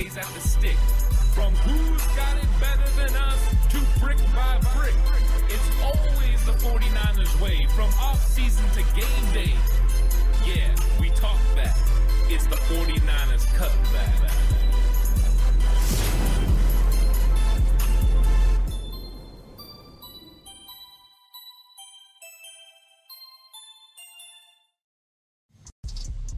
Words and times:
Fridays 0.00 0.16
at 0.16 0.34
the 0.34 0.40
stick. 0.40 0.76
From 1.34 1.54
who's 1.56 2.06
got 2.16 2.36
it 2.38 2.48
better 2.58 2.90
than 2.96 3.14
us 3.16 3.54
to 3.70 4.00
brick 4.00 4.18
by 4.34 4.58
brick. 4.74 4.94
It's 5.48 5.70
always 5.82 6.44
the 6.46 6.52
49ers 6.52 7.40
way 7.40 7.66
from 7.74 7.90
off 8.00 8.24
season 8.24 8.64
to 8.70 8.82
game 8.94 9.32
day. 9.32 9.54
Yeah, 10.46 10.74
we 11.00 11.10
talk 11.10 11.38
that. 11.56 11.76
It's 12.28 12.46
the 12.46 12.56
49ers 12.56 13.44
cutback. 13.56 14.59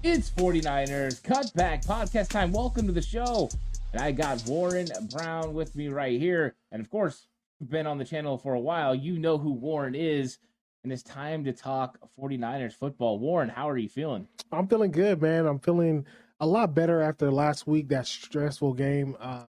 It's 0.04 0.30
49ers 0.30 1.22
Cutback 1.22 1.86
Podcast 1.86 2.30
time. 2.30 2.50
Welcome 2.50 2.88
to 2.88 2.92
the 2.92 3.00
show. 3.00 3.48
And 3.92 4.02
I 4.02 4.10
got 4.10 4.44
Warren 4.46 4.88
Brown 5.12 5.54
with 5.54 5.76
me 5.76 5.90
right 5.90 6.18
here. 6.18 6.56
And 6.72 6.82
of 6.82 6.90
course, 6.90 7.28
you've 7.60 7.70
been 7.70 7.86
on 7.86 7.98
the 7.98 8.04
channel 8.04 8.36
for 8.36 8.54
a 8.54 8.60
while. 8.60 8.96
You 8.96 9.16
know 9.16 9.38
who 9.38 9.52
Warren 9.52 9.94
is. 9.94 10.38
And 10.82 10.92
it's 10.92 11.04
time 11.04 11.44
to 11.44 11.52
talk 11.52 11.98
49ers 12.20 12.72
football. 12.72 13.20
Warren, 13.20 13.48
how 13.48 13.68
are 13.68 13.78
you 13.78 13.88
feeling? 13.88 14.26
I'm 14.50 14.66
feeling 14.66 14.90
good, 14.90 15.22
man. 15.22 15.46
I'm 15.46 15.60
feeling 15.60 16.04
a 16.40 16.46
lot 16.48 16.74
better 16.74 17.00
after 17.00 17.30
last 17.30 17.68
week, 17.68 17.88
that 17.90 18.08
stressful 18.08 18.72
game. 18.74 19.16
Uh, 19.20 19.44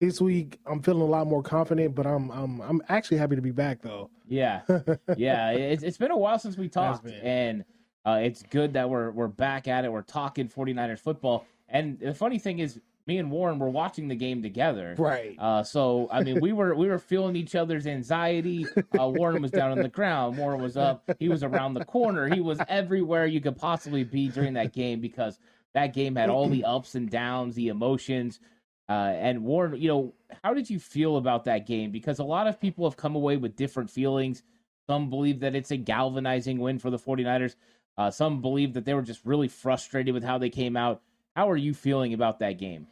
this 0.00 0.20
week, 0.20 0.58
I'm 0.66 0.82
feeling 0.82 1.02
a 1.02 1.06
lot 1.06 1.28
more 1.28 1.44
confident, 1.44 1.94
but 1.94 2.08
I'm 2.08 2.28
I'm 2.32 2.60
I'm 2.60 2.82
actually 2.88 3.18
happy 3.18 3.36
to 3.36 3.42
be 3.42 3.52
back 3.52 3.82
though. 3.82 4.10
Yeah, 4.26 4.62
yeah. 5.16 5.50
It's 5.52 5.84
it's 5.84 5.96
been 5.96 6.10
a 6.10 6.18
while 6.18 6.40
since 6.40 6.56
we 6.56 6.68
talked, 6.68 7.06
and 7.06 7.64
uh, 8.04 8.20
it's 8.22 8.42
good 8.42 8.72
that 8.74 8.90
we're 8.90 9.10
we're 9.10 9.28
back 9.28 9.68
at 9.68 9.84
it. 9.84 9.92
We're 9.92 10.02
talking 10.02 10.48
49ers 10.48 10.98
football, 10.98 11.46
and 11.68 11.98
the 12.00 12.14
funny 12.14 12.38
thing 12.38 12.58
is, 12.58 12.80
me 13.06 13.18
and 13.18 13.30
Warren 13.30 13.58
were 13.58 13.70
watching 13.70 14.08
the 14.08 14.14
game 14.16 14.42
together. 14.42 14.94
Right. 14.98 15.36
Uh, 15.38 15.62
so 15.62 16.08
I 16.10 16.22
mean, 16.22 16.40
we 16.40 16.52
were 16.52 16.74
we 16.74 16.88
were 16.88 16.98
feeling 16.98 17.36
each 17.36 17.54
other's 17.54 17.86
anxiety. 17.86 18.66
Uh, 18.98 19.08
Warren 19.08 19.42
was 19.42 19.50
down 19.50 19.72
on 19.72 19.78
the 19.78 19.88
ground. 19.88 20.36
Warren 20.36 20.60
was 20.60 20.76
up. 20.76 21.08
He 21.18 21.28
was 21.28 21.42
around 21.42 21.74
the 21.74 21.84
corner. 21.84 22.32
He 22.32 22.40
was 22.40 22.58
everywhere 22.68 23.26
you 23.26 23.40
could 23.40 23.56
possibly 23.56 24.04
be 24.04 24.28
during 24.28 24.54
that 24.54 24.72
game 24.72 25.00
because 25.00 25.38
that 25.74 25.94
game 25.94 26.16
had 26.16 26.30
all 26.30 26.48
the 26.48 26.64
ups 26.64 26.94
and 26.94 27.10
downs, 27.10 27.54
the 27.54 27.68
emotions. 27.68 28.40
Uh, 28.88 29.14
and 29.16 29.44
Warren, 29.44 29.80
you 29.80 29.88
know, 29.88 30.14
how 30.42 30.52
did 30.54 30.68
you 30.68 30.78
feel 30.78 31.16
about 31.16 31.44
that 31.44 31.66
game? 31.66 31.90
Because 31.90 32.18
a 32.18 32.24
lot 32.24 32.46
of 32.46 32.60
people 32.60 32.84
have 32.84 32.96
come 32.96 33.14
away 33.14 33.36
with 33.36 33.56
different 33.56 33.90
feelings. 33.90 34.42
Some 34.88 35.08
believe 35.08 35.40
that 35.40 35.54
it's 35.54 35.70
a 35.70 35.76
galvanizing 35.76 36.58
win 36.58 36.78
for 36.78 36.90
the 36.90 36.98
49ers. 36.98 37.54
Uh, 37.98 38.10
some 38.10 38.40
believe 38.40 38.72
that 38.74 38.84
they 38.84 38.94
were 38.94 39.02
just 39.02 39.24
really 39.24 39.48
frustrated 39.48 40.14
with 40.14 40.24
how 40.24 40.38
they 40.38 40.50
came 40.50 40.76
out. 40.76 41.02
How 41.36 41.50
are 41.50 41.56
you 41.56 41.74
feeling 41.74 42.14
about 42.14 42.38
that 42.40 42.58
game? 42.58 42.86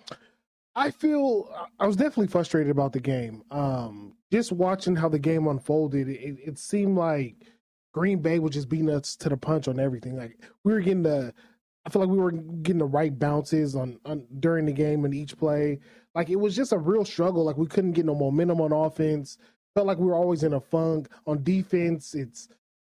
I 0.75 0.91
feel 0.91 1.53
I 1.79 1.87
was 1.87 1.97
definitely 1.97 2.29
frustrated 2.29 2.71
about 2.71 2.93
the 2.93 3.01
game. 3.01 3.43
Um, 3.51 4.15
just 4.31 4.53
watching 4.53 4.95
how 4.95 5.09
the 5.09 5.19
game 5.19 5.47
unfolded, 5.47 6.09
it, 6.09 6.39
it, 6.45 6.59
seemed 6.59 6.97
like 6.97 7.35
Green 7.93 8.21
Bay 8.21 8.39
was 8.39 8.53
just 8.53 8.69
beating 8.69 8.91
us 8.91 9.17
to 9.17 9.29
the 9.29 9.37
punch 9.37 9.67
on 9.67 9.81
everything. 9.81 10.17
Like 10.17 10.39
we 10.63 10.73
were 10.73 10.81
getting 10.81 11.03
the, 11.03 11.35
I 11.85 11.91
feel 11.91 12.01
like 12.01 12.11
we 12.11 12.19
were 12.19 12.31
getting 12.31 12.79
the 12.79 12.85
right 12.85 13.17
bounces 13.19 13.75
on, 13.75 13.99
on 14.05 14.27
during 14.39 14.65
the 14.65 14.73
game 14.73 15.05
and 15.05 15.13
each 15.13 15.37
play. 15.37 15.81
Like 16.15 16.31
it 16.31 16.37
was 16.37 16.55
just 16.55 16.73
a 16.73 16.79
real 16.79 17.05
struggle. 17.05 17.45
Like 17.45 17.57
we 17.57 17.67
couldn't 17.67 17.93
get 17.93 18.07
no 18.07 18.15
momentum 18.15 18.61
on 18.61 18.73
offense. 18.73 19.39
Felt 19.75 19.87
like 19.87 19.99
we 19.99 20.07
were 20.07 20.15
always 20.15 20.45
in 20.45 20.53
a 20.53 20.61
funk 20.61 21.09
on 21.27 21.43
defense. 21.43 22.15
It's 22.15 22.49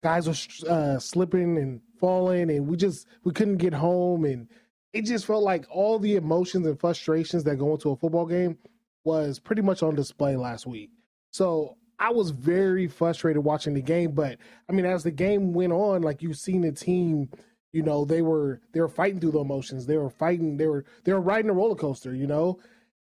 guys 0.03 0.29
were 0.29 0.71
uh, 0.71 0.99
slipping 0.99 1.59
and 1.59 1.81
falling, 2.05 2.51
and 2.51 2.67
we 2.67 2.77
just 2.77 3.07
we 3.25 3.33
couldn't 3.33 3.57
get 3.57 3.73
home, 3.73 4.27
and 4.27 4.47
it 4.93 5.07
just 5.07 5.25
felt 5.25 5.43
like 5.43 5.65
all 5.71 5.99
the 5.99 6.17
emotions 6.17 6.67
and 6.67 6.79
frustrations 6.79 7.45
that 7.45 7.57
go 7.57 7.73
into 7.73 7.91
a 7.91 7.97
football 7.97 8.27
game 8.27 8.59
was 9.05 9.39
pretty 9.39 9.63
much 9.63 9.83
on 9.83 9.95
display 9.95 10.37
last 10.37 10.67
week. 10.67 10.91
So 11.33 11.79
I 11.99 12.11
was 12.11 12.31
very 12.31 12.89
frustrated 12.89 13.43
watching 13.43 13.73
the 13.73 13.81
game, 13.81 14.13
but 14.13 14.37
I 14.69 14.73
mean, 14.73 14.85
as 14.85 15.03
the 15.03 15.11
game 15.11 15.55
went 15.55 15.73
on, 15.73 16.03
like 16.03 16.21
you've 16.21 16.37
seen 16.37 16.61
the 16.61 16.73
team, 16.73 17.31
you 17.73 17.83
know, 17.83 18.05
they 18.05 18.21
were 18.21 18.61
they 18.73 18.81
were 18.81 18.89
fighting 18.89 19.19
through 19.19 19.33
the 19.33 19.41
emotions. 19.41 19.87
They 19.87 19.97
were 19.97 20.11
fighting. 20.11 20.59
They 20.59 20.67
were 20.67 20.85
they 21.05 21.15
were 21.15 21.23
riding 21.23 21.51
a 21.51 21.55
roller 21.55 21.75
coaster, 21.75 22.15
you 22.15 22.27
know, 22.27 22.61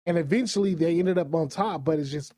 and 0.04 0.18
eventually 0.18 0.74
they 0.74 0.98
ended 0.98 1.16
up 1.16 1.34
on 1.34 1.48
top. 1.48 1.82
But 1.82 1.98
it's 1.98 2.10
just 2.10 2.34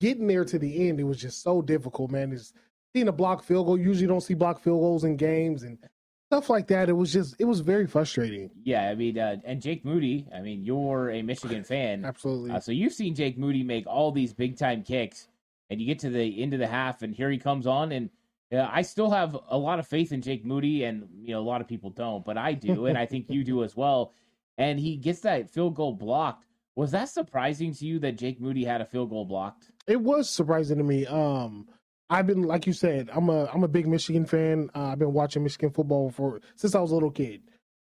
getting 0.00 0.26
there 0.26 0.46
to 0.46 0.58
the 0.58 0.88
end. 0.88 1.00
It 1.00 1.04
was 1.04 1.20
just 1.20 1.42
so 1.42 1.60
difficult, 1.60 2.10
man. 2.10 2.32
It's 2.32 2.54
seeing 2.94 3.08
a 3.08 3.12
block 3.12 3.42
field 3.44 3.66
goal. 3.66 3.78
Usually 3.78 4.06
don't 4.06 4.22
see 4.22 4.34
block 4.34 4.58
field 4.58 4.80
goals 4.80 5.04
in 5.04 5.16
games 5.16 5.62
and 5.62 5.78
stuff 6.28 6.50
like 6.50 6.68
that. 6.68 6.88
It 6.88 6.92
was 6.92 7.12
just 7.12 7.36
it 7.38 7.44
was 7.44 7.60
very 7.60 7.86
frustrating. 7.86 8.50
Yeah, 8.62 8.88
I 8.90 8.94
mean, 8.94 9.18
uh, 9.18 9.36
and 9.44 9.62
Jake 9.62 9.84
Moody. 9.84 10.26
I 10.34 10.40
mean, 10.40 10.62
you're 10.62 11.10
a 11.10 11.22
Michigan 11.22 11.64
fan, 11.72 12.04
absolutely. 12.04 12.50
Uh, 12.50 12.60
so 12.60 12.70
you've 12.70 12.92
seen 12.92 13.14
Jake 13.14 13.38
Moody 13.38 13.62
make 13.62 13.86
all 13.86 14.12
these 14.12 14.32
big 14.32 14.58
time 14.58 14.82
kicks, 14.82 15.28
and 15.70 15.80
you 15.80 15.86
get 15.86 16.00
to 16.00 16.10
the 16.10 16.42
end 16.42 16.52
of 16.52 16.60
the 16.60 16.66
half, 16.66 17.02
and 17.02 17.14
here 17.14 17.30
he 17.30 17.38
comes 17.38 17.66
on, 17.66 17.92
and 17.92 18.10
uh, 18.52 18.68
I 18.70 18.82
still 18.82 19.10
have 19.10 19.36
a 19.48 19.56
lot 19.56 19.78
of 19.78 19.86
faith 19.86 20.12
in 20.12 20.20
Jake 20.20 20.44
Moody, 20.44 20.84
and 20.84 21.08
you 21.22 21.32
know 21.32 21.40
a 21.40 21.48
lot 21.48 21.60
of 21.60 21.66
people 21.66 21.90
don't, 21.90 22.24
but 22.24 22.36
I 22.36 22.52
do, 22.52 22.86
and 22.86 22.98
I 22.98 23.06
think 23.06 23.30
you 23.30 23.42
do 23.42 23.64
as 23.64 23.74
well. 23.74 24.12
And 24.58 24.78
he 24.78 24.96
gets 24.96 25.20
that 25.20 25.50
field 25.50 25.76
goal 25.76 25.94
blocked. 25.94 26.44
Was 26.74 26.90
that 26.90 27.08
surprising 27.08 27.72
to 27.74 27.86
you 27.86 27.98
that 28.00 28.18
Jake 28.18 28.40
Moody 28.40 28.64
had 28.64 28.80
a 28.80 28.84
field 28.84 29.10
goal 29.10 29.24
blocked? 29.24 29.70
It 29.86 30.00
was 30.00 30.28
surprising 30.28 30.78
to 30.78 30.84
me. 30.84 31.06
Um, 31.06 31.68
I've 32.10 32.26
been 32.26 32.42
like 32.42 32.66
you 32.66 32.72
said, 32.72 33.10
I'm 33.12 33.28
a 33.28 33.46
I'm 33.46 33.64
a 33.64 33.68
big 33.68 33.86
Michigan 33.86 34.24
fan. 34.24 34.70
Uh, 34.74 34.86
I've 34.92 34.98
been 34.98 35.12
watching 35.12 35.42
Michigan 35.42 35.70
football 35.70 36.10
for 36.10 36.40
since 36.56 36.74
I 36.74 36.80
was 36.80 36.90
a 36.90 36.94
little 36.94 37.10
kid. 37.10 37.42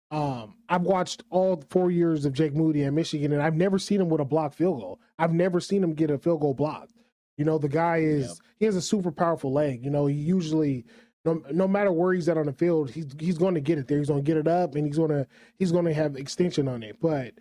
Um, 0.10 0.56
I've 0.70 0.84
watched 0.84 1.24
all 1.30 1.64
four 1.70 1.92
years 1.92 2.26
of 2.26 2.34
Jake 2.34 2.56
Moody 2.56 2.86
at 2.86 2.94
Michigan, 2.94 3.34
and 3.34 3.42
I've 3.42 3.56
never 3.56 3.78
seen 3.78 4.00
him 4.00 4.10
with 4.10 4.22
a 4.22 4.26
blocked 4.26 4.56
field 4.56 4.80
goal. 4.80 5.00
I've 5.20 5.34
never 5.34 5.60
seen 5.60 5.84
him 5.84 5.94
get 5.94 6.10
a 6.10 6.18
field 6.18 6.42
goal 6.42 6.54
blocked. 6.54 6.94
You 7.38 7.46
know, 7.46 7.58
the 7.58 7.70
guy 7.70 7.98
is 7.98 8.28
yep. 8.28 8.38
he 8.60 8.66
has 8.66 8.76
a 8.76 8.82
super 8.82 9.12
powerful 9.12 9.52
leg. 9.52 9.84
You 9.84 9.92
know, 9.92 10.08
he 10.08 10.16
usually 10.16 10.86
no 11.26 11.44
no 11.52 11.68
matter 11.68 11.92
where 11.92 12.14
he's 12.14 12.30
at 12.30 12.38
on 12.38 12.48
the 12.48 12.54
field, 12.54 12.90
he's 12.90 13.08
he's 13.20 13.38
going 13.38 13.54
to 13.54 13.62
get 13.62 13.78
it 13.78 13.88
there. 13.88 14.00
He's 14.00 14.08
going 14.08 14.24
to 14.24 14.28
get 14.28 14.38
it 14.38 14.48
up, 14.48 14.76
and 14.76 14.88
he's 14.88 14.98
going 14.98 15.12
to 15.12 15.28
he's 15.60 15.72
going 15.72 15.86
to 15.86 15.94
have 15.94 16.16
extension 16.16 16.68
on 16.68 16.82
it. 16.82 16.98
But 17.00 17.34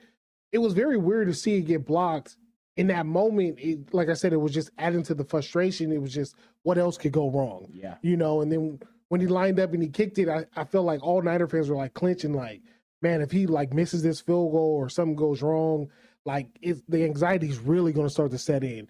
it 0.52 0.58
was 0.58 0.74
very 0.74 0.98
weird 0.98 1.28
to 1.28 1.34
see 1.34 1.56
it 1.56 1.62
get 1.62 1.86
blocked 1.86 2.36
in 2.76 2.88
that 2.88 3.06
moment, 3.06 3.58
it, 3.58 3.92
like 3.94 4.08
I 4.08 4.14
said, 4.14 4.32
it 4.32 4.40
was 4.40 4.52
just 4.52 4.70
adding 4.78 5.02
to 5.04 5.14
the 5.14 5.24
frustration. 5.24 5.92
It 5.92 6.00
was 6.00 6.12
just 6.12 6.34
what 6.62 6.78
else 6.78 6.98
could 6.98 7.12
go 7.12 7.30
wrong? 7.30 7.68
Yeah. 7.72 7.96
You 8.02 8.16
know, 8.16 8.42
and 8.42 8.52
then 8.52 8.80
when 9.08 9.20
he 9.20 9.26
lined 9.26 9.58
up 9.58 9.72
and 9.72 9.82
he 9.82 9.88
kicked 9.88 10.18
it, 10.18 10.28
I, 10.28 10.46
I 10.54 10.64
felt 10.64 10.84
like 10.84 11.02
all 11.02 11.22
Niner 11.22 11.48
fans 11.48 11.68
were 11.68 11.76
like 11.76 11.94
clinching, 11.94 12.34
like, 12.34 12.62
man, 13.02 13.20
if 13.20 13.30
he 13.30 13.46
like 13.46 13.72
misses 13.72 14.02
this 14.02 14.20
field 14.20 14.52
goal 14.52 14.76
or 14.78 14.88
something 14.88 15.16
goes 15.16 15.42
wrong, 15.42 15.90
like 16.24 16.48
it's, 16.60 16.82
the 16.88 17.04
anxiety 17.04 17.48
is 17.48 17.58
really 17.58 17.92
going 17.92 18.06
to 18.06 18.12
start 18.12 18.30
to 18.32 18.38
set 18.38 18.64
in. 18.64 18.88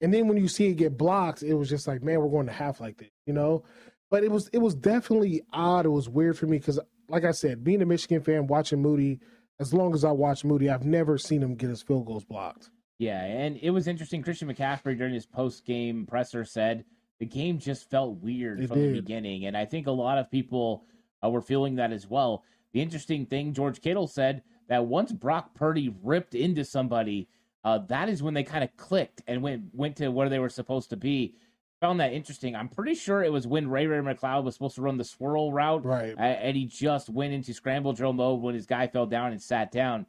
And 0.00 0.14
then 0.14 0.28
when 0.28 0.38
you 0.38 0.48
see 0.48 0.68
it 0.68 0.74
get 0.74 0.96
blocked, 0.96 1.42
it 1.42 1.54
was 1.54 1.68
just 1.68 1.86
like, 1.86 2.02
man, 2.02 2.20
we're 2.20 2.28
going 2.28 2.46
to 2.46 2.52
half 2.52 2.80
like 2.80 2.98
this, 2.98 3.10
you 3.26 3.32
know. 3.32 3.64
But 4.10 4.24
it 4.24 4.30
was 4.30 4.48
it 4.52 4.58
was 4.58 4.74
definitely 4.74 5.42
odd. 5.52 5.84
It 5.84 5.90
was 5.90 6.08
weird 6.08 6.38
for 6.38 6.46
me 6.46 6.58
because, 6.58 6.80
like 7.08 7.24
I 7.24 7.32
said, 7.32 7.62
being 7.62 7.82
a 7.82 7.86
Michigan 7.86 8.22
fan, 8.22 8.46
watching 8.46 8.80
Moody, 8.80 9.20
as 9.60 9.74
long 9.74 9.92
as 9.92 10.04
I 10.04 10.12
watch 10.12 10.44
Moody, 10.44 10.70
I've 10.70 10.86
never 10.86 11.18
seen 11.18 11.42
him 11.42 11.56
get 11.56 11.68
his 11.68 11.82
field 11.82 12.06
goals 12.06 12.24
blocked. 12.24 12.70
Yeah, 12.98 13.22
and 13.22 13.56
it 13.62 13.70
was 13.70 13.86
interesting. 13.86 14.22
Christian 14.22 14.52
McCaffrey 14.52 14.98
during 14.98 15.14
his 15.14 15.26
post 15.26 15.64
game 15.64 16.04
presser 16.06 16.44
said 16.44 16.84
the 17.20 17.26
game 17.26 17.58
just 17.58 17.88
felt 17.88 18.18
weird 18.18 18.60
it 18.60 18.68
from 18.68 18.80
did. 18.80 18.94
the 18.94 19.00
beginning, 19.00 19.46
and 19.46 19.56
I 19.56 19.64
think 19.64 19.86
a 19.86 19.92
lot 19.92 20.18
of 20.18 20.30
people 20.30 20.84
uh, 21.24 21.30
were 21.30 21.40
feeling 21.40 21.76
that 21.76 21.92
as 21.92 22.08
well. 22.08 22.44
The 22.72 22.82
interesting 22.82 23.24
thing, 23.26 23.54
George 23.54 23.80
Kittle 23.80 24.08
said 24.08 24.42
that 24.68 24.84
once 24.84 25.12
Brock 25.12 25.54
Purdy 25.54 25.94
ripped 26.02 26.34
into 26.34 26.64
somebody, 26.64 27.28
uh, 27.64 27.78
that 27.88 28.08
is 28.08 28.22
when 28.22 28.34
they 28.34 28.42
kind 28.42 28.64
of 28.64 28.76
clicked 28.76 29.22
and 29.26 29.42
went 29.42 29.74
went 29.74 29.96
to 29.96 30.08
where 30.08 30.28
they 30.28 30.38
were 30.38 30.48
supposed 30.48 30.90
to 30.90 30.96
be. 30.96 31.34
Found 31.80 32.00
that 32.00 32.12
interesting. 32.12 32.56
I'm 32.56 32.68
pretty 32.68 32.96
sure 32.96 33.22
it 33.22 33.30
was 33.30 33.46
when 33.46 33.70
Ray 33.70 33.86
Ray 33.86 33.98
McCloud 33.98 34.42
was 34.42 34.54
supposed 34.54 34.74
to 34.74 34.82
run 34.82 34.96
the 34.98 35.04
swirl 35.04 35.52
route, 35.52 35.84
right? 35.84 36.14
And 36.18 36.56
he 36.56 36.64
just 36.66 37.08
went 37.08 37.32
into 37.32 37.54
scramble 37.54 37.92
drill 37.92 38.12
mode 38.12 38.42
when 38.42 38.56
his 38.56 38.66
guy 38.66 38.88
fell 38.88 39.06
down 39.06 39.30
and 39.30 39.40
sat 39.40 39.70
down. 39.70 40.04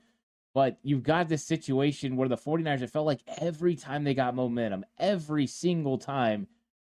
But 0.53 0.77
you've 0.81 1.03
got 1.03 1.29
this 1.29 1.43
situation 1.43 2.15
where 2.15 2.27
the 2.27 2.37
49ers, 2.37 2.81
it 2.81 2.89
felt 2.89 3.05
like 3.05 3.21
every 3.37 3.75
time 3.75 4.03
they 4.03 4.13
got 4.13 4.35
momentum, 4.35 4.83
every 4.97 5.45
single 5.45 5.97
time 5.97 6.47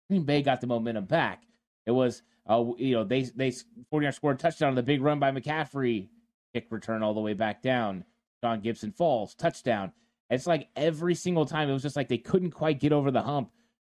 Green 0.08 0.22
Bay 0.22 0.42
got 0.42 0.60
the 0.60 0.66
momentum 0.66 1.04
back. 1.04 1.42
It 1.86 1.90
was, 1.90 2.22
uh, 2.48 2.64
you 2.76 2.94
know, 2.94 3.04
they, 3.04 3.22
they 3.22 3.50
49ers 3.92 4.14
scored 4.14 4.36
a 4.36 4.38
touchdown 4.38 4.70
on 4.70 4.74
the 4.74 4.82
big 4.82 5.02
run 5.02 5.18
by 5.18 5.32
McCaffrey, 5.32 6.08
kick 6.54 6.66
return 6.70 7.02
all 7.02 7.14
the 7.14 7.20
way 7.20 7.34
back 7.34 7.62
down. 7.62 8.04
John 8.42 8.60
Gibson 8.60 8.92
falls, 8.92 9.34
touchdown. 9.34 9.92
It's 10.30 10.46
like 10.46 10.68
every 10.76 11.14
single 11.14 11.46
time, 11.46 11.68
it 11.68 11.72
was 11.72 11.82
just 11.82 11.96
like 11.96 12.08
they 12.08 12.18
couldn't 12.18 12.52
quite 12.52 12.80
get 12.80 12.92
over 12.92 13.10
the 13.10 13.22
hump, 13.22 13.50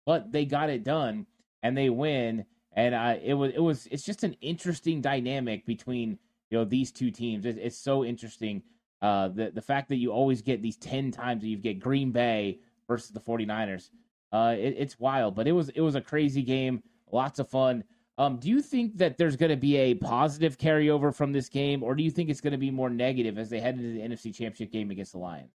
but 0.07 0.33
they 0.33 0.45
got 0.47 0.71
it 0.71 0.85
done 0.85 1.27
and 1.63 1.77
they 1.77 1.91
win. 1.91 2.47
And 2.73 2.95
uh, 2.95 3.17
it 3.23 3.35
was, 3.35 3.53
it 3.55 3.61
was, 3.61 3.89
it's 3.91 4.05
just 4.05 4.25
an 4.25 4.37
interesting 4.41 5.01
dynamic 5.01 5.67
between, 5.67 6.19
you 6.51 6.59
know, 6.59 6.65
these 6.65 6.93
two 6.93 7.11
teams. 7.11 7.45
It, 7.45 7.59
it's 7.59 7.77
so 7.77 8.05
interesting 8.05 8.63
uh, 9.03 9.29
the 9.29 9.51
the 9.51 9.63
fact 9.63 9.89
that 9.89 9.97
you 9.97 10.13
always 10.13 10.43
get 10.43 10.63
these 10.63 10.77
ten 10.77 11.11
times 11.11 11.43
that 11.43 11.49
you 11.49 11.57
get 11.57 11.81
Green 11.81 12.11
Bay 12.11 12.61
versus 12.87 13.11
the 13.11 13.21
49ers, 13.21 13.91
uh, 14.33 14.55
it, 14.59 14.75
it's 14.79 14.99
wild. 14.99 15.35
But 15.35 15.49
it 15.49 15.53
was 15.53 15.69
it 15.71 15.81
was 15.81 15.95
a 15.95 16.01
crazy 16.01 16.43
game, 16.43 16.83
lots 17.11 17.39
of 17.39 17.49
fun. 17.49 17.85
Um, 18.19 18.37
do 18.37 18.51
you 18.51 18.61
think 18.61 18.99
that 18.99 19.17
there's 19.17 19.37
going 19.37 19.51
to 19.51 19.57
be 19.57 19.77
a 19.79 19.95
positive 19.95 20.59
carryover 20.59 21.15
from 21.15 21.33
this 21.33 21.49
game, 21.49 21.83
or 21.83 21.95
do 21.95 22.03
you 22.03 22.11
think 22.11 22.29
it's 22.29 22.43
going 22.43 22.53
to 22.53 22.59
be 22.59 22.71
more 22.71 22.91
negative 22.91 23.39
as 23.39 23.49
they 23.49 23.61
head 23.61 23.77
into 23.77 23.93
the 23.93 24.01
NFC 24.01 24.35
Championship 24.35 24.71
game 24.71 24.91
against 24.91 25.13
the 25.13 25.19
Lions? 25.19 25.51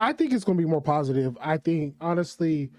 I 0.00 0.12
think 0.12 0.34
it's 0.34 0.44
going 0.44 0.58
to 0.58 0.62
be 0.62 0.68
more 0.68 0.82
positive. 0.82 1.38
I 1.40 1.56
think 1.56 1.94
honestly, 2.02 2.70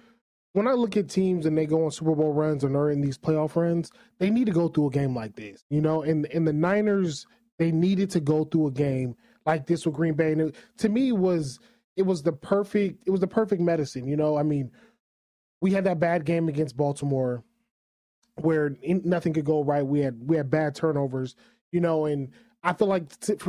when 0.53 0.67
I 0.67 0.73
look 0.73 0.95
at 0.95 1.09
teams 1.09 1.47
and 1.47 1.57
they 1.57 1.65
go 1.65 1.85
on 1.85 1.91
Super 1.91 2.13
Bowl 2.13 2.33
runs 2.33 2.63
and 2.63 2.75
are 2.75 2.91
in 2.91 3.01
these 3.01 3.17
playoff 3.17 3.55
runs, 3.55 3.91
they 4.19 4.29
need 4.29 4.45
to 4.45 4.51
go 4.51 4.67
through 4.67 4.87
a 4.87 4.91
game 4.91 5.15
like 5.15 5.35
this, 5.35 5.65
you 5.69 5.81
know. 5.81 6.03
And 6.03 6.27
and 6.27 6.47
the 6.47 6.53
Niners, 6.53 7.25
they 7.57 7.71
needed 7.71 8.11
to 8.11 8.19
go 8.19 8.43
through 8.43 8.67
a 8.67 8.71
game 8.71 9.15
like 9.45 9.67
this 9.67 9.85
with 9.85 9.95
Green 9.95 10.13
Bay. 10.13 10.31
And 10.31 10.41
it, 10.41 10.55
to 10.77 10.89
me, 10.89 11.11
was 11.11 11.59
it 11.95 12.03
was 12.03 12.21
the 12.23 12.33
perfect 12.33 13.03
it 13.05 13.11
was 13.11 13.21
the 13.21 13.27
perfect 13.27 13.61
medicine, 13.61 14.07
you 14.07 14.17
know. 14.17 14.37
I 14.37 14.43
mean, 14.43 14.71
we 15.61 15.71
had 15.71 15.85
that 15.85 15.99
bad 15.99 16.25
game 16.25 16.47
against 16.49 16.77
Baltimore 16.77 17.43
where 18.41 18.75
nothing 18.81 19.33
could 19.33 19.45
go 19.45 19.63
right. 19.63 19.85
We 19.85 20.01
had 20.01 20.19
we 20.27 20.35
had 20.35 20.49
bad 20.49 20.75
turnovers, 20.75 21.35
you 21.71 21.79
know, 21.79 22.05
and 22.05 22.31
I 22.65 22.73
feel 22.73 22.87
like 22.87 23.03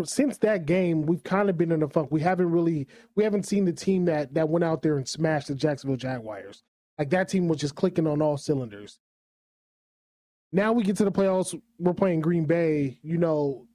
since 0.05 0.37
that 0.39 0.67
game, 0.67 1.07
we've 1.07 1.25
kind 1.25 1.49
of 1.49 1.57
been 1.57 1.73
in 1.73 1.83
a 1.83 1.89
funk. 1.89 2.09
We 2.11 2.21
haven't 2.21 2.51
really, 2.51 2.87
we 3.15 3.25
haven't 3.25 3.45
seen 3.45 3.65
the 3.65 3.73
team 3.73 4.05
that 4.05 4.35
that 4.35 4.51
went 4.51 4.63
out 4.63 4.83
there 4.83 4.99
and 4.99 5.09
smashed 5.09 5.49
the 5.49 5.55
Jacksonville 5.55 5.97
Jaguars. 5.97 6.63
Like 6.99 7.09
that 7.11 7.29
team 7.29 7.49
was 7.49 7.59
just 7.59 7.75
clicking 7.75 8.07
on 8.07 8.21
all 8.21 8.37
cylinders. 8.37 8.99
Now 10.53 10.73
we 10.73 10.85
get 10.85 10.97
to 10.99 11.05
the 11.05 11.13
playoffs. 11.13 11.59
We're 11.79 11.95
playing 11.95 12.21
Green 12.21 12.45
Bay. 12.45 12.99
You 13.03 13.17
know, 13.17 13.67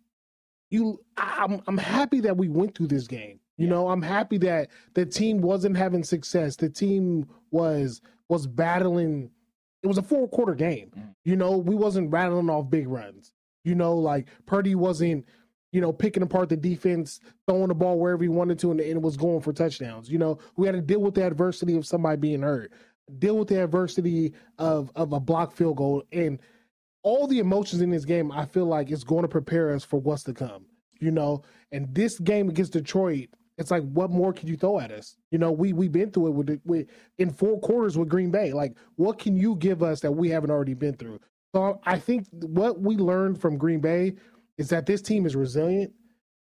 you 0.71 0.99
I'm 1.17 1.61
I'm 1.67 1.77
happy 1.77 2.21
that 2.21 2.37
we 2.37 2.49
went 2.49 2.75
through 2.75 2.87
this 2.87 3.07
game. 3.07 3.39
You 3.57 3.67
know, 3.67 3.89
I'm 3.89 4.01
happy 4.01 4.39
that 4.39 4.69
the 4.95 5.05
team 5.05 5.41
wasn't 5.41 5.77
having 5.77 6.03
success. 6.03 6.55
The 6.55 6.69
team 6.69 7.27
was 7.51 8.01
was 8.27 8.47
battling. 8.47 9.29
It 9.83 9.87
was 9.87 9.99
a 9.99 10.03
four 10.03 10.27
quarter 10.27 10.55
game. 10.55 10.91
Mm. 10.97 11.13
You 11.25 11.35
know, 11.35 11.57
we 11.57 11.75
wasn't 11.75 12.11
rattling 12.11 12.49
off 12.49 12.69
big 12.69 12.87
runs. 12.87 13.33
You 13.63 13.75
know, 13.75 13.95
like 13.95 14.29
Purdy 14.47 14.73
wasn't, 14.73 15.25
you 15.71 15.81
know, 15.81 15.93
picking 15.93 16.23
apart 16.23 16.49
the 16.49 16.57
defense, 16.57 17.19
throwing 17.47 17.67
the 17.67 17.75
ball 17.75 17.99
wherever 17.99 18.23
he 18.23 18.29
wanted 18.29 18.57
to, 18.59 18.71
and, 18.71 18.79
and 18.79 18.91
it 18.91 19.01
was 19.01 19.17
going 19.17 19.41
for 19.41 19.53
touchdowns. 19.53 20.09
You 20.09 20.17
know, 20.17 20.39
we 20.55 20.65
had 20.65 20.73
to 20.73 20.81
deal 20.81 21.01
with 21.01 21.13
the 21.13 21.25
adversity 21.27 21.75
of 21.75 21.85
somebody 21.85 22.17
being 22.17 22.41
hurt 22.41 22.71
deal 23.19 23.37
with 23.37 23.49
the 23.49 23.61
adversity 23.61 24.33
of 24.57 24.91
of 24.95 25.13
a 25.13 25.19
block 25.19 25.51
field 25.51 25.77
goal 25.77 26.03
and 26.11 26.39
all 27.03 27.27
the 27.27 27.39
emotions 27.39 27.81
in 27.81 27.89
this 27.89 28.05
game 28.05 28.31
i 28.31 28.45
feel 28.45 28.65
like 28.65 28.91
it's 28.91 29.03
going 29.03 29.23
to 29.23 29.27
prepare 29.27 29.73
us 29.73 29.83
for 29.83 29.99
what's 29.99 30.23
to 30.23 30.33
come 30.33 30.65
you 31.01 31.11
know? 31.11 31.43
And 31.73 31.93
this 31.93 32.19
game 32.19 32.47
against 32.47 32.73
detroit 32.73 33.29
it's 33.57 33.69
like 33.69 33.83
what 33.91 34.09
more 34.09 34.33
can 34.33 34.47
you 34.47 34.57
throw 34.57 34.79
at 34.79 34.91
us? 34.91 35.17
You 35.29 35.37
know 35.37 35.51
we 35.51 35.73
we've 35.73 35.91
been 35.91 36.09
through 36.09 36.27
it 36.27 36.31
with, 36.31 36.61
with 36.65 36.87
in 37.19 37.29
four 37.29 37.59
quarters 37.59 37.97
with 37.97 38.09
green 38.09 38.31
bay. 38.31 38.53
Like 38.53 38.75
what 38.95 39.19
can 39.19 39.35
you 39.35 39.55
give 39.57 39.83
us 39.83 39.99
that 39.99 40.11
we 40.11 40.29
haven't 40.29 40.49
already 40.49 40.73
been 40.73 40.95
through? 40.95 41.19
So 41.53 41.79
i 41.85 41.99
think 41.99 42.27
what 42.31 42.79
we 42.79 42.95
learned 42.95 43.39
from 43.39 43.57
green 43.57 43.79
bay 43.81 44.13
is 44.57 44.69
that 44.69 44.85
this 44.85 45.01
team 45.01 45.25
is 45.25 45.35
resilient 45.35 45.93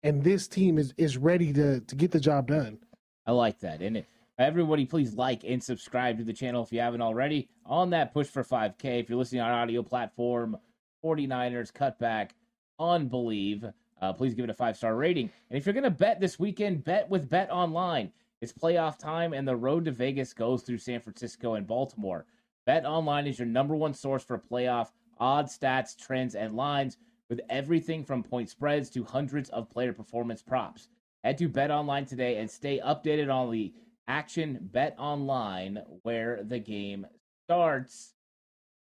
and 0.04 0.24
this 0.24 0.48
team 0.48 0.78
is 0.78 0.94
is 0.98 1.16
ready 1.18 1.54
to 1.54 1.80
to 1.81 1.96
get 1.96 2.12
the 2.12 2.19
job 2.19 2.48
done. 2.48 2.80
I 3.25 3.31
like 3.31 3.60
that 3.60 3.81
and 3.81 3.98
it 3.98 4.07
Everybody, 4.37 4.85
please 4.85 5.13
like 5.13 5.45
and 5.45 5.63
subscribe 5.63 6.17
to 6.17 6.25
the 6.25 6.33
channel 6.33 6.61
if 6.61 6.73
you 6.73 6.81
haven't 6.81 7.01
already. 7.01 7.47
On 7.65 7.91
that 7.91 8.13
push 8.13 8.27
for 8.27 8.43
5K, 8.43 8.99
if 8.99 9.09
you're 9.09 9.17
listening 9.17 9.41
on 9.41 9.51
audio 9.51 9.81
platform, 9.81 10.57
49ers 11.05 11.71
cutback 11.71 12.31
on 12.77 13.07
Believe, 13.07 13.63
uh, 14.01 14.11
please 14.11 14.33
give 14.33 14.43
it 14.43 14.49
a 14.49 14.53
five 14.53 14.75
star 14.75 14.97
rating. 14.97 15.31
And 15.49 15.57
if 15.57 15.65
you're 15.65 15.73
going 15.73 15.85
to 15.85 15.89
bet 15.89 16.19
this 16.19 16.37
weekend, 16.37 16.83
bet 16.83 17.09
with 17.09 17.29
Bet 17.29 17.49
Online. 17.49 18.11
It's 18.41 18.51
playoff 18.51 18.99
time, 18.99 19.31
and 19.31 19.47
the 19.47 19.55
road 19.55 19.85
to 19.85 19.91
Vegas 19.91 20.33
goes 20.33 20.63
through 20.63 20.79
San 20.79 20.99
Francisco 20.99 21.53
and 21.53 21.65
Baltimore. 21.65 22.25
Bet 22.65 22.85
Online 22.85 23.27
is 23.27 23.39
your 23.39 23.47
number 23.47 23.73
one 23.73 23.93
source 23.93 24.23
for 24.23 24.37
playoff 24.37 24.89
odds, 25.17 25.57
stats, 25.57 25.97
trends, 25.97 26.35
and 26.35 26.57
lines 26.57 26.97
with 27.29 27.39
everything 27.49 28.03
from 28.03 28.21
point 28.21 28.49
spreads 28.49 28.89
to 28.89 29.05
hundreds 29.05 29.49
of 29.51 29.69
player 29.69 29.93
performance 29.93 30.41
props. 30.41 30.89
Head 31.23 31.37
to 31.37 31.47
Bet 31.47 31.71
Online 31.71 32.05
today 32.05 32.37
and 32.37 32.51
stay 32.51 32.81
updated 32.85 33.33
on 33.33 33.49
the 33.49 33.73
Action 34.07 34.60
Bet 34.62 34.96
Online, 34.98 35.81
where 36.04 36.44
the 36.44 36.60
game 36.60 37.07
starts. 37.46 38.13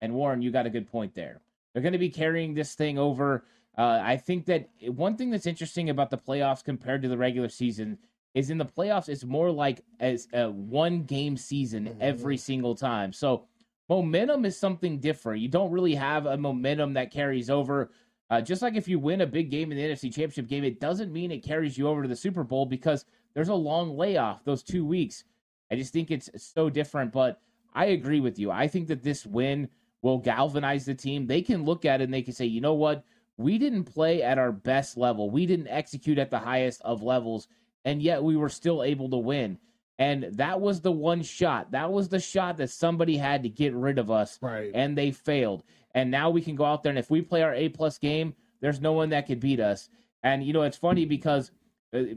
And 0.00 0.14
Warren, 0.14 0.42
you 0.42 0.50
got 0.50 0.66
a 0.66 0.70
good 0.70 0.90
point 0.90 1.14
there. 1.14 1.40
They're 1.72 1.82
going 1.82 1.92
to 1.92 1.98
be 1.98 2.10
carrying 2.10 2.54
this 2.54 2.74
thing 2.74 2.98
over. 2.98 3.44
Uh, 3.76 4.00
I 4.02 4.16
think 4.16 4.46
that 4.46 4.68
one 4.86 5.16
thing 5.16 5.30
that's 5.30 5.46
interesting 5.46 5.90
about 5.90 6.10
the 6.10 6.18
playoffs 6.18 6.64
compared 6.64 7.02
to 7.02 7.08
the 7.08 7.18
regular 7.18 7.48
season 7.48 7.98
is 8.34 8.50
in 8.50 8.58
the 8.58 8.66
playoffs, 8.66 9.08
it's 9.08 9.24
more 9.24 9.50
like 9.50 9.82
as 10.00 10.28
a 10.32 10.50
one 10.50 11.02
game 11.02 11.36
season 11.36 11.86
mm-hmm. 11.86 11.98
every 12.00 12.36
single 12.36 12.74
time. 12.74 13.12
So 13.12 13.44
momentum 13.88 14.44
is 14.44 14.58
something 14.58 14.98
different. 14.98 15.42
You 15.42 15.48
don't 15.48 15.70
really 15.70 15.94
have 15.94 16.26
a 16.26 16.36
momentum 16.36 16.94
that 16.94 17.10
carries 17.10 17.50
over. 17.50 17.90
Uh, 18.28 18.40
just 18.40 18.60
like 18.60 18.74
if 18.74 18.88
you 18.88 18.98
win 18.98 19.20
a 19.20 19.26
big 19.26 19.50
game 19.50 19.70
in 19.70 19.78
the 19.78 19.84
NFC 19.84 20.04
Championship 20.04 20.48
game, 20.48 20.64
it 20.64 20.80
doesn't 20.80 21.12
mean 21.12 21.30
it 21.30 21.44
carries 21.44 21.78
you 21.78 21.88
over 21.88 22.02
to 22.02 22.08
the 22.08 22.16
Super 22.16 22.42
Bowl 22.42 22.66
because 22.66 23.04
there's 23.36 23.50
a 23.50 23.54
long 23.54 23.98
layoff 23.98 24.44
those 24.44 24.62
two 24.62 24.86
weeks. 24.86 25.22
I 25.70 25.76
just 25.76 25.92
think 25.92 26.10
it's 26.10 26.30
so 26.36 26.70
different. 26.70 27.12
But 27.12 27.38
I 27.74 27.86
agree 27.86 28.18
with 28.18 28.38
you. 28.38 28.50
I 28.50 28.66
think 28.66 28.88
that 28.88 29.02
this 29.02 29.26
win 29.26 29.68
will 30.00 30.16
galvanize 30.16 30.86
the 30.86 30.94
team. 30.94 31.26
They 31.26 31.42
can 31.42 31.64
look 31.64 31.84
at 31.84 32.00
it 32.00 32.04
and 32.04 32.14
they 32.14 32.22
can 32.22 32.32
say, 32.32 32.46
you 32.46 32.62
know 32.62 32.72
what? 32.72 33.04
We 33.36 33.58
didn't 33.58 33.84
play 33.84 34.22
at 34.22 34.38
our 34.38 34.52
best 34.52 34.96
level. 34.96 35.28
We 35.30 35.44
didn't 35.44 35.68
execute 35.68 36.16
at 36.16 36.30
the 36.30 36.38
highest 36.38 36.80
of 36.80 37.02
levels, 37.02 37.48
and 37.84 38.00
yet 38.00 38.24
we 38.24 38.36
were 38.36 38.48
still 38.48 38.82
able 38.82 39.10
to 39.10 39.18
win. 39.18 39.58
And 39.98 40.24
that 40.32 40.62
was 40.62 40.80
the 40.80 40.92
one 40.92 41.22
shot. 41.22 41.72
That 41.72 41.92
was 41.92 42.08
the 42.08 42.20
shot 42.20 42.56
that 42.56 42.70
somebody 42.70 43.18
had 43.18 43.42
to 43.42 43.50
get 43.50 43.74
rid 43.74 43.98
of 43.98 44.10
us. 44.10 44.38
Right. 44.40 44.70
And 44.74 44.96
they 44.96 45.10
failed. 45.10 45.62
And 45.94 46.10
now 46.10 46.30
we 46.30 46.40
can 46.40 46.56
go 46.56 46.64
out 46.64 46.82
there 46.82 46.90
and 46.90 46.98
if 46.98 47.10
we 47.10 47.20
play 47.20 47.42
our 47.42 47.54
A 47.54 47.68
plus 47.68 47.98
game, 47.98 48.34
there's 48.60 48.80
no 48.80 48.92
one 48.92 49.10
that 49.10 49.26
could 49.26 49.40
beat 49.40 49.60
us. 49.60 49.90
And 50.22 50.42
you 50.42 50.54
know, 50.54 50.62
it's 50.62 50.76
funny 50.76 51.04
because 51.04 51.50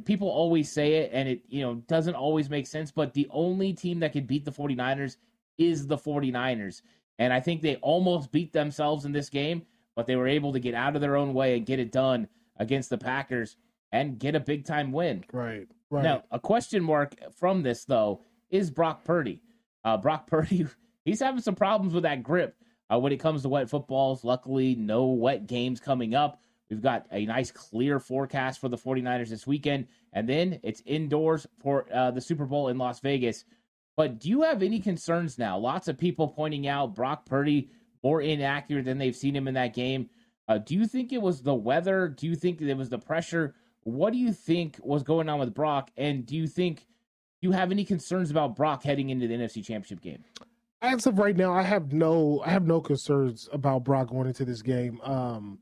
people 0.06 0.28
always 0.28 0.72
say 0.72 0.96
it 0.96 1.12
and 1.14 1.28
it 1.30 1.42
you 1.48 1.62
know 1.62 1.76
doesn't 1.88 2.16
always 2.16 2.50
make 2.50 2.68
sense 2.68 2.92
but 2.92 3.14
the 3.14 3.28
only 3.32 3.74
team 3.74 4.00
that 4.00 4.14
could 4.14 4.28
beat 4.28 4.46
the 4.46 4.52
49ers 4.52 5.18
is 5.58 5.88
the 5.88 5.98
49ers. 5.98 6.82
And 7.18 7.34
i 7.34 7.40
think 7.40 7.62
they 7.62 7.76
almost 7.78 8.32
beat 8.32 8.54
themselves 8.54 9.06
in 9.06 9.12
this 9.12 9.30
game 9.30 9.64
but 9.96 10.08
they 10.08 10.16
were 10.16 10.28
able 10.28 10.54
to 10.54 10.60
get 10.60 10.74
out 10.74 10.96
of 10.96 11.02
their 11.02 11.18
own 11.18 11.34
way 11.34 11.58
and 11.58 11.66
get 11.66 11.80
it 11.80 11.92
done 11.92 12.28
against 12.58 12.90
the 12.90 12.98
packers 12.98 13.58
and 13.92 14.20
get 14.20 14.36
a 14.36 14.40
big 14.40 14.66
time 14.66 14.92
win. 14.92 15.24
Right 15.34 15.68
right. 15.90 16.04
now 16.04 16.24
a 16.32 16.40
question 16.40 16.84
mark 16.84 17.16
from 17.36 17.64
this 17.64 17.86
though 17.86 18.22
is 18.50 18.72
brock 18.72 19.04
purdy. 19.04 19.42
Uh, 19.84 19.98
brock 19.98 20.28
purdy 20.32 20.68
he's 21.06 21.20
having 21.20 21.42
some 21.42 21.56
problems 21.56 21.94
with 21.94 22.04
that 22.04 22.24
grip 22.24 22.56
uh, 22.94 23.00
when 23.00 23.12
it 23.12 23.20
comes 23.20 23.42
to 23.42 23.50
wet 23.50 23.70
footballs. 23.70 24.24
Luckily 24.24 24.76
no 24.76 25.08
wet 25.08 25.48
games 25.48 25.80
coming 25.80 26.16
up 26.16 26.42
We've 26.70 26.82
got 26.82 27.08
a 27.12 27.26
nice 27.26 27.52
clear 27.52 28.00
forecast 28.00 28.60
for 28.60 28.70
the 28.70 28.78
49ers 28.78 29.30
this 29.30 29.48
weekend, 29.48 29.88
and 30.14 30.30
then 30.30 30.60
it's 30.62 30.84
indoors 30.86 31.48
for 31.60 31.86
uh, 31.94 32.12
the 32.12 32.22
Super 32.22 32.46
Bowl 32.46 32.68
in 32.68 32.78
Las 32.78 33.00
Vegas. 33.00 33.44
But 33.98 34.20
do 34.20 34.30
you 34.30 34.44
have 34.44 34.62
any 34.62 34.80
concerns 34.80 35.38
now? 35.38 35.58
Lots 35.58 35.88
of 35.88 35.98
people 35.98 36.28
pointing 36.28 36.68
out 36.68 36.96
Brock 36.96 37.26
Purdy 37.26 37.70
more 38.04 38.22
inaccurate 38.22 38.86
than 38.86 38.98
they've 38.98 39.16
seen 39.16 39.36
him 39.36 39.48
in 39.48 39.56
that 39.56 39.74
game. 39.74 40.10
Uh, 40.48 40.58
do 40.58 40.76
you 40.76 40.86
think 40.86 41.12
it 41.12 41.22
was 41.22 41.42
the 41.42 41.54
weather? 41.54 42.08
Do 42.08 42.28
you 42.28 42.36
think 42.36 42.62
it 42.62 42.74
was 42.76 42.90
the 42.90 42.98
pressure? 42.98 43.56
What 43.84 44.14
do 44.14 44.20
you 44.20 44.32
think 44.32 44.80
was 44.82 45.04
going 45.04 45.28
on 45.28 45.40
with 45.40 45.54
Brock? 45.54 45.92
And 45.98 46.26
do 46.26 46.36
you 46.36 46.48
think 46.48 46.86
you 47.42 47.52
have 47.52 47.72
any 47.72 47.84
concerns 47.84 48.32
about 48.32 48.56
Brock 48.56 48.84
heading 48.84 49.10
into 49.10 49.28
the 49.28 49.34
NFC 49.34 49.66
Championship 49.66 50.02
game? 50.02 50.24
As 50.82 51.06
of 51.08 51.20
right 51.20 51.36
now, 51.36 51.54
I 51.54 51.64
have 51.64 51.92
no 51.92 52.42
I 52.46 52.52
have 52.52 52.66
no 52.66 52.80
concerns 52.80 53.50
about 53.52 53.84
Brock 53.84 54.10
going 54.10 54.28
into 54.28 54.46
this 54.46 54.62
game. 54.62 55.02
Um, 55.02 55.60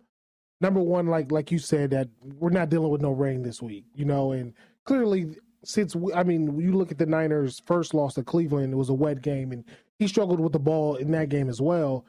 number 0.62 0.80
one, 0.80 1.08
like 1.08 1.32
like 1.32 1.52
you 1.52 1.60
said, 1.60 1.92
that 1.92 2.10
we're 2.22 2.50
not 2.50 2.70
dealing 2.70 2.92
with 2.92 3.02
no 3.02 3.12
rain 3.12 3.44
this 3.44 3.62
week, 3.62 3.86
you 3.94 4.06
know, 4.06 4.32
and 4.32 4.54
clearly 4.86 5.38
since 5.64 5.96
we, 5.96 6.14
I 6.14 6.24
mean, 6.24 6.60
you 6.60 6.74
look 6.74 6.92
at 6.92 6.98
the 6.98 7.06
Niners' 7.06 7.62
first 7.66 7.94
loss 7.94 8.14
to 8.16 8.24
Cleveland, 8.24 8.74
it 8.74 8.78
was 8.78 8.90
a 8.90 8.94
wet 8.94 9.22
game, 9.22 9.52
and 9.52 9.64
he 10.00 10.08
struggled 10.08 10.40
with 10.40 10.54
the 10.54 10.60
ball 10.60 10.96
in 10.96 11.12
that 11.12 11.30
game 11.30 11.50
as 11.50 11.62
well. 11.62 12.06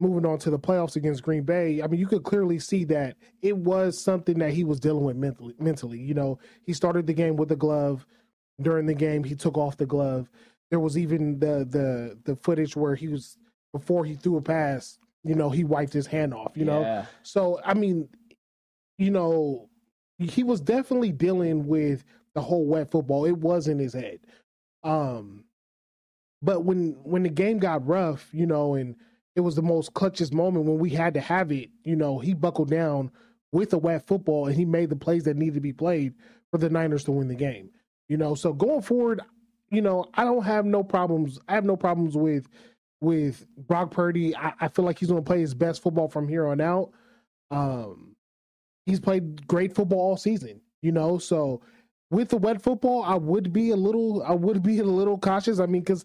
Moving 0.00 0.26
on 0.26 0.38
to 0.40 0.50
the 0.50 0.58
playoffs 0.58 0.96
against 0.96 1.22
Green 1.22 1.44
Bay, 1.44 1.80
I 1.82 1.86
mean, 1.86 2.00
you 2.00 2.06
could 2.06 2.24
clearly 2.24 2.58
see 2.58 2.84
that 2.84 3.16
it 3.42 3.56
was 3.56 4.02
something 4.02 4.38
that 4.38 4.52
he 4.52 4.64
was 4.64 4.80
dealing 4.80 5.04
with 5.04 5.16
mentally. 5.16 5.54
Mentally, 5.58 5.98
you 5.98 6.14
know, 6.14 6.38
he 6.64 6.72
started 6.72 7.06
the 7.06 7.14
game 7.14 7.36
with 7.36 7.48
the 7.48 7.56
glove. 7.56 8.06
During 8.60 8.86
the 8.86 8.94
game, 8.94 9.24
he 9.24 9.34
took 9.34 9.56
off 9.56 9.76
the 9.76 9.86
glove. 9.86 10.28
There 10.70 10.80
was 10.80 10.96
even 10.96 11.38
the 11.38 11.66
the 11.68 12.18
the 12.24 12.36
footage 12.36 12.76
where 12.76 12.94
he 12.94 13.08
was 13.08 13.36
before 13.72 14.04
he 14.04 14.14
threw 14.14 14.36
a 14.36 14.42
pass 14.42 14.98
you 15.24 15.34
know, 15.34 15.50
he 15.50 15.64
wiped 15.64 15.92
his 15.92 16.06
hand 16.06 16.34
off, 16.34 16.52
you 16.56 16.64
know? 16.64 16.82
So, 17.22 17.60
I 17.64 17.74
mean, 17.74 18.08
you 18.98 19.10
know, 19.10 19.68
he 20.18 20.42
was 20.42 20.60
definitely 20.60 21.12
dealing 21.12 21.66
with 21.66 22.04
the 22.34 22.40
whole 22.42 22.66
wet 22.66 22.90
football. 22.90 23.24
It 23.24 23.38
was 23.38 23.68
in 23.68 23.78
his 23.78 23.94
head. 23.94 24.20
Um, 24.84 25.44
but 26.42 26.64
when 26.64 26.92
when 27.04 27.22
the 27.22 27.30
game 27.30 27.58
got 27.58 27.86
rough, 27.86 28.28
you 28.32 28.46
know, 28.46 28.74
and 28.74 28.96
it 29.34 29.40
was 29.40 29.56
the 29.56 29.62
most 29.62 29.94
clutchest 29.94 30.32
moment 30.32 30.66
when 30.66 30.78
we 30.78 30.90
had 30.90 31.14
to 31.14 31.20
have 31.20 31.50
it, 31.50 31.70
you 31.84 31.96
know, 31.96 32.18
he 32.18 32.34
buckled 32.34 32.70
down 32.70 33.10
with 33.50 33.72
a 33.72 33.78
wet 33.78 34.06
football 34.06 34.46
and 34.46 34.54
he 34.54 34.64
made 34.64 34.90
the 34.90 34.96
plays 34.96 35.24
that 35.24 35.36
needed 35.36 35.54
to 35.54 35.60
be 35.60 35.72
played 35.72 36.14
for 36.50 36.58
the 36.58 36.68
Niners 36.68 37.04
to 37.04 37.12
win 37.12 37.28
the 37.28 37.34
game. 37.34 37.70
You 38.08 38.18
know, 38.18 38.34
so 38.34 38.52
going 38.52 38.82
forward, 38.82 39.22
you 39.70 39.80
know, 39.80 40.04
I 40.14 40.24
don't 40.24 40.44
have 40.44 40.66
no 40.66 40.84
problems. 40.84 41.40
I 41.48 41.54
have 41.54 41.64
no 41.64 41.76
problems 41.76 42.16
with 42.16 42.46
with 43.00 43.46
Brock 43.56 43.90
Purdy. 43.90 44.36
I, 44.36 44.52
I 44.60 44.68
feel 44.68 44.84
like 44.84 44.98
he's 44.98 45.10
going 45.10 45.22
to 45.22 45.26
play 45.26 45.40
his 45.40 45.54
best 45.54 45.82
football 45.82 46.08
from 46.08 46.28
here 46.28 46.46
on 46.46 46.60
out. 46.60 46.90
Um, 47.50 48.16
he's 48.86 49.00
played 49.00 49.46
great 49.46 49.74
football 49.74 50.00
all 50.00 50.16
season, 50.16 50.60
you 50.82 50.92
know. 50.92 51.18
So 51.18 51.60
with 52.10 52.28
the 52.28 52.36
wet 52.36 52.62
football, 52.62 53.02
I 53.02 53.14
would 53.14 53.52
be 53.52 53.70
a 53.70 53.76
little, 53.76 54.22
I 54.22 54.32
would 54.32 54.62
be 54.62 54.78
a 54.80 54.84
little 54.84 55.18
cautious. 55.18 55.60
I 55.60 55.66
mean, 55.66 55.82
because 55.82 56.04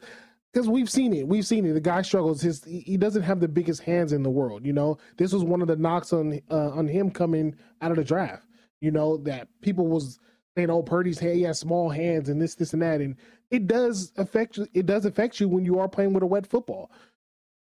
because 0.53 0.67
we've 0.67 0.89
seen 0.89 1.13
it, 1.13 1.27
we've 1.27 1.45
seen 1.45 1.65
it. 1.65 1.73
The 1.73 1.81
guy 1.81 2.01
struggles. 2.01 2.41
His 2.41 2.63
he 2.63 2.97
doesn't 2.97 3.23
have 3.23 3.39
the 3.39 3.47
biggest 3.47 3.83
hands 3.83 4.13
in 4.13 4.23
the 4.23 4.29
world. 4.29 4.65
You 4.65 4.73
know, 4.73 4.97
this 5.17 5.31
was 5.31 5.43
one 5.43 5.61
of 5.61 5.67
the 5.67 5.75
knocks 5.75 6.11
on 6.11 6.39
uh, 6.49 6.69
on 6.71 6.87
him 6.87 7.11
coming 7.11 7.55
out 7.81 7.91
of 7.91 7.97
the 7.97 8.03
draft. 8.03 8.45
You 8.81 8.91
know 8.91 9.17
that 9.17 9.47
people 9.61 9.87
was 9.87 10.19
saying, 10.55 10.69
"Oh, 10.69 10.81
Purdy's 10.81 11.19
hey, 11.19 11.35
he 11.35 11.41
has 11.43 11.59
small 11.59 11.89
hands 11.89 12.29
and 12.29 12.41
this, 12.41 12.55
this, 12.55 12.73
and 12.73 12.81
that," 12.81 13.01
and 13.01 13.15
it 13.51 13.67
does 13.67 14.11
affect 14.17 14.57
you. 14.57 14.67
It 14.73 14.85
does 14.85 15.05
affect 15.05 15.39
you 15.39 15.47
when 15.47 15.65
you 15.65 15.79
are 15.79 15.87
playing 15.87 16.13
with 16.13 16.23
a 16.23 16.27
wet 16.27 16.47
football. 16.47 16.91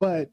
But 0.01 0.31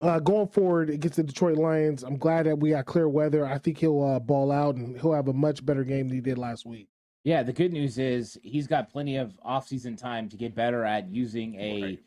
uh, 0.00 0.18
going 0.18 0.48
forward 0.48 0.90
against 0.90 1.16
the 1.16 1.22
Detroit 1.22 1.56
Lions, 1.56 2.02
I'm 2.02 2.16
glad 2.16 2.46
that 2.46 2.58
we 2.58 2.70
got 2.70 2.86
clear 2.86 3.08
weather. 3.08 3.46
I 3.46 3.58
think 3.58 3.78
he'll 3.78 4.02
uh, 4.02 4.18
ball 4.18 4.50
out 4.50 4.76
and 4.76 4.98
he'll 5.00 5.12
have 5.12 5.28
a 5.28 5.32
much 5.32 5.64
better 5.64 5.84
game 5.84 6.08
than 6.08 6.16
he 6.16 6.20
did 6.20 6.38
last 6.38 6.66
week. 6.66 6.88
Yeah, 7.22 7.42
the 7.42 7.52
good 7.52 7.72
news 7.72 7.98
is 7.98 8.38
he's 8.42 8.66
got 8.66 8.90
plenty 8.90 9.16
of 9.16 9.38
offseason 9.46 9.98
time 9.98 10.28
to 10.30 10.36
get 10.36 10.54
better 10.54 10.84
at 10.84 11.10
using 11.10 11.54
a 11.56 11.82
right. 11.82 11.98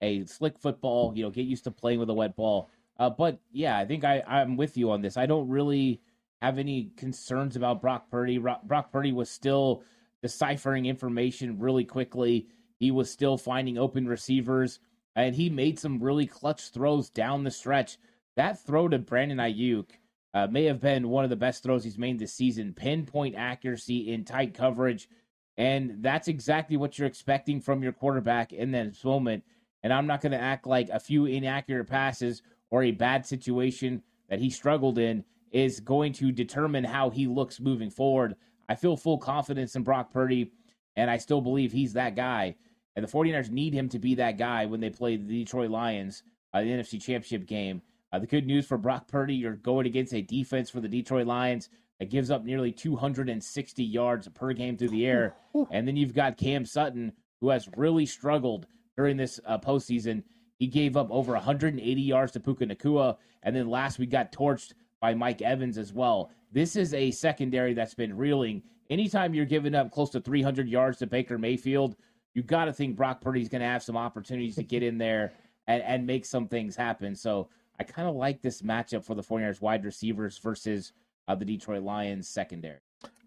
a 0.00 0.24
slick 0.24 0.58
football. 0.58 1.12
You 1.14 1.24
know, 1.24 1.30
get 1.30 1.44
used 1.44 1.64
to 1.64 1.70
playing 1.70 2.00
with 2.00 2.08
a 2.08 2.14
wet 2.14 2.34
ball. 2.34 2.70
Uh, 2.98 3.10
but 3.10 3.38
yeah, 3.52 3.78
I 3.78 3.84
think 3.84 4.04
I 4.04 4.22
I'm 4.26 4.56
with 4.56 4.78
you 4.78 4.90
on 4.90 5.02
this. 5.02 5.18
I 5.18 5.26
don't 5.26 5.48
really 5.48 6.00
have 6.40 6.58
any 6.58 6.90
concerns 6.96 7.56
about 7.56 7.82
Brock 7.82 8.10
Purdy. 8.10 8.38
Brock 8.38 8.90
Purdy 8.90 9.12
was 9.12 9.28
still 9.28 9.82
deciphering 10.24 10.86
information 10.86 11.58
really 11.58 11.84
quickly. 11.84 12.48
He 12.78 12.90
was 12.90 13.10
still 13.10 13.36
finding 13.36 13.76
open 13.76 14.08
receivers, 14.08 14.78
and 15.14 15.34
he 15.34 15.50
made 15.50 15.78
some 15.78 16.02
really 16.02 16.26
clutch 16.26 16.70
throws 16.70 17.10
down 17.10 17.44
the 17.44 17.50
stretch. 17.50 17.98
That 18.34 18.58
throw 18.58 18.88
to 18.88 18.98
Brandon 18.98 19.36
Aiyuk 19.36 19.90
uh, 20.32 20.46
may 20.46 20.64
have 20.64 20.80
been 20.80 21.10
one 21.10 21.24
of 21.24 21.30
the 21.30 21.36
best 21.36 21.62
throws 21.62 21.84
he's 21.84 21.98
made 21.98 22.18
this 22.18 22.32
season. 22.32 22.72
Pinpoint 22.72 23.34
accuracy 23.36 24.14
in 24.14 24.24
tight 24.24 24.54
coverage. 24.54 25.10
And 25.58 26.02
that's 26.02 26.28
exactly 26.28 26.78
what 26.78 26.98
you're 26.98 27.06
expecting 27.06 27.60
from 27.60 27.82
your 27.82 27.92
quarterback 27.92 28.54
in 28.54 28.70
this 28.70 29.04
moment. 29.04 29.44
And 29.82 29.92
I'm 29.92 30.06
not 30.06 30.22
going 30.22 30.32
to 30.32 30.40
act 30.40 30.66
like 30.66 30.88
a 30.88 30.98
few 30.98 31.26
inaccurate 31.26 31.84
passes 31.84 32.40
or 32.70 32.82
a 32.82 32.92
bad 32.92 33.26
situation 33.26 34.02
that 34.30 34.38
he 34.38 34.48
struggled 34.48 34.96
in 34.96 35.22
is 35.52 35.80
going 35.80 36.14
to 36.14 36.32
determine 36.32 36.82
how 36.82 37.10
he 37.10 37.26
looks 37.26 37.60
moving 37.60 37.90
forward. 37.90 38.36
I 38.68 38.74
feel 38.74 38.96
full 38.96 39.18
confidence 39.18 39.76
in 39.76 39.82
Brock 39.82 40.12
Purdy, 40.12 40.52
and 40.96 41.10
I 41.10 41.18
still 41.18 41.40
believe 41.40 41.72
he's 41.72 41.94
that 41.94 42.16
guy. 42.16 42.56
And 42.96 43.06
the 43.06 43.10
49ers 43.10 43.50
need 43.50 43.74
him 43.74 43.88
to 43.90 43.98
be 43.98 44.14
that 44.16 44.38
guy 44.38 44.66
when 44.66 44.80
they 44.80 44.90
play 44.90 45.16
the 45.16 45.44
Detroit 45.44 45.70
Lions, 45.70 46.22
uh, 46.52 46.60
the 46.60 46.68
NFC 46.68 47.00
Championship 47.00 47.46
game. 47.46 47.82
Uh, 48.12 48.20
the 48.20 48.26
good 48.26 48.46
news 48.46 48.66
for 48.66 48.78
Brock 48.78 49.08
Purdy, 49.08 49.34
you're 49.34 49.56
going 49.56 49.86
against 49.86 50.14
a 50.14 50.22
defense 50.22 50.70
for 50.70 50.80
the 50.80 50.88
Detroit 50.88 51.26
Lions 51.26 51.68
that 51.98 52.10
gives 52.10 52.30
up 52.30 52.44
nearly 52.44 52.70
260 52.70 53.82
yards 53.82 54.28
per 54.28 54.52
game 54.52 54.76
through 54.76 54.90
the 54.90 55.06
air. 55.06 55.34
And 55.70 55.86
then 55.86 55.96
you've 55.96 56.14
got 56.14 56.36
Cam 56.36 56.64
Sutton, 56.64 57.12
who 57.40 57.48
has 57.48 57.68
really 57.76 58.06
struggled 58.06 58.66
during 58.96 59.16
this 59.16 59.40
uh, 59.44 59.58
postseason. 59.58 60.22
He 60.58 60.68
gave 60.68 60.96
up 60.96 61.08
over 61.10 61.32
180 61.32 62.00
yards 62.00 62.32
to 62.32 62.40
Puka 62.40 62.66
Nacua. 62.66 63.16
And 63.42 63.54
then 63.54 63.68
last 63.68 63.98
we 63.98 64.06
got 64.06 64.32
torched 64.32 64.74
by 65.04 65.12
Mike 65.12 65.42
Evans 65.42 65.76
as 65.76 65.92
well. 65.92 66.30
This 66.50 66.76
is 66.76 66.94
a 66.94 67.10
secondary 67.10 67.74
that's 67.74 67.92
been 67.92 68.16
reeling. 68.16 68.62
Anytime 68.88 69.34
you're 69.34 69.44
giving 69.44 69.74
up 69.74 69.90
close 69.90 70.08
to 70.12 70.20
300 70.22 70.66
yards 70.66 70.96
to 70.96 71.06
Baker 71.06 71.36
Mayfield, 71.36 71.94
you 72.32 72.42
got 72.42 72.64
to 72.64 72.72
think 72.72 72.96
Brock 72.96 73.20
Purdy's 73.20 73.50
going 73.50 73.60
to 73.60 73.66
have 73.66 73.82
some 73.82 73.98
opportunities 73.98 74.54
to 74.54 74.62
get 74.62 74.82
in 74.82 74.96
there 74.96 75.34
and, 75.66 75.82
and 75.82 76.06
make 76.06 76.24
some 76.24 76.48
things 76.48 76.74
happen. 76.74 77.14
So 77.14 77.50
I 77.78 77.84
kind 77.84 78.08
of 78.08 78.14
like 78.14 78.40
this 78.40 78.62
matchup 78.62 79.04
for 79.04 79.14
the 79.14 79.22
49ers 79.22 79.60
wide 79.60 79.84
receivers 79.84 80.38
versus 80.38 80.94
uh, 81.28 81.34
the 81.34 81.44
Detroit 81.44 81.82
Lions 81.82 82.26
secondary. 82.26 82.78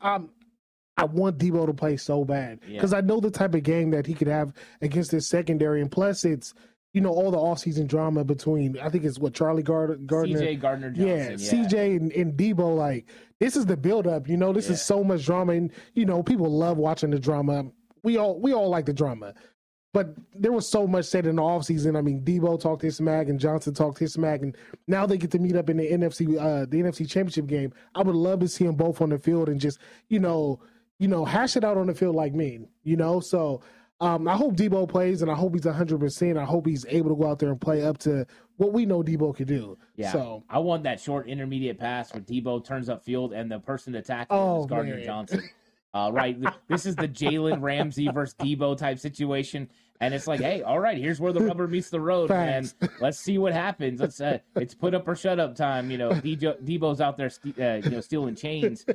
Um, 0.01 0.31
I 0.97 1.03
want 1.03 1.37
Deebo 1.37 1.67
to 1.67 1.75
play 1.75 1.95
so 1.97 2.25
bad 2.25 2.59
because 2.61 2.91
yeah. 2.91 2.97
I 2.97 3.01
know 3.01 3.19
the 3.19 3.29
type 3.29 3.53
of 3.53 3.61
game 3.61 3.91
that 3.91 4.07
he 4.07 4.15
could 4.15 4.29
have 4.29 4.51
against 4.81 5.11
this 5.11 5.27
secondary, 5.27 5.81
and 5.81 5.91
plus 5.91 6.25
it's 6.25 6.55
you 6.97 7.01
know 7.01 7.11
all 7.11 7.29
the 7.29 7.37
offseason 7.37 7.85
drama 7.85 8.23
between 8.23 8.75
I 8.79 8.89
think 8.89 9.03
it's 9.03 9.19
what 9.19 9.35
Charlie 9.35 9.61
Gardner, 9.61 9.97
Gardner 9.97 10.39
CJ 10.39 10.59
Gardner 10.59 10.91
yeah, 10.95 11.29
yeah. 11.29 11.35
CJ 11.35 11.95
and, 11.95 12.11
and 12.11 12.33
Deebo 12.33 12.75
like 12.75 13.05
this 13.39 13.55
is 13.55 13.67
the 13.67 13.77
build 13.77 14.07
up 14.07 14.27
you 14.27 14.35
know? 14.35 14.51
This 14.51 14.65
yeah. 14.65 14.73
is 14.73 14.81
so 14.81 15.03
much 15.03 15.23
drama 15.23 15.53
and 15.53 15.71
you 15.93 16.07
know 16.07 16.23
people 16.23 16.51
love 16.51 16.77
watching 16.77 17.11
the 17.11 17.19
drama. 17.19 17.67
We 18.01 18.17
all 18.17 18.41
we 18.41 18.51
all 18.51 18.69
like 18.69 18.87
the 18.87 18.93
drama. 18.93 19.35
But 19.93 20.15
there 20.33 20.51
was 20.51 20.67
so 20.67 20.87
much 20.87 21.05
said 21.05 21.27
in 21.27 21.35
the 21.35 21.41
offseason. 21.43 21.95
I 21.95 22.01
mean 22.01 22.23
Deebo 22.23 22.59
talked 22.59 22.81
his 22.81 22.97
smack 22.97 23.27
and 23.27 23.39
Johnson 23.39 23.75
talked 23.75 23.99
his 23.99 24.13
smack 24.13 24.41
and 24.41 24.57
now 24.87 25.05
they 25.05 25.19
get 25.19 25.29
to 25.31 25.39
meet 25.39 25.55
up 25.55 25.69
in 25.69 25.77
the 25.77 25.91
NFC 25.91 26.35
uh 26.35 26.65
the 26.65 26.81
NFC 26.81 27.07
championship 27.07 27.45
game. 27.45 27.73
I 27.93 28.01
would 28.01 28.15
love 28.15 28.39
to 28.39 28.47
see 28.47 28.65
them 28.65 28.73
both 28.73 29.01
on 29.01 29.09
the 29.09 29.19
field 29.19 29.49
and 29.49 29.61
just 29.61 29.77
you 30.09 30.19
know 30.19 30.61
you 30.97 31.07
know 31.07 31.25
hash 31.25 31.55
it 31.57 31.63
out 31.63 31.77
on 31.77 31.85
the 31.85 31.93
field 31.93 32.15
like 32.15 32.33
me 32.33 32.61
you 32.83 32.97
know? 32.97 33.19
So 33.19 33.61
um, 33.99 34.27
I 34.27 34.35
hope 34.35 34.55
Deebo 34.55 34.87
plays, 34.87 35.21
and 35.21 35.31
I 35.31 35.33
hope 35.33 35.53
he's 35.53 35.65
100. 35.65 35.99
percent 35.99 36.37
I 36.37 36.45
hope 36.45 36.67
he's 36.67 36.85
able 36.87 37.09
to 37.09 37.15
go 37.15 37.29
out 37.29 37.39
there 37.39 37.49
and 37.49 37.59
play 37.59 37.83
up 37.83 37.97
to 37.99 38.25
what 38.57 38.71
we 38.71 38.85
know 38.85 39.01
Deebo 39.01 39.35
can 39.35 39.47
do. 39.47 39.77
Yeah. 39.95 40.11
So 40.11 40.43
I 40.49 40.59
want 40.59 40.83
that 40.83 40.99
short 40.99 41.27
intermediate 41.27 41.79
pass 41.79 42.13
where 42.13 42.21
Deebo 42.21 42.63
turns 42.63 42.89
up 42.89 43.03
field, 43.03 43.33
and 43.33 43.51
the 43.51 43.59
person 43.59 43.95
attacking 43.95 44.35
oh, 44.37 44.61
is 44.61 44.67
Gardner 44.67 44.95
man. 44.97 45.05
Johnson. 45.05 45.49
Uh, 45.93 46.11
right, 46.11 46.37
this 46.67 46.85
is 46.85 46.95
the 46.95 47.07
Jalen 47.07 47.61
Ramsey 47.61 48.07
versus 48.09 48.35
Deebo 48.35 48.77
type 48.77 48.99
situation, 48.99 49.67
and 49.99 50.13
it's 50.13 50.27
like, 50.27 50.41
hey, 50.41 50.61
all 50.61 50.79
right, 50.79 50.97
here's 50.97 51.19
where 51.19 51.33
the 51.33 51.39
rubber 51.39 51.67
meets 51.67 51.89
the 51.89 51.99
road, 51.99 52.29
man. 52.29 52.69
Let's 53.01 53.19
see 53.19 53.39
what 53.39 53.53
happens. 53.53 53.99
Let's 53.99 54.21
uh, 54.21 54.37
it's 54.57 54.75
put 54.75 54.93
up 54.93 55.07
or 55.07 55.15
shut 55.15 55.39
up 55.39 55.55
time. 55.55 55.89
You 55.89 55.97
know, 55.97 56.11
Deebo's 56.11 57.01
out 57.01 57.17
there, 57.17 57.31
uh, 57.59 57.81
you 57.83 57.89
know, 57.89 58.01
stealing 58.01 58.35
chains. 58.35 58.85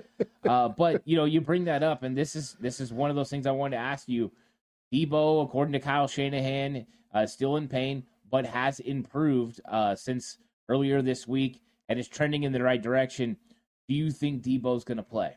Uh, 0.44 0.68
but 0.68 1.02
you 1.04 1.16
know, 1.16 1.24
you 1.24 1.40
bring 1.40 1.64
that 1.64 1.82
up, 1.82 2.04
and 2.04 2.16
this 2.16 2.36
is 2.36 2.56
this 2.60 2.78
is 2.78 2.92
one 2.92 3.10
of 3.10 3.16
those 3.16 3.30
things 3.30 3.46
I 3.46 3.52
wanted 3.52 3.76
to 3.76 3.82
ask 3.82 4.08
you 4.08 4.30
Deebo, 4.92 5.44
according 5.44 5.72
to 5.72 5.80
Kyle 5.80 6.06
Shanahan, 6.06 6.86
uh, 7.14 7.26
still 7.26 7.56
in 7.56 7.68
pain, 7.68 8.04
but 8.30 8.46
has 8.46 8.80
improved 8.80 9.60
uh, 9.68 9.94
since 9.94 10.38
earlier 10.68 11.02
this 11.02 11.26
week 11.26 11.62
and 11.88 11.98
is 11.98 12.08
trending 12.08 12.42
in 12.42 12.52
the 12.52 12.62
right 12.62 12.82
direction. 12.82 13.36
Do 13.88 13.94
you 13.94 14.10
think 14.10 14.42
Deebo's 14.42 14.84
going 14.84 14.96
to 14.98 15.02
play? 15.02 15.36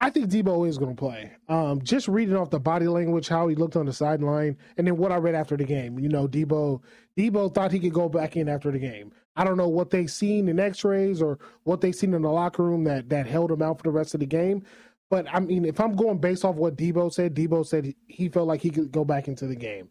I 0.00 0.10
think 0.10 0.30
Deebo 0.30 0.68
is 0.68 0.78
going 0.78 0.94
to 0.94 0.98
play. 0.98 1.32
Um, 1.48 1.82
just 1.82 2.06
reading 2.06 2.36
off 2.36 2.50
the 2.50 2.60
body 2.60 2.86
language, 2.86 3.26
how 3.26 3.48
he 3.48 3.56
looked 3.56 3.74
on 3.74 3.86
the 3.86 3.92
sideline, 3.92 4.56
and 4.76 4.86
then 4.86 4.96
what 4.96 5.10
I 5.10 5.16
read 5.16 5.34
after 5.34 5.56
the 5.56 5.64
game. 5.64 5.98
You 5.98 6.08
know, 6.08 6.28
Deebo, 6.28 6.80
Deebo 7.16 7.52
thought 7.52 7.72
he 7.72 7.80
could 7.80 7.92
go 7.92 8.08
back 8.08 8.36
in 8.36 8.48
after 8.48 8.70
the 8.70 8.78
game. 8.78 9.12
I 9.34 9.44
don't 9.44 9.56
know 9.56 9.68
what 9.68 9.90
they 9.90 10.06
seen 10.06 10.48
in 10.48 10.60
X-rays 10.60 11.20
or 11.20 11.38
what 11.64 11.80
they 11.80 11.90
seen 11.90 12.14
in 12.14 12.22
the 12.22 12.30
locker 12.30 12.62
room 12.62 12.84
that 12.84 13.08
that 13.08 13.26
held 13.26 13.50
him 13.50 13.62
out 13.62 13.78
for 13.78 13.84
the 13.84 13.90
rest 13.90 14.14
of 14.14 14.20
the 14.20 14.26
game. 14.26 14.64
But 15.10 15.26
I 15.32 15.40
mean, 15.40 15.64
if 15.64 15.80
I'm 15.80 15.96
going 15.96 16.18
based 16.18 16.44
off 16.44 16.56
what 16.56 16.76
Deebo 16.76 17.12
said, 17.12 17.34
Deebo 17.34 17.66
said 17.66 17.94
he 18.08 18.28
felt 18.28 18.48
like 18.48 18.60
he 18.60 18.70
could 18.70 18.92
go 18.92 19.04
back 19.04 19.28
into 19.28 19.46
the 19.46 19.56
game. 19.56 19.88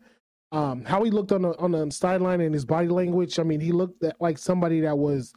Um, 0.52 0.86
how 0.86 1.04
he 1.04 1.12
looked 1.12 1.32
on 1.32 1.42
the 1.42 1.58
on 1.58 1.72
the 1.72 1.90
sideline 1.92 2.42
and 2.42 2.54
his 2.54 2.66
body 2.66 2.88
language, 2.88 3.40
I 3.40 3.44
mean, 3.44 3.60
he 3.60 3.72
looked 3.72 4.04
like 4.20 4.38
somebody 4.38 4.82
that 4.82 4.98
was 4.98 5.34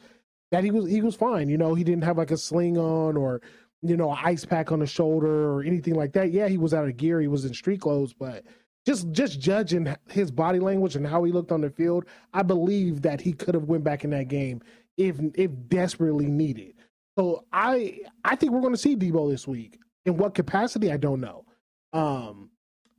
that 0.51 0.63
he 0.63 0.71
was 0.71 0.89
he 0.89 1.01
was 1.01 1.15
fine. 1.15 1.49
You 1.49 1.57
know, 1.57 1.73
he 1.73 1.83
didn't 1.83 2.03
have 2.03 2.17
like 2.17 2.31
a 2.31 2.37
sling 2.37 2.77
on 2.77 3.17
or 3.17 3.41
you 3.81 3.97
know, 3.97 4.11
ice 4.11 4.45
pack 4.45 4.71
on 4.71 4.79
the 4.79 4.85
shoulder 4.85 5.51
or 5.51 5.63
anything 5.63 5.95
like 5.95 6.13
that. 6.13 6.31
Yeah, 6.31 6.47
he 6.47 6.57
was 6.57 6.73
out 6.73 6.87
of 6.87 6.97
gear, 6.97 7.19
he 7.19 7.27
was 7.27 7.45
in 7.45 7.53
street 7.53 7.81
clothes, 7.81 8.13
but 8.13 8.43
just 8.85 9.11
just 9.11 9.39
judging 9.39 9.95
his 10.09 10.31
body 10.31 10.59
language 10.59 10.95
and 10.95 11.05
how 11.05 11.23
he 11.23 11.31
looked 11.31 11.51
on 11.51 11.61
the 11.61 11.69
field, 11.69 12.05
I 12.33 12.43
believe 12.43 13.01
that 13.01 13.21
he 13.21 13.33
could 13.33 13.55
have 13.55 13.65
went 13.65 13.83
back 13.83 14.03
in 14.03 14.11
that 14.11 14.27
game 14.27 14.61
if 14.97 15.19
if 15.35 15.51
desperately 15.67 16.27
needed. 16.27 16.75
So 17.21 17.45
I 17.53 17.99
I 18.25 18.35
think 18.35 18.51
we're 18.51 18.61
going 18.61 18.73
to 18.73 18.79
see 18.79 18.95
Deebo 18.95 19.29
this 19.29 19.47
week. 19.47 19.77
In 20.05 20.17
what 20.17 20.33
capacity, 20.33 20.91
I 20.91 20.97
don't 20.97 21.21
know. 21.21 21.45
Um, 21.93 22.49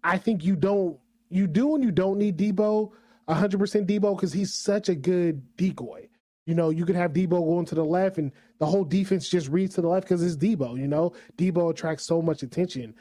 I 0.04 0.16
think 0.16 0.44
you 0.44 0.54
don't 0.54 0.96
you 1.28 1.48
do 1.48 1.74
and 1.74 1.82
you 1.82 1.90
don't 1.90 2.18
need 2.18 2.40
hundred 3.28 3.58
percent 3.58 3.88
Deebo 3.88 4.14
because 4.14 4.32
he's 4.32 4.54
such 4.54 4.88
a 4.88 4.94
good 4.94 5.42
decoy. 5.56 6.08
You 6.46 6.54
know, 6.54 6.70
you 6.70 6.84
could 6.84 6.94
have 6.94 7.12
Deebo 7.12 7.30
going 7.30 7.66
to 7.66 7.74
the 7.74 7.84
left, 7.84 8.18
and 8.18 8.30
the 8.60 8.66
whole 8.66 8.84
defense 8.84 9.28
just 9.28 9.48
reads 9.48 9.74
to 9.74 9.80
the 9.80 9.88
left 9.88 10.06
because 10.06 10.22
it's 10.22 10.36
Deebo. 10.36 10.78
You 10.78 10.86
know, 10.86 11.14
Deebo 11.36 11.70
attracts 11.70 12.06
so 12.06 12.22
much 12.22 12.44
attention. 12.44 12.94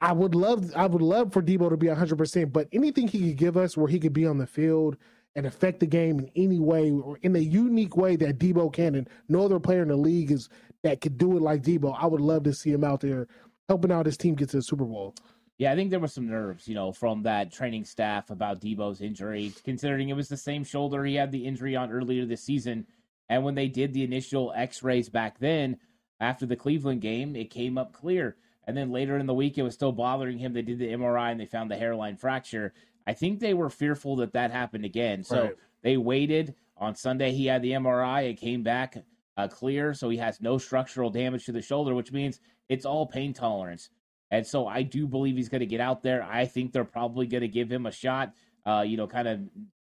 I 0.00 0.12
would 0.12 0.36
love, 0.36 0.72
I 0.76 0.86
would 0.86 1.02
love 1.02 1.32
for 1.32 1.42
Deebo 1.42 1.68
to 1.68 1.76
be 1.76 1.88
hundred 1.88 2.18
percent, 2.18 2.52
but 2.52 2.68
anything 2.72 3.08
he 3.08 3.30
could 3.30 3.38
give 3.38 3.56
us 3.56 3.76
where 3.76 3.88
he 3.88 3.98
could 3.98 4.12
be 4.12 4.24
on 4.26 4.38
the 4.38 4.46
field 4.46 4.98
and 5.36 5.46
affect 5.46 5.80
the 5.80 5.86
game 5.86 6.18
in 6.18 6.30
any 6.36 6.58
way 6.58 6.90
or 6.90 7.18
in 7.22 7.36
a 7.36 7.40
unique 7.40 7.96
way 7.96 8.16
that 8.16 8.38
Deebo 8.38 8.72
can, 8.72 8.94
and 8.94 9.08
no 9.28 9.44
other 9.44 9.60
player 9.60 9.82
in 9.82 9.88
the 9.88 9.96
league 9.96 10.30
is 10.30 10.48
that 10.82 11.00
could 11.00 11.18
do 11.18 11.36
it 11.36 11.42
like 11.42 11.62
Deebo. 11.62 11.96
I 11.98 12.06
would 12.06 12.20
love 12.20 12.44
to 12.44 12.52
see 12.52 12.70
him 12.70 12.84
out 12.84 13.00
there 13.00 13.26
helping 13.68 13.92
out 13.92 14.06
his 14.06 14.16
team 14.16 14.34
get 14.34 14.48
to 14.50 14.56
the 14.56 14.62
Super 14.62 14.84
Bowl. 14.84 15.14
Yeah, 15.58 15.72
I 15.72 15.74
think 15.74 15.90
there 15.90 15.98
was 15.98 16.12
some 16.14 16.28
nerves, 16.28 16.68
you 16.68 16.74
know, 16.74 16.92
from 16.92 17.24
that 17.24 17.52
training 17.52 17.84
staff 17.84 18.30
about 18.30 18.60
Deebo's 18.60 19.00
injury, 19.00 19.52
considering 19.64 20.08
it 20.08 20.14
was 20.14 20.28
the 20.28 20.36
same 20.36 20.62
shoulder 20.62 21.04
he 21.04 21.16
had 21.16 21.32
the 21.32 21.44
injury 21.44 21.74
on 21.74 21.90
earlier 21.90 22.24
this 22.24 22.44
season. 22.44 22.86
And 23.28 23.42
when 23.42 23.56
they 23.56 23.66
did 23.66 23.92
the 23.92 24.04
initial 24.04 24.52
x 24.56 24.82
rays 24.84 25.08
back 25.08 25.38
then, 25.38 25.76
after 26.20 26.46
the 26.46 26.56
Cleveland 26.56 27.00
game, 27.00 27.34
it 27.34 27.50
came 27.50 27.76
up 27.76 27.92
clear. 27.92 28.36
And 28.66 28.76
then 28.76 28.92
later 28.92 29.16
in 29.16 29.26
the 29.26 29.34
week, 29.34 29.58
it 29.58 29.62
was 29.62 29.74
still 29.74 29.92
bothering 29.92 30.38
him. 30.38 30.52
They 30.52 30.62
did 30.62 30.78
the 30.78 30.92
MRI 30.92 31.32
and 31.32 31.40
they 31.40 31.46
found 31.46 31.70
the 31.70 31.76
hairline 31.76 32.16
fracture. 32.16 32.72
I 33.08 33.14
think 33.14 33.40
they 33.40 33.54
were 33.54 33.70
fearful 33.70 34.16
that 34.16 34.34
that 34.34 34.50
happened 34.50 34.84
again. 34.84 35.24
So 35.24 35.42
right. 35.42 35.54
they 35.82 35.96
waited. 35.96 36.54
On 36.76 36.94
Sunday, 36.94 37.32
he 37.32 37.46
had 37.46 37.62
the 37.62 37.72
MRI. 37.72 38.28
It 38.28 38.34
came 38.34 38.62
back 38.62 38.98
uh, 39.38 39.48
clear, 39.48 39.94
so 39.94 40.10
he 40.10 40.18
has 40.18 40.42
no 40.42 40.58
structural 40.58 41.08
damage 41.08 41.46
to 41.46 41.52
the 41.52 41.62
shoulder, 41.62 41.94
which 41.94 42.12
means 42.12 42.38
it's 42.68 42.84
all 42.84 43.06
pain 43.06 43.32
tolerance. 43.32 43.88
And 44.30 44.46
so 44.46 44.66
I 44.66 44.82
do 44.82 45.06
believe 45.06 45.36
he's 45.36 45.48
going 45.48 45.60
to 45.60 45.66
get 45.66 45.80
out 45.80 46.02
there. 46.02 46.22
I 46.22 46.44
think 46.44 46.70
they're 46.70 46.84
probably 46.84 47.26
going 47.26 47.40
to 47.40 47.48
give 47.48 47.72
him 47.72 47.86
a 47.86 47.90
shot, 47.90 48.34
uh, 48.66 48.84
you 48.86 48.98
know, 48.98 49.06
kind 49.06 49.26
of 49.26 49.40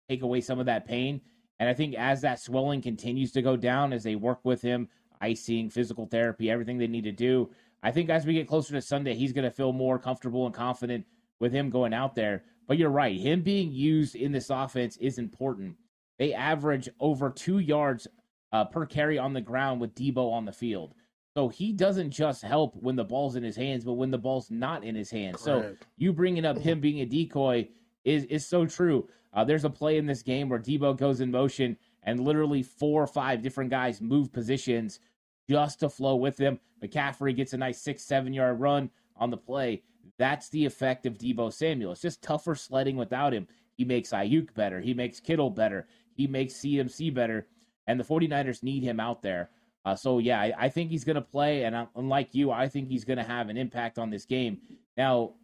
take 0.09 0.23
away 0.23 0.40
some 0.40 0.61
of 0.61 0.66
that 0.66 0.87
pain. 0.87 1.21
And 1.59 1.68
I 1.68 1.75
think 1.75 1.97
as 1.97 2.21
that 2.21 2.38
swelling 2.38 2.80
continues 2.80 3.33
to 3.33 3.42
go 3.42 3.56
down, 3.56 3.92
as 3.92 4.04
they 4.04 4.14
work 4.14 4.38
with 4.45 4.62
him, 4.62 4.88
icing, 5.21 5.68
physical 5.68 6.06
therapy, 6.06 6.49
everything 6.49 6.78
they 6.78 6.87
need 6.87 7.04
to 7.04 7.12
do, 7.12 7.50
I 7.83 7.90
think 7.90 8.09
as 8.09 8.25
we 8.25 8.35
get 8.35 8.47
closer 8.47 8.75
to 8.75 8.80
Sunday, 8.80 9.14
he's 9.14 9.33
going 9.33 9.45
to 9.45 9.50
feel 9.50 9.73
more 9.73 9.99
comfortable 9.99 10.47
and 10.47 10.54
confident 10.54 11.06
with 11.40 11.52
him 11.52 11.71
going 11.71 11.92
out 11.92 12.14
there. 12.14 12.45
But 12.66 12.78
you're 12.78 12.90
right, 12.90 13.18
him 13.18 13.42
being 13.42 13.73
used 13.73 14.16
in 14.16 14.32
this 14.32 14.50
offense 14.50 14.96
is 14.96 15.18
important. 15.18 15.76
They 16.18 16.35
average 16.35 16.88
over 16.99 17.30
two 17.30 17.58
yards 17.58 18.08
uh, 18.52 18.64
per 18.64 18.87
carry 18.87 19.18
on 19.18 19.32
the 19.32 19.40
ground 19.40 19.80
with 19.80 19.94
Deebo 19.94 20.32
on 20.32 20.44
the 20.44 20.52
field. 20.52 20.94
So 21.35 21.49
he 21.49 21.73
doesn't 21.73 22.11
just 22.11 22.42
help 22.42 22.75
when 22.76 22.96
the 22.96 23.04
ball's 23.04 23.37
in 23.37 23.42
his 23.42 23.56
hands, 23.56 23.85
but 23.85 23.92
when 23.92 24.11
the 24.11 24.18
ball's 24.18 24.50
not 24.50 24.82
in 24.82 24.94
his 24.94 25.11
hands. 25.11 25.42
Correct. 25.42 25.82
So 25.82 25.87
you 25.99 26.12
bringing 26.12 26.46
up 26.46 26.56
him 26.56 26.80
being 26.80 27.00
a 27.00 27.04
decoy 27.04 27.68
is 28.04 28.25
is 28.25 28.46
so 28.46 28.64
true. 28.64 29.08
Uh, 29.35 29.44
there's 29.44 29.64
a 29.66 29.70
play 29.70 29.99
in 29.99 30.06
this 30.06 30.23
game 30.23 30.49
where 30.49 30.58
Deebo 30.58 30.96
goes 30.96 31.20
in 31.20 31.30
motion 31.30 31.76
and 32.04 32.20
literally 32.20 32.62
four 32.62 33.02
or 33.02 33.06
five 33.06 33.42
different 33.42 33.68
guys 33.68 34.00
move 34.00 34.32
positions 34.32 35.00
just 35.49 35.80
to 35.80 35.90
flow 35.90 36.16
with 36.16 36.38
him. 36.38 36.58
McCaffrey 36.82 37.37
gets 37.37 37.52
a 37.52 37.58
nice 37.58 37.82
six, 37.82 38.02
seven 38.02 38.32
yard 38.32 38.58
run 38.58 38.90
on 39.16 39.30
the 39.30 39.37
play. 39.37 39.82
That's 40.18 40.48
the 40.50 40.64
effect 40.64 41.06
of 41.06 41.18
Deebo 41.18 41.52
Samuel. 41.52 41.92
It's 41.92 42.00
just 42.00 42.22
tougher 42.22 42.54
sledding 42.54 42.96
without 42.96 43.32
him. 43.32 43.46
He 43.75 43.84
makes 43.84 44.10
Aiyuk 44.10 44.54
better. 44.54 44.80
He 44.80 44.94
makes 44.94 45.20
Kittle 45.20 45.50
better. 45.50 45.86
He 46.14 46.26
makes 46.26 46.54
CMC 46.54 47.12
better. 47.14 47.46
And 47.86 48.00
the 48.00 48.04
49ers 48.04 48.62
need 48.62 48.82
him 48.82 48.98
out 48.98 49.22
there. 49.22 49.50
Uh, 49.84 49.94
so, 49.94 50.18
yeah, 50.18 50.40
I, 50.40 50.52
I, 50.58 50.68
think 50.68 50.90
he's 50.90 51.04
going 51.04 51.14
to 51.14 51.22
play. 51.22 51.62
And 51.62 51.76
uh, 51.76 51.86
unlike 51.94 52.34
you, 52.34 52.50
I 52.50 52.68
think 52.68 52.88
he's 52.88 53.04
going 53.04 53.18
to 53.18 53.25
have 53.25 53.48
an 53.48 53.56
impact 53.56 53.98
on 53.98 54.10
this 54.10 54.25
game. 54.25 54.58
Now, 54.96 55.34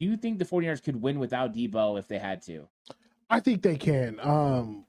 do 0.00 0.06
you 0.06 0.16
think 0.16 0.38
the 0.38 0.44
49ers 0.44 0.82
could 0.82 1.00
win 1.00 1.20
without 1.20 1.54
Deebo 1.54 1.98
if 1.98 2.08
they 2.08 2.18
had 2.18 2.42
to? 2.42 2.68
I 3.30 3.40
think 3.40 3.62
they 3.62 3.76
can. 3.76 4.18
Um, 4.20 4.84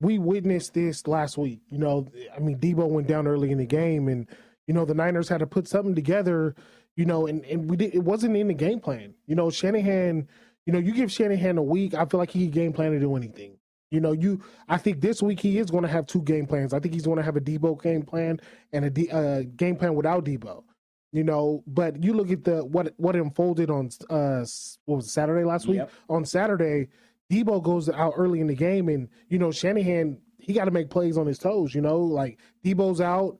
we 0.00 0.18
witnessed 0.18 0.74
this 0.74 1.06
last 1.06 1.36
week. 1.36 1.60
You 1.70 1.78
know, 1.78 2.06
I 2.34 2.40
mean, 2.40 2.58
Deebo 2.58 2.88
went 2.88 3.06
down 3.06 3.26
early 3.26 3.50
in 3.50 3.58
the 3.58 3.66
game, 3.66 4.08
and 4.08 4.28
you 4.66 4.74
know 4.74 4.84
the 4.84 4.94
Niners 4.94 5.28
had 5.28 5.38
to 5.38 5.46
put 5.46 5.68
something 5.68 5.94
together. 5.94 6.54
You 6.96 7.04
know, 7.04 7.26
and 7.26 7.44
and 7.46 7.70
we 7.70 7.76
did, 7.76 7.94
it 7.94 8.04
wasn't 8.04 8.36
in 8.36 8.48
the 8.48 8.54
game 8.54 8.80
plan. 8.80 9.14
You 9.26 9.34
know, 9.34 9.50
Shanahan. 9.50 10.28
You 10.66 10.72
know, 10.72 10.78
you 10.78 10.94
give 10.94 11.12
Shanahan 11.12 11.58
a 11.58 11.62
week, 11.62 11.92
I 11.92 12.06
feel 12.06 12.16
like 12.16 12.30
he 12.30 12.46
game 12.46 12.72
plan 12.72 12.92
to 12.92 12.98
do 12.98 13.16
anything. 13.16 13.58
You 13.90 14.00
know, 14.00 14.12
you. 14.12 14.40
I 14.68 14.78
think 14.78 15.00
this 15.00 15.22
week 15.22 15.40
he 15.40 15.58
is 15.58 15.70
going 15.70 15.82
to 15.82 15.88
have 15.88 16.06
two 16.06 16.22
game 16.22 16.46
plans. 16.46 16.72
I 16.72 16.80
think 16.80 16.94
he's 16.94 17.04
going 17.04 17.18
to 17.18 17.22
have 17.22 17.36
a 17.36 17.40
Deebo 17.40 17.82
game 17.82 18.02
plan 18.02 18.40
and 18.72 18.86
a 18.86 18.90
D, 18.90 19.10
uh, 19.10 19.42
game 19.56 19.76
plan 19.76 19.94
without 19.94 20.24
Deebo. 20.24 20.64
You 21.12 21.22
know, 21.22 21.62
but 21.66 22.02
you 22.02 22.12
look 22.12 22.30
at 22.32 22.42
the 22.42 22.64
what 22.64 22.92
what 22.96 23.14
unfolded 23.14 23.70
on 23.70 23.90
uh 24.10 24.44
what 24.86 24.96
was 24.96 25.06
it, 25.06 25.10
Saturday 25.10 25.44
last 25.44 25.68
week. 25.68 25.76
Yep. 25.76 25.92
On 26.08 26.24
Saturday, 26.24 26.88
Deebo 27.30 27.62
goes 27.62 27.88
out 27.88 28.14
early 28.16 28.40
in 28.40 28.48
the 28.48 28.54
game, 28.54 28.88
and 28.88 29.08
you 29.28 29.38
know 29.38 29.52
Shanahan 29.52 30.18
he 30.38 30.52
got 30.52 30.64
to 30.64 30.70
make 30.70 30.90
plays 30.90 31.16
on 31.16 31.26
his 31.26 31.38
toes. 31.38 31.72
You 31.72 31.82
know, 31.82 31.98
like 32.00 32.40
Deebo's 32.64 33.00
out. 33.00 33.38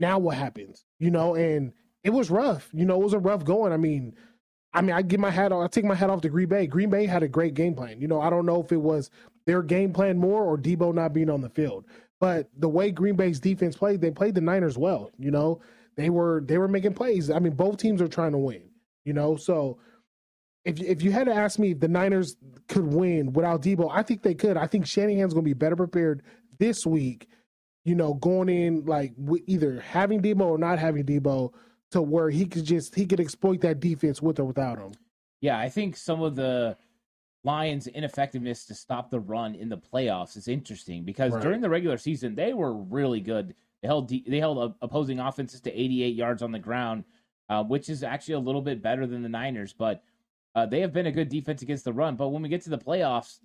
Now 0.00 0.18
what 0.18 0.36
happens? 0.38 0.86
You 0.98 1.10
know, 1.10 1.34
and 1.34 1.72
it 2.04 2.10
was 2.10 2.30
rough. 2.30 2.68
You 2.72 2.84
know, 2.84 3.00
it 3.00 3.02
was 3.02 3.14
a 3.14 3.18
rough 3.18 3.44
going. 3.44 3.72
I 3.72 3.78
mean, 3.78 4.14
I 4.74 4.82
mean, 4.82 4.94
I 4.94 5.02
get 5.02 5.18
my 5.18 5.30
hat 5.30 5.52
off. 5.52 5.64
I 5.64 5.68
take 5.68 5.84
my 5.84 5.94
hat 5.94 6.10
off 6.10 6.20
to 6.22 6.28
Green 6.28 6.48
Bay. 6.48 6.66
Green 6.66 6.90
Bay 6.90 7.06
had 7.06 7.22
a 7.22 7.28
great 7.28 7.54
game 7.54 7.74
plan. 7.74 8.00
You 8.00 8.08
know, 8.08 8.20
I 8.20 8.28
don't 8.28 8.46
know 8.46 8.60
if 8.62 8.70
it 8.70 8.80
was 8.80 9.10
their 9.46 9.62
game 9.62 9.92
plan 9.92 10.18
more 10.18 10.44
or 10.44 10.58
Deebo 10.58 10.94
not 10.94 11.12
being 11.12 11.30
on 11.30 11.40
the 11.40 11.48
field, 11.48 11.86
but 12.20 12.50
the 12.58 12.68
way 12.68 12.90
Green 12.90 13.16
Bay's 13.16 13.40
defense 13.40 13.76
played, 13.76 14.00
they 14.00 14.10
played 14.10 14.34
the 14.34 14.40
Niners 14.40 14.76
well. 14.76 15.10
You 15.18 15.30
know, 15.30 15.60
they 15.96 16.10
were 16.10 16.42
they 16.46 16.58
were 16.58 16.68
making 16.68 16.94
plays. 16.94 17.30
I 17.30 17.38
mean, 17.38 17.54
both 17.54 17.78
teams 17.78 18.02
are 18.02 18.08
trying 18.08 18.32
to 18.32 18.38
win. 18.38 18.68
You 19.04 19.14
know, 19.14 19.36
so 19.36 19.78
if 20.64 20.80
if 20.80 21.02
you 21.02 21.12
had 21.12 21.26
to 21.26 21.34
ask 21.34 21.58
me 21.58 21.70
if 21.70 21.80
the 21.80 21.88
Niners 21.88 22.36
could 22.68 22.86
win 22.86 23.32
without 23.32 23.62
Deebo, 23.62 23.90
I 23.92 24.02
think 24.02 24.22
they 24.22 24.34
could. 24.34 24.56
I 24.56 24.66
think 24.66 24.86
Shanahan's 24.86 25.32
going 25.32 25.44
to 25.44 25.48
be 25.48 25.54
better 25.54 25.76
prepared 25.76 26.22
this 26.58 26.84
week. 26.84 27.28
You 27.84 27.94
know, 27.94 28.14
going 28.14 28.48
in 28.48 28.84
like 28.86 29.12
either 29.46 29.80
having 29.80 30.20
Deebo 30.20 30.40
or 30.42 30.58
not 30.58 30.78
having 30.78 31.04
Deebo 31.04 31.52
to 31.94 32.02
where 32.02 32.28
he 32.28 32.44
could 32.44 32.64
just 32.64 32.94
he 32.94 33.06
could 33.06 33.20
exploit 33.20 33.60
that 33.60 33.78
defense 33.78 34.20
with 34.20 34.40
or 34.40 34.44
without 34.44 34.78
him. 34.78 34.92
Yeah, 35.40 35.58
I 35.58 35.68
think 35.68 35.96
some 35.96 36.22
of 36.22 36.34
the 36.34 36.76
Lions' 37.44 37.86
ineffectiveness 37.86 38.66
to 38.66 38.74
stop 38.74 39.10
the 39.10 39.20
run 39.20 39.54
in 39.54 39.68
the 39.68 39.78
playoffs 39.78 40.36
is 40.36 40.48
interesting 40.48 41.04
because 41.04 41.32
right. 41.32 41.42
during 41.42 41.60
the 41.60 41.70
regular 41.70 41.96
season 41.96 42.34
they 42.34 42.52
were 42.52 42.74
really 42.74 43.20
good. 43.20 43.54
They 43.80 43.88
held 43.88 44.08
they 44.08 44.40
held 44.40 44.74
opposing 44.82 45.20
offenses 45.20 45.60
to 45.62 45.72
88 45.72 46.16
yards 46.16 46.42
on 46.42 46.50
the 46.50 46.58
ground, 46.58 47.04
uh, 47.48 47.62
which 47.62 47.88
is 47.88 48.02
actually 48.02 48.34
a 48.34 48.40
little 48.40 48.62
bit 48.62 48.82
better 48.82 49.06
than 49.06 49.22
the 49.22 49.28
Niners, 49.28 49.72
but 49.72 50.02
uh, 50.56 50.66
they 50.66 50.80
have 50.80 50.92
been 50.92 51.06
a 51.06 51.12
good 51.12 51.28
defense 51.28 51.62
against 51.62 51.84
the 51.84 51.92
run, 51.92 52.16
but 52.16 52.28
when 52.28 52.42
we 52.42 52.48
get 52.48 52.62
to 52.62 52.70
the 52.70 52.78
playoffs, 52.78 53.38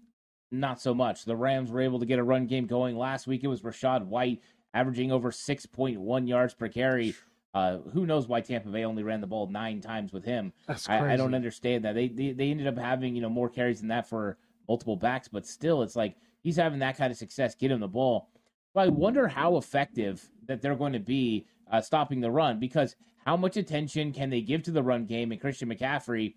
not 0.52 0.82
so 0.82 0.96
much. 0.96 1.26
The 1.26 1.36
Rams 1.36 1.72
were 1.72 1.82
able 1.82 2.00
to 2.00 2.06
get 2.06 2.18
a 2.18 2.24
run 2.24 2.48
game 2.48 2.66
going 2.66 2.98
last 2.98 3.28
week. 3.28 3.44
It 3.44 3.48
was 3.48 3.62
Rachaad 3.62 4.06
White 4.06 4.42
averaging 4.74 5.12
over 5.12 5.32
6.1 5.32 6.28
yards 6.28 6.54
per 6.56 6.68
carry. 6.68 7.14
Uh, 7.54 7.80
who 7.94 8.06
knows 8.06 8.28
why 8.28 8.42
Tampa 8.42 8.70
Bay 8.70 8.86
only 8.86 9.04
ran 9.04 9.22
the 9.22 9.28
ball 9.28 9.48
nine 9.48 9.82
times 9.82 10.14
with 10.14 10.24
him? 10.24 10.54
I, 10.88 11.14
I, 11.14 11.16
don't 11.16 11.34
understand 11.34 11.84
that. 11.84 11.96
They, 11.96 12.08
they 12.08 12.32
they 12.32 12.52
ended 12.52 12.68
up 12.68 12.78
having 12.78 13.16
you 13.16 13.22
know 13.22 13.30
more 13.30 13.50
carries 13.50 13.80
than 13.80 13.90
that 13.90 14.08
for 14.08 14.38
multiple 14.68 14.96
backs, 14.96 15.28
but 15.28 15.48
still, 15.48 15.82
it's 15.82 15.96
like 15.96 16.16
he's 16.42 16.58
having 16.58 16.80
that 16.80 16.98
kind 16.98 17.12
of 17.12 17.18
success. 17.18 17.56
Get 17.56 17.72
him 17.72 17.80
the 17.80 17.88
ball. 17.88 18.30
I 18.76 18.88
wonder 18.88 19.28
how 19.28 19.58
effective 19.58 20.30
that 20.46 20.62
they're 20.62 20.76
going 20.76 20.94
to 20.94 21.00
be 21.00 21.48
uh, 21.72 21.82
stopping 21.82 22.22
the 22.22 22.30
run 22.30 22.60
because 22.60 22.96
how 23.26 23.36
much 23.36 23.58
attention 23.58 24.14
can 24.14 24.30
they 24.30 24.42
give 24.42 24.62
to 24.64 24.72
the 24.72 24.84
run 24.84 25.06
game 25.06 25.32
and 25.32 25.42
Christian 25.42 25.70
McCaffrey? 25.70 26.36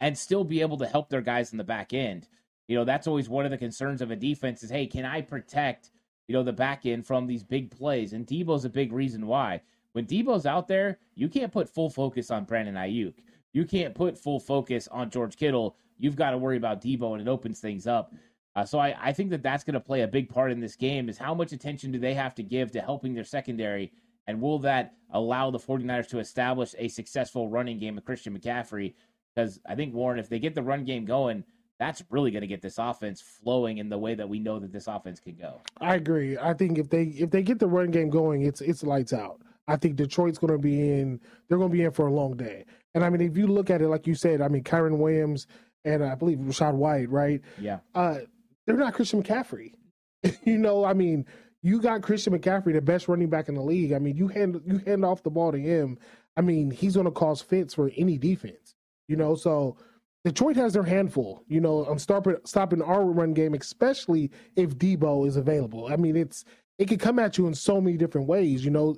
and 0.00 0.16
still 0.18 0.44
be 0.44 0.60
able 0.60 0.76
to 0.78 0.86
help 0.86 1.08
their 1.08 1.22
guys 1.22 1.52
in 1.52 1.58
the 1.58 1.64
back 1.64 1.94
end. 1.94 2.28
You 2.68 2.76
know, 2.76 2.84
that's 2.84 3.06
always 3.06 3.28
one 3.28 3.44
of 3.44 3.50
the 3.50 3.58
concerns 3.58 4.02
of 4.02 4.10
a 4.10 4.16
defense 4.16 4.62
is, 4.62 4.70
hey, 4.70 4.86
can 4.86 5.04
I 5.04 5.20
protect, 5.20 5.90
you 6.28 6.34
know, 6.34 6.42
the 6.42 6.52
back 6.52 6.86
end 6.86 7.06
from 7.06 7.26
these 7.26 7.42
big 7.42 7.70
plays? 7.70 8.12
And 8.12 8.26
Deebo's 8.26 8.64
a 8.66 8.70
big 8.70 8.92
reason 8.92 9.26
why. 9.26 9.62
When 9.94 10.06
Deebo's 10.06 10.44
out 10.44 10.68
there, 10.68 10.98
you 11.14 11.28
can't 11.28 11.52
put 11.52 11.68
full 11.68 11.88
focus 11.88 12.30
on 12.30 12.44
Brandon 12.44 12.74
Aiyuk. 12.74 13.14
You 13.52 13.64
can't 13.64 13.94
put 13.94 14.18
full 14.18 14.40
focus 14.40 14.88
on 14.88 15.08
George 15.08 15.36
Kittle. 15.36 15.76
You've 15.98 16.16
got 16.16 16.32
to 16.32 16.38
worry 16.38 16.56
about 16.56 16.82
Deebo, 16.82 17.12
and 17.12 17.22
it 17.22 17.30
opens 17.30 17.60
things 17.60 17.86
up. 17.86 18.12
Uh, 18.56 18.64
so 18.64 18.78
I, 18.78 18.96
I 19.00 19.12
think 19.12 19.30
that 19.30 19.42
that's 19.42 19.64
going 19.64 19.74
to 19.74 19.80
play 19.80 20.02
a 20.02 20.08
big 20.08 20.28
part 20.28 20.52
in 20.52 20.60
this 20.60 20.76
game 20.76 21.08
is 21.08 21.16
how 21.16 21.32
much 21.32 21.52
attention 21.52 21.92
do 21.92 21.98
they 21.98 22.14
have 22.14 22.34
to 22.34 22.42
give 22.42 22.72
to 22.72 22.80
helping 22.80 23.14
their 23.14 23.24
secondary, 23.24 23.92
and 24.26 24.40
will 24.40 24.58
that 24.60 24.94
allow 25.12 25.50
the 25.50 25.58
49ers 25.58 26.08
to 26.08 26.18
establish 26.18 26.74
a 26.76 26.88
successful 26.88 27.48
running 27.48 27.78
game 27.78 27.94
with 27.94 28.04
Christian 28.04 28.36
McCaffrey 28.36 28.94
because 29.34 29.60
I 29.66 29.74
think 29.74 29.94
Warren, 29.94 30.18
if 30.18 30.28
they 30.28 30.38
get 30.38 30.54
the 30.54 30.62
run 30.62 30.84
game 30.84 31.04
going, 31.04 31.44
that's 31.78 32.04
really 32.10 32.30
going 32.30 32.42
to 32.42 32.46
get 32.46 32.62
this 32.62 32.78
offense 32.78 33.20
flowing 33.20 33.78
in 33.78 33.88
the 33.88 33.98
way 33.98 34.14
that 34.14 34.28
we 34.28 34.38
know 34.38 34.58
that 34.60 34.72
this 34.72 34.86
offense 34.86 35.18
can 35.18 35.34
go. 35.34 35.60
I 35.80 35.96
agree. 35.96 36.38
I 36.38 36.54
think 36.54 36.78
if 36.78 36.88
they 36.88 37.04
if 37.04 37.30
they 37.30 37.42
get 37.42 37.58
the 37.58 37.66
run 37.66 37.90
game 37.90 38.10
going, 38.10 38.42
it's 38.42 38.60
it's 38.60 38.84
lights 38.84 39.12
out. 39.12 39.40
I 39.66 39.76
think 39.76 39.96
Detroit's 39.96 40.38
going 40.38 40.52
to 40.52 40.58
be 40.58 40.78
in. 40.80 41.20
They're 41.48 41.58
going 41.58 41.70
to 41.70 41.76
be 41.76 41.84
in 41.84 41.92
for 41.92 42.06
a 42.06 42.12
long 42.12 42.36
day. 42.36 42.64
And 42.94 43.04
I 43.04 43.10
mean, 43.10 43.20
if 43.20 43.36
you 43.36 43.46
look 43.46 43.70
at 43.70 43.80
it, 43.80 43.88
like 43.88 44.06
you 44.06 44.14
said, 44.14 44.40
I 44.40 44.48
mean, 44.48 44.62
Kyren 44.62 44.98
Williams 44.98 45.46
and 45.84 46.04
I 46.04 46.14
believe 46.14 46.38
Rachaad 46.38 46.74
White, 46.74 47.10
right? 47.10 47.40
Yeah. 47.58 47.78
Uh, 47.94 48.18
they're 48.66 48.76
not 48.76 48.94
Christian 48.94 49.22
McCaffrey. 49.22 49.72
you 50.44 50.58
know, 50.58 50.84
I 50.84 50.94
mean, 50.94 51.26
you 51.62 51.80
got 51.80 52.02
Christian 52.02 52.38
McCaffrey, 52.38 52.74
the 52.74 52.80
best 52.80 53.08
running 53.08 53.30
back 53.30 53.48
in 53.48 53.54
the 53.54 53.62
league. 53.62 53.92
I 53.92 53.98
mean, 53.98 54.16
you 54.16 54.28
hand 54.28 54.60
you 54.66 54.78
hand 54.78 55.04
off 55.04 55.22
the 55.22 55.30
ball 55.30 55.52
to 55.52 55.58
him. 55.58 55.98
I 56.36 56.40
mean, 56.40 56.70
he's 56.70 56.94
going 56.94 57.06
to 57.06 57.10
cause 57.10 57.40
fits 57.40 57.74
for 57.74 57.90
any 57.96 58.18
defense. 58.18 58.74
You 59.08 59.16
know, 59.16 59.34
so 59.34 59.76
Detroit 60.24 60.56
has 60.56 60.72
their 60.72 60.82
handful, 60.82 61.44
you 61.48 61.60
know, 61.60 61.84
on 61.84 61.98
stopping 61.98 62.36
stopping 62.44 62.82
our 62.82 63.04
run 63.04 63.34
game, 63.34 63.54
especially 63.54 64.30
if 64.56 64.76
Deebo 64.76 65.26
is 65.26 65.36
available. 65.36 65.88
I 65.90 65.96
mean, 65.96 66.16
it's 66.16 66.44
it 66.78 66.88
can 66.88 66.98
come 66.98 67.18
at 67.18 67.38
you 67.38 67.46
in 67.46 67.54
so 67.54 67.80
many 67.80 67.96
different 67.96 68.26
ways, 68.26 68.64
you 68.64 68.70
know. 68.70 68.96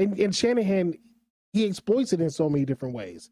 And, 0.00 0.18
and 0.18 0.34
Shanahan, 0.34 0.98
he 1.52 1.66
exploits 1.66 2.12
it 2.12 2.20
in 2.20 2.30
so 2.30 2.48
many 2.48 2.64
different 2.64 2.94
ways. 2.94 3.30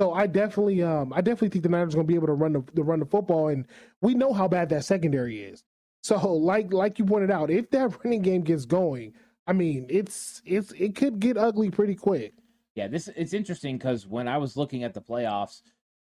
So 0.00 0.12
I 0.12 0.26
definitely, 0.26 0.82
um, 0.82 1.12
I 1.12 1.20
definitely 1.20 1.50
think 1.50 1.62
the 1.62 1.68
Niners 1.68 1.94
are 1.94 1.98
going 1.98 2.06
to 2.06 2.12
be 2.12 2.14
able 2.14 2.28
to 2.28 2.32
run 2.32 2.52
the, 2.52 2.62
to 2.76 2.82
run 2.82 3.00
the 3.00 3.06
football, 3.06 3.48
and 3.48 3.66
we 4.00 4.14
know 4.14 4.32
how 4.32 4.48
bad 4.48 4.70
that 4.70 4.84
secondary 4.84 5.40
is. 5.40 5.62
So, 6.02 6.16
like 6.32 6.72
like 6.72 6.98
you 6.98 7.04
pointed 7.04 7.30
out, 7.30 7.50
if 7.50 7.70
that 7.72 8.02
running 8.02 8.22
game 8.22 8.40
gets 8.40 8.64
going, 8.64 9.12
I 9.46 9.52
mean, 9.52 9.86
it's 9.90 10.40
it's 10.46 10.72
it 10.72 10.96
could 10.96 11.20
get 11.20 11.36
ugly 11.36 11.70
pretty 11.70 11.94
quick 11.94 12.32
yeah, 12.74 12.88
this 12.88 13.08
it's 13.16 13.32
interesting 13.32 13.76
because 13.76 14.06
when 14.06 14.28
I 14.28 14.38
was 14.38 14.56
looking 14.56 14.84
at 14.84 14.94
the 14.94 15.02
playoffs, 15.02 15.62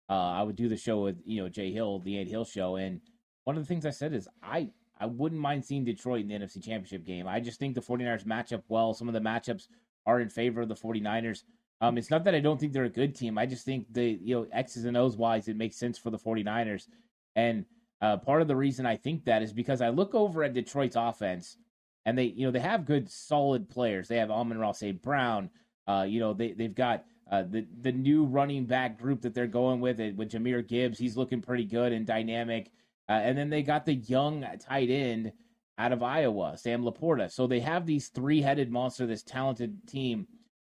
uh, 0.10 0.14
I 0.14 0.44
would 0.44 0.56
do 0.56 0.70
the 0.70 0.78
show 0.78 1.02
with 1.02 1.22
you 1.26 1.42
know 1.42 1.50
Jay 1.50 1.72
Hill, 1.72 2.00
the 2.00 2.20
Ant 2.20 2.30
Hill 2.30 2.46
show, 2.46 2.76
and 2.76 3.02
one 3.46 3.58
of 3.58 3.64
the 3.64 3.68
things 3.68 3.86
I 3.86 3.92
said 3.92 4.14
is 4.14 4.28
I 4.44 4.70
I 5.00 5.06
wouldn't 5.06 5.42
mind 5.42 5.66
seeing 5.66 5.86
Detroit 5.86 6.22
in 6.22 6.28
the 6.28 6.36
NFC 6.36 6.64
Championship 6.64 7.06
game. 7.06 7.28
I 7.28 7.40
just 7.40 7.60
think 7.60 7.76
the 7.76 7.82
49ers 7.82 8.26
match 8.26 8.52
up 8.52 8.64
well. 8.68 8.94
Some 8.94 9.08
of 9.08 9.14
the 9.14 9.22
matchups 9.22 9.68
are 10.08 10.20
in 10.20 10.30
favor 10.30 10.62
of 10.62 10.70
the 10.70 10.76
49ers. 10.76 11.44
Um, 11.80 11.98
it's 11.98 12.10
not 12.10 12.24
that 12.24 12.34
I 12.34 12.40
don't 12.40 12.60
think 12.60 12.74
they're 12.74 12.86
a 12.86 12.90
good 12.90 13.14
team. 13.14 13.38
I 13.38 13.46
just 13.46 13.64
think 13.66 13.86
the 13.94 14.18
you 14.20 14.36
know 14.36 14.48
X's 14.52 14.86
and 14.86 14.98
O's 14.98 15.16
wise, 15.16 15.48
it 15.48 15.58
makes 15.58 15.76
sense 15.76 16.00
for 16.00 16.10
the 16.10 16.18
49ers. 16.18 16.88
And 17.36 17.66
uh, 18.02 18.18
part 18.18 18.42
of 18.42 18.48
the 18.48 18.56
reason 18.56 18.86
I 18.88 18.96
think 18.96 19.26
that 19.26 19.44
is 19.44 19.54
because 19.54 19.82
I 19.82 19.90
look 19.90 20.16
over 20.16 20.44
at 20.44 20.54
Detroit's 20.54 20.96
offense, 20.96 21.58
and 22.06 22.18
they 22.18 22.24
you 22.24 22.48
know 22.48 22.52
they 22.52 22.60
have 22.60 22.86
good 22.86 23.08
solid 23.10 23.70
players. 23.70 24.08
They 24.08 24.18
have 24.18 24.32
Amon 24.32 24.58
Ross, 24.58 24.82
A. 24.82 24.92
Brown. 24.92 25.52
Uh, 25.88 26.06
you 26.08 26.20
know, 26.20 26.34
they 26.34 26.54
they've 26.54 26.74
got 26.74 27.06
uh, 27.32 27.44
the 27.44 27.68
the 27.82 27.92
new 27.92 28.26
running 28.26 28.66
back 28.66 28.98
group 28.98 29.22
that 29.22 29.36
they're 29.36 29.46
going 29.46 29.80
with 29.80 30.00
it 30.00 30.16
with 30.16 30.32
Jahmyr 30.32 30.68
Gibbs. 30.68 30.98
He's 30.98 31.18
looking 31.18 31.42
pretty 31.42 31.66
good 31.66 31.94
and 31.94 32.08
dynamic. 32.08 32.72
Uh, 33.10 33.14
and 33.14 33.38
then 33.38 33.50
they 33.50 33.62
got 33.62 33.86
the 33.86 33.94
young 33.94 34.46
tight 34.60 34.90
end 34.90 35.32
out 35.78 35.92
of 35.92 36.02
Iowa, 36.02 36.58
Sam 36.58 36.84
Laporta. 36.84 37.32
So 37.32 37.48
they 37.48 37.60
have 37.60 37.86
these 37.86 38.08
three 38.10 38.42
headed 38.42 38.72
monster, 38.72 39.06
this 39.06 39.24
talented 39.24 39.88
team. 39.88 40.28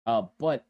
Uh, 0.05 0.23
but 0.39 0.65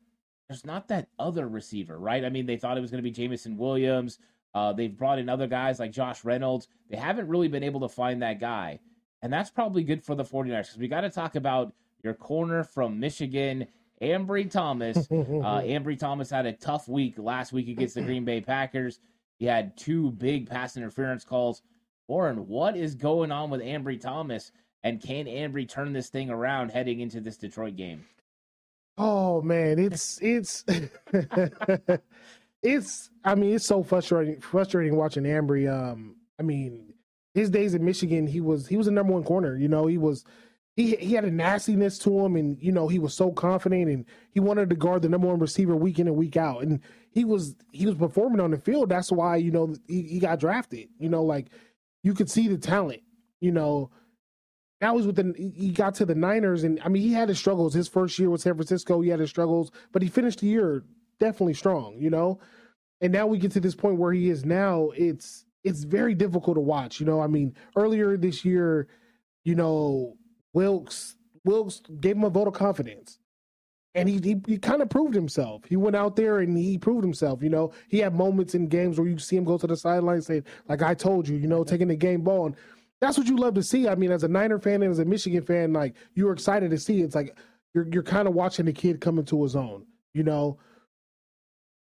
there's 0.48 0.66
not 0.66 0.88
that 0.88 1.08
other 1.20 1.48
receiver, 1.48 1.98
right? 1.98 2.26
I 2.26 2.30
mean, 2.30 2.46
they 2.46 2.58
thought 2.58 2.78
it 2.78 2.82
was 2.82 2.92
going 2.92 3.04
to 3.04 3.10
be 3.10 3.12
Jameson 3.12 3.58
Williams. 3.58 4.20
Uh, 4.54 4.74
they've 4.74 4.96
brought 4.96 5.20
in 5.20 5.30
other 5.30 5.48
guys 5.48 5.80
like 5.80 5.92
Josh 5.92 6.24
Reynolds. 6.24 6.68
They 6.90 6.98
haven't 6.98 7.28
really 7.28 7.48
been 7.48 7.64
able 7.64 7.80
to 7.82 7.90
find 7.90 8.22
that 8.22 8.40
guy. 8.40 8.80
And 9.22 9.32
that's 9.32 9.50
probably 9.50 9.84
good 9.84 10.04
for 10.04 10.16
the 10.16 10.24
49ers 10.24 10.64
because 10.64 10.78
we 10.78 10.88
got 10.88 11.02
to 11.02 11.10
talk 11.10 11.36
about 11.36 11.74
your 12.04 12.14
corner 12.14 12.64
from 12.64 13.00
Michigan, 13.00 13.66
Ambry 14.02 14.50
Thomas. 14.50 14.98
uh, 15.12 15.62
Ambry 15.62 15.98
Thomas 15.98 16.30
had 16.30 16.46
a 16.46 16.54
tough 16.54 16.88
week 16.88 17.16
last 17.18 17.54
week 17.54 17.70
against 17.70 17.96
the 17.96 18.02
Green 18.02 18.26
Bay 18.26 18.42
Packers. 18.42 19.00
He 19.40 19.46
had 19.46 19.76
two 19.78 20.12
big 20.12 20.50
pass 20.50 20.78
interference 20.78 21.24
calls. 21.24 21.62
Warren, 22.08 22.48
what 22.48 22.76
is 22.76 22.96
going 22.96 23.32
on 23.32 23.50
with 23.50 23.62
Ambry 23.62 24.00
Thomas? 24.00 24.52
And 24.84 25.02
can 25.02 25.26
Ambry 25.26 25.68
turn 25.68 25.94
this 25.94 26.10
thing 26.10 26.30
around 26.30 26.70
heading 26.70 27.00
into 27.00 27.22
this 27.22 27.38
Detroit 27.38 27.76
game? 27.76 28.06
Oh 28.98 29.42
man, 29.42 29.80
it's 29.80 30.20
it's 30.22 30.66
it's 32.62 33.10
I 33.24 33.36
mean 33.36 33.56
it's 33.56 33.66
so 33.66 33.82
frustrating 33.82 34.42
frustrating 34.42 34.96
watching 34.96 35.24
Ambry. 35.24 35.72
Um, 35.72 36.18
I 36.40 36.44
mean 36.44 36.94
his 37.34 37.50
days 37.50 37.74
in 37.74 37.84
Michigan, 37.84 38.28
he 38.28 38.42
was 38.42 38.68
he 38.68 38.78
was 38.78 38.88
a 38.88 38.92
number 38.92 39.14
one 39.14 39.24
corner. 39.24 39.58
You 39.58 39.68
know, 39.68 39.88
he 39.88 39.98
was 39.98 40.24
he 40.76 40.96
he 40.96 41.14
had 41.14 41.26
a 41.26 41.32
nastiness 41.32 41.98
to 42.00 42.20
him, 42.20 42.36
and 42.36 42.62
you 42.62 42.72
know 42.72 42.88
he 42.88 43.00
was 43.00 43.14
so 43.14 43.32
confident, 43.32 43.90
and 43.90 44.06
he 44.32 44.40
wanted 44.40 44.70
to 44.70 44.76
guard 44.76 45.02
the 45.02 45.10
number 45.10 45.28
one 45.28 45.40
receiver 45.40 45.76
week 45.76 46.00
in 46.00 46.08
and 46.08 46.16
week 46.16 46.38
out, 46.38 46.64
and 46.64 46.80
he 47.12 47.26
was 47.26 47.56
he 47.72 47.86
was 47.86 47.96
performing 47.96 48.40
on 48.40 48.52
the 48.52 48.58
field. 48.58 48.90
That's 48.90 49.12
why 49.12 49.38
you 49.38 49.52
know 49.52 49.76
he, 49.88 50.04
he 50.04 50.20
got 50.20 50.40
drafted. 50.40 50.90
You 51.00 51.10
know, 51.10 51.24
like 51.24 51.48
you 52.04 52.14
could 52.14 52.30
see 52.30 52.48
the 52.48 52.58
talent. 52.58 53.02
You 53.40 53.52
know, 53.52 53.90
now 54.82 54.98
he's 54.98 55.08
with 55.08 55.16
the 55.16 55.34
he 55.38 55.72
got 55.72 55.96
to 55.96 56.06
the 56.06 56.16
Niners, 56.16 56.64
and 56.64 56.80
I 56.84 56.90
mean 56.90 57.02
he 57.02 57.14
had 57.14 57.30
his 57.30 57.40
struggles. 57.40 57.74
His 57.74 57.88
first 57.88 58.20
year 58.20 58.30
with 58.30 58.42
San 58.42 58.56
Francisco, 58.56 59.02
he 59.02 59.10
had 59.10 59.20
his 59.20 59.30
struggles, 59.30 59.72
but 59.92 60.02
he 60.02 60.10
finished 60.10 60.42
the 60.42 60.48
year 60.48 60.84
definitely 61.20 61.54
strong. 61.54 61.98
You 62.00 62.10
know, 62.10 62.40
and 63.02 63.12
now 63.12 63.28
we 63.28 63.38
get 63.38 63.52
to 63.54 63.60
this 63.60 63.76
point 63.76 63.98
where 63.98 64.14
he 64.14 64.30
is 64.30 64.46
now. 64.46 64.92
It's 64.96 65.46
it's 65.64 65.84
very 65.84 66.14
difficult 66.14 66.58
to 66.58 66.62
watch. 66.62 67.00
You 67.00 67.06
know, 67.06 67.22
I 67.22 67.28
mean 67.28 67.56
earlier 67.76 68.18
this 68.18 68.44
year, 68.46 68.88
you 69.44 69.56
know 69.56 70.18
Wilks 70.54 71.16
Wilks 71.46 71.82
gave 72.00 72.16
him 72.16 72.24
a 72.24 72.30
vote 72.30 72.48
of 72.48 72.54
confidence. 72.54 73.20
And 73.96 74.10
he, 74.10 74.20
he, 74.24 74.42
he 74.48 74.58
kind 74.58 74.82
of 74.82 74.90
proved 74.90 75.14
himself. 75.14 75.64
He 75.70 75.76
went 75.76 75.96
out 75.96 76.16
there 76.16 76.40
and 76.40 76.58
he 76.58 76.80
proved 76.80 77.04
himself. 77.04 77.44
You 77.44 77.50
know, 77.50 77.74
he 77.90 78.00
had 78.00 78.16
moments 78.16 78.56
in 78.56 78.68
games 78.68 78.98
where 78.98 79.08
you 79.08 79.20
see 79.20 79.36
him 79.36 79.44
go 79.44 79.58
to 79.58 79.68
the 79.68 79.78
sideline 79.78 80.16
and 80.16 80.26
say, 80.26 80.42
like 80.68 80.82
I 80.82 80.96
told 80.96 81.28
you, 81.28 81.38
you 81.38 81.48
know, 81.48 81.64
taking 81.64 81.90
the 81.90 81.96
game 81.96 82.22
ball. 82.22 82.48
And 82.48 82.56
that's 83.02 83.18
what 83.18 83.28
you 83.28 83.38
love 83.38 83.54
to 83.56 83.64
see. 83.64 83.88
I 83.88 83.96
mean, 83.96 84.12
as 84.12 84.24
a 84.24 84.28
Niner 84.28 84.60
fan 84.60 84.82
and 84.82 84.92
as 84.92 85.00
a 85.00 85.06
Michigan 85.06 85.44
fan, 85.44 85.74
like 85.74 85.94
you 86.16 86.26
were 86.26 86.34
excited 86.34 86.72
to 86.72 86.78
see. 86.78 87.02
It's 87.02 87.16
like 87.16 87.38
you're 87.76 87.88
you're 87.92 88.02
kind 88.02 88.28
of 88.28 88.34
watching 88.34 88.66
the 88.66 88.74
kid 88.74 89.02
come 89.02 89.20
into 89.20 89.44
his 89.44 89.56
own. 89.56 89.86
You 90.14 90.24
know. 90.24 90.58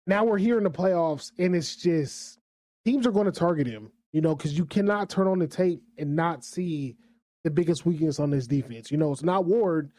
Now 0.05 0.25
we're 0.25 0.37
here 0.37 0.57
in 0.57 0.65
the 0.65 0.71
playoffs, 0.71 1.31
and 1.37 1.55
it's 1.55 1.77
just 1.77 2.39
teams 2.83 3.07
are 3.07 3.11
going 3.11 3.25
to 3.25 3.31
target 3.31 3.67
him. 3.67 3.91
You 4.11 4.21
know, 4.21 4.35
because 4.35 4.57
you 4.57 4.65
cannot 4.65 5.09
turn 5.09 5.27
on 5.27 5.39
the 5.39 5.47
tape 5.47 5.81
and 5.97 6.15
not 6.15 6.43
see 6.43 6.97
the 7.43 7.49
biggest 7.49 7.85
weakness 7.85 8.19
on 8.19 8.29
this 8.29 8.47
defense. 8.47 8.91
You 8.91 8.97
know, 8.97 9.11
it's 9.11 9.23
not 9.23 9.45
Ward. 9.45 9.91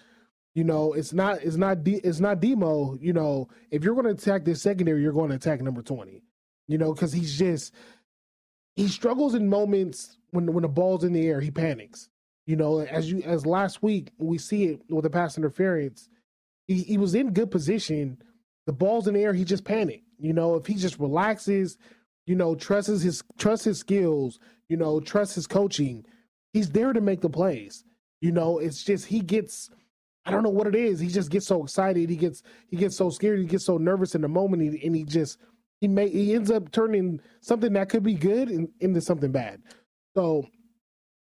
You 0.55 0.65
know, 0.65 0.93
it's 0.93 1.13
not 1.13 1.43
it's 1.43 1.57
not 1.57 1.79
it's 1.87 2.21
not 2.21 2.41
Demo. 2.41 2.97
You 3.01 3.13
know, 3.13 3.49
if 3.71 3.83
you're 3.83 3.95
going 3.95 4.07
to 4.07 4.13
attack 4.13 4.45
this 4.45 4.63
secondary, 4.63 5.03
you're 5.03 5.13
going 5.13 5.31
to 5.31 5.37
attack 5.37 5.61
number 5.61 5.83
twenty. 5.83 6.23
You 6.69 6.79
know, 6.79 6.95
because 6.95 7.13
he's 7.13 7.37
just 7.37 7.75
he 8.77 8.89
struggles 8.89 9.35
in 9.35 9.49
moments 9.49 10.19
when 10.31 10.53
when 10.53 10.63
the 10.63 10.69
ball's 10.69 11.05
in 11.05 11.13
the 11.13 11.27
air. 11.27 11.41
He 11.41 11.51
panics. 11.51 12.09
You 12.47 12.57
know, 12.57 12.81
as 12.81 13.11
you 13.11 13.23
as 13.23 13.47
last 13.47 13.83
week 13.83 14.13
we 14.19 14.39
see 14.39 14.65
it 14.65 14.83
with 14.89 15.05
the 15.05 15.11
pass 15.11 15.37
interference. 15.37 16.09
He 16.67 16.83
he 16.83 16.99
was 16.99 17.15
in 17.15 17.33
good 17.33 17.51
position. 17.51 18.19
The 18.67 18.73
ball's 18.73 19.09
in 19.09 19.15
the 19.15 19.23
air. 19.23 19.35
He 19.35 19.45
just 19.45 19.65
panicked. 19.65 20.07
You 20.19 20.33
know, 20.33 20.55
if 20.55 20.67
he 20.67 20.75
just 20.75 20.99
relaxes, 20.99 21.77
you 22.27 22.35
know, 22.35 22.55
trusts 22.55 23.03
his 23.03 23.23
trusts 23.39 23.65
his 23.65 23.79
skills. 23.79 24.39
You 24.69 24.77
know, 24.77 25.01
trusts 25.01 25.35
his 25.35 25.47
coaching 25.47 26.07
he's 26.55 26.71
there 26.71 26.95
to 26.95 27.01
make 27.03 27.21
the 27.21 27.29
plays. 27.29 27.85
You 28.23 28.33
know, 28.33 28.59
it's 28.59 28.83
just 28.83 29.07
he 29.07 29.21
gets 29.21 29.69
I 30.27 30.31
don't 30.31 30.43
know 30.43 30.51
what 30.51 30.67
it 30.67 30.75
is. 30.75 31.01
He 31.01 31.09
just 31.09 31.31
gets 31.31 31.47
so 31.47 31.63
excited. 31.63 32.09
He 32.09 32.17
gets 32.17 32.43
he 32.69 32.77
gets 32.77 32.97
so 32.97 33.11
scared. 33.11 33.39
He 33.39 33.45
gets 33.45 33.65
so 33.65 33.77
nervous 33.77 34.15
in 34.15 34.23
the 34.23 34.29
moment, 34.29 34.63
and 34.63 34.75
he, 34.75 34.87
and 34.87 34.97
he 34.97 35.05
just 35.05 35.39
he 35.81 35.89
may 35.89 36.09
he 36.09 36.35
ends 36.35 36.51
up 36.51 36.71
turning 36.71 37.21
something 37.41 37.73
that 37.75 37.89
could 37.89 38.03
be 38.03 38.15
good 38.15 38.51
in, 38.51 38.69
into 38.81 39.01
something 39.01 39.33
bad. 39.33 39.63
So 40.17 40.49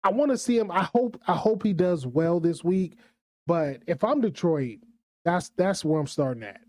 I 0.04 0.10
want 0.10 0.30
to 0.30 0.38
see 0.38 0.58
him. 0.58 0.70
I 0.70 0.84
hope 0.84 1.20
I 1.26 1.34
hope 1.34 1.62
he 1.62 1.72
does 1.72 2.06
well 2.06 2.38
this 2.40 2.62
week. 2.62 2.98
But 3.46 3.82
if 3.86 4.04
I'm 4.04 4.20
Detroit, 4.20 4.80
that's 5.24 5.50
that's 5.50 5.84
where 5.84 5.98
I'm 5.98 6.06
starting 6.06 6.42
at. 6.42 6.60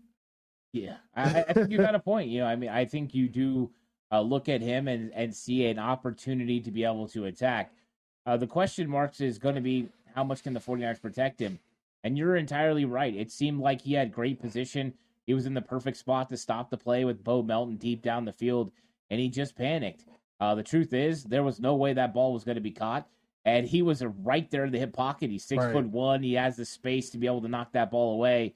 Yeah, 0.72 0.96
I, 1.14 1.44
I 1.48 1.52
think 1.52 1.70
you 1.70 1.78
got 1.78 1.94
a 1.94 2.00
point. 2.00 2.30
You 2.30 2.40
know, 2.40 2.46
I 2.46 2.56
mean, 2.56 2.70
I 2.70 2.84
think 2.84 3.14
you 3.14 3.28
do 3.28 3.70
uh, 4.10 4.20
look 4.20 4.48
at 4.48 4.60
him 4.60 4.88
and 4.88 5.12
and 5.14 5.34
see 5.34 5.66
an 5.66 5.78
opportunity 5.78 6.60
to 6.60 6.70
be 6.70 6.84
able 6.84 7.06
to 7.08 7.26
attack. 7.26 7.72
Uh, 8.26 8.36
the 8.36 8.46
question 8.46 8.88
marks 8.88 9.20
is 9.20 9.38
going 9.38 9.54
to 9.56 9.60
be 9.60 9.88
how 10.14 10.24
much 10.24 10.42
can 10.42 10.54
the 10.54 10.60
49ers 10.60 11.02
protect 11.02 11.40
him? 11.40 11.58
And 12.04 12.16
you're 12.16 12.36
entirely 12.36 12.84
right. 12.84 13.16
It 13.16 13.32
seemed 13.32 13.60
like 13.60 13.80
he 13.80 13.94
had 13.94 14.12
great 14.12 14.40
position. 14.40 14.92
He 15.26 15.34
was 15.34 15.46
in 15.46 15.54
the 15.54 15.62
perfect 15.62 15.96
spot 15.96 16.28
to 16.28 16.36
stop 16.36 16.70
the 16.70 16.76
play 16.76 17.04
with 17.04 17.24
Bo 17.24 17.42
Melton 17.42 17.76
deep 17.76 18.02
down 18.02 18.26
the 18.26 18.32
field, 18.32 18.70
and 19.10 19.18
he 19.18 19.30
just 19.30 19.56
panicked. 19.56 20.04
Uh, 20.38 20.54
the 20.54 20.62
truth 20.62 20.92
is, 20.92 21.24
there 21.24 21.42
was 21.42 21.58
no 21.58 21.74
way 21.74 21.94
that 21.94 22.12
ball 22.12 22.34
was 22.34 22.44
going 22.44 22.56
to 22.56 22.60
be 22.60 22.70
caught, 22.70 23.08
and 23.46 23.66
he 23.66 23.80
was 23.80 24.04
right 24.22 24.50
there 24.50 24.66
in 24.66 24.72
the 24.72 24.78
hip 24.78 24.92
pocket. 24.92 25.30
He's 25.30 25.44
six 25.44 25.64
right. 25.64 25.72
foot 25.72 25.86
one. 25.86 26.22
He 26.22 26.34
has 26.34 26.56
the 26.56 26.66
space 26.66 27.08
to 27.10 27.18
be 27.18 27.26
able 27.26 27.40
to 27.40 27.48
knock 27.48 27.72
that 27.72 27.90
ball 27.90 28.14
away. 28.14 28.54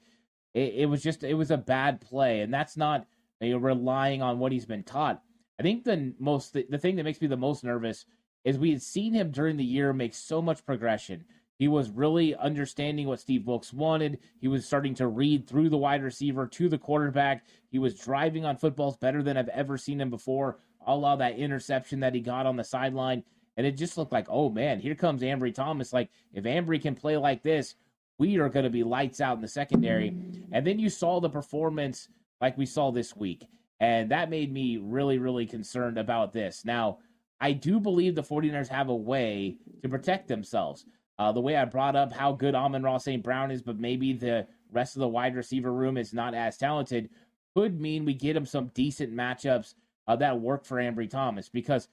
It, 0.53 0.75
it 0.75 0.85
was 0.85 1.01
just, 1.01 1.23
it 1.23 1.33
was 1.33 1.49
a 1.49 1.57
bad 1.57 2.01
play, 2.01 2.41
and 2.41 2.53
that's 2.53 2.77
not 2.77 3.07
you 3.41 3.53
know, 3.53 3.57
relying 3.57 4.21
on 4.21 4.37
what 4.37 4.51
he's 4.51 4.67
been 4.67 4.83
taught. 4.83 5.23
I 5.59 5.63
think 5.63 5.83
the 5.83 6.13
most, 6.19 6.53
the, 6.53 6.67
the 6.69 6.77
thing 6.77 6.95
that 6.97 7.03
makes 7.03 7.19
me 7.19 7.27
the 7.27 7.35
most 7.35 7.63
nervous 7.63 8.05
is 8.43 8.59
we 8.59 8.71
had 8.71 8.81
seen 8.81 9.13
him 9.13 9.31
during 9.31 9.57
the 9.57 9.63
year 9.63 9.91
make 9.91 10.13
so 10.13 10.41
much 10.41 10.65
progression. 10.65 11.25
He 11.59 11.67
was 11.67 11.89
really 11.89 12.33
understanding 12.35 13.05
what 13.05 13.19
Steve 13.19 13.45
Wilks 13.45 13.73
wanted. 13.73 14.19
He 14.39 14.47
was 14.47 14.65
starting 14.65 14.95
to 14.95 15.07
read 15.07 15.45
through 15.45 15.69
the 15.69 15.77
wide 15.77 16.01
receiver 16.01 16.47
to 16.47 16.69
the 16.69 16.77
quarterback. 16.77 17.45
He 17.69 17.77
was 17.79 17.99
driving 17.99 18.45
on 18.45 18.55
footballs 18.55 18.95
better 18.95 19.21
than 19.21 19.35
I've 19.35 19.49
ever 19.49 19.77
seen 19.77 19.99
him 19.99 20.09
before. 20.09 20.59
All 20.87 21.03
of 21.05 21.19
that 21.19 21.37
interception 21.37 21.99
that 21.99 22.15
he 22.15 22.21
got 22.21 22.45
on 22.45 22.55
the 22.55 22.63
sideline. 22.63 23.23
And 23.57 23.67
it 23.67 23.73
just 23.73 23.97
looked 23.97 24.13
like, 24.13 24.27
oh 24.29 24.49
man, 24.49 24.79
here 24.79 24.95
comes 24.95 25.21
Ambry 25.21 25.53
Thomas. 25.53 25.91
Like, 25.91 26.09
if 26.33 26.45
Ambry 26.45 26.81
can 26.81 26.95
play 26.95 27.17
like 27.17 27.43
this, 27.43 27.75
we 28.17 28.39
are 28.39 28.47
going 28.47 28.63
to 28.63 28.69
be 28.69 28.83
lights 28.83 29.19
out 29.19 29.35
in 29.35 29.41
the 29.41 29.47
secondary. 29.49 30.15
And 30.53 30.65
then 30.65 30.79
you 30.79 30.89
saw 30.89 31.19
the 31.19 31.29
performance 31.29 32.07
like 32.39 32.57
we 32.57 32.65
saw 32.65 32.89
this 32.89 33.17
week. 33.17 33.45
And 33.81 34.11
that 34.11 34.29
made 34.29 34.53
me 34.53 34.77
really, 34.77 35.17
really 35.17 35.45
concerned 35.45 35.97
about 35.97 36.31
this. 36.31 36.63
Now, 36.63 36.99
I 37.41 37.51
do 37.51 37.81
believe 37.81 38.15
the 38.15 38.23
49ers 38.23 38.69
have 38.69 38.87
a 38.87 38.95
way 38.95 39.57
to 39.81 39.89
protect 39.89 40.29
themselves. 40.29 40.85
Uh, 41.19 41.33
the 41.33 41.41
way 41.41 41.57
I 41.57 41.65
brought 41.65 41.97
up 41.97 42.13
how 42.13 42.31
good 42.31 42.55
Amon-Ra 42.55 42.97
St. 42.97 43.21
Brown 43.21 43.51
is, 43.51 43.61
but 43.61 43.77
maybe 43.77 44.13
the 44.13 44.47
rest 44.71 44.95
of 44.95 45.01
the 45.01 45.07
wide 45.07 45.35
receiver 45.35 45.73
room 45.73 45.97
is 45.97 46.13
not 46.13 46.33
as 46.33 46.57
talented, 46.57 47.09
could 47.53 47.81
mean 47.81 48.05
we 48.05 48.13
get 48.13 48.37
him 48.37 48.45
some 48.45 48.71
decent 48.73 49.13
matchups 49.13 49.73
uh, 50.07 50.15
that 50.15 50.39
work 50.39 50.63
for 50.63 50.77
Ambry 50.77 51.09
Thomas. 51.09 51.49
Because 51.49 51.89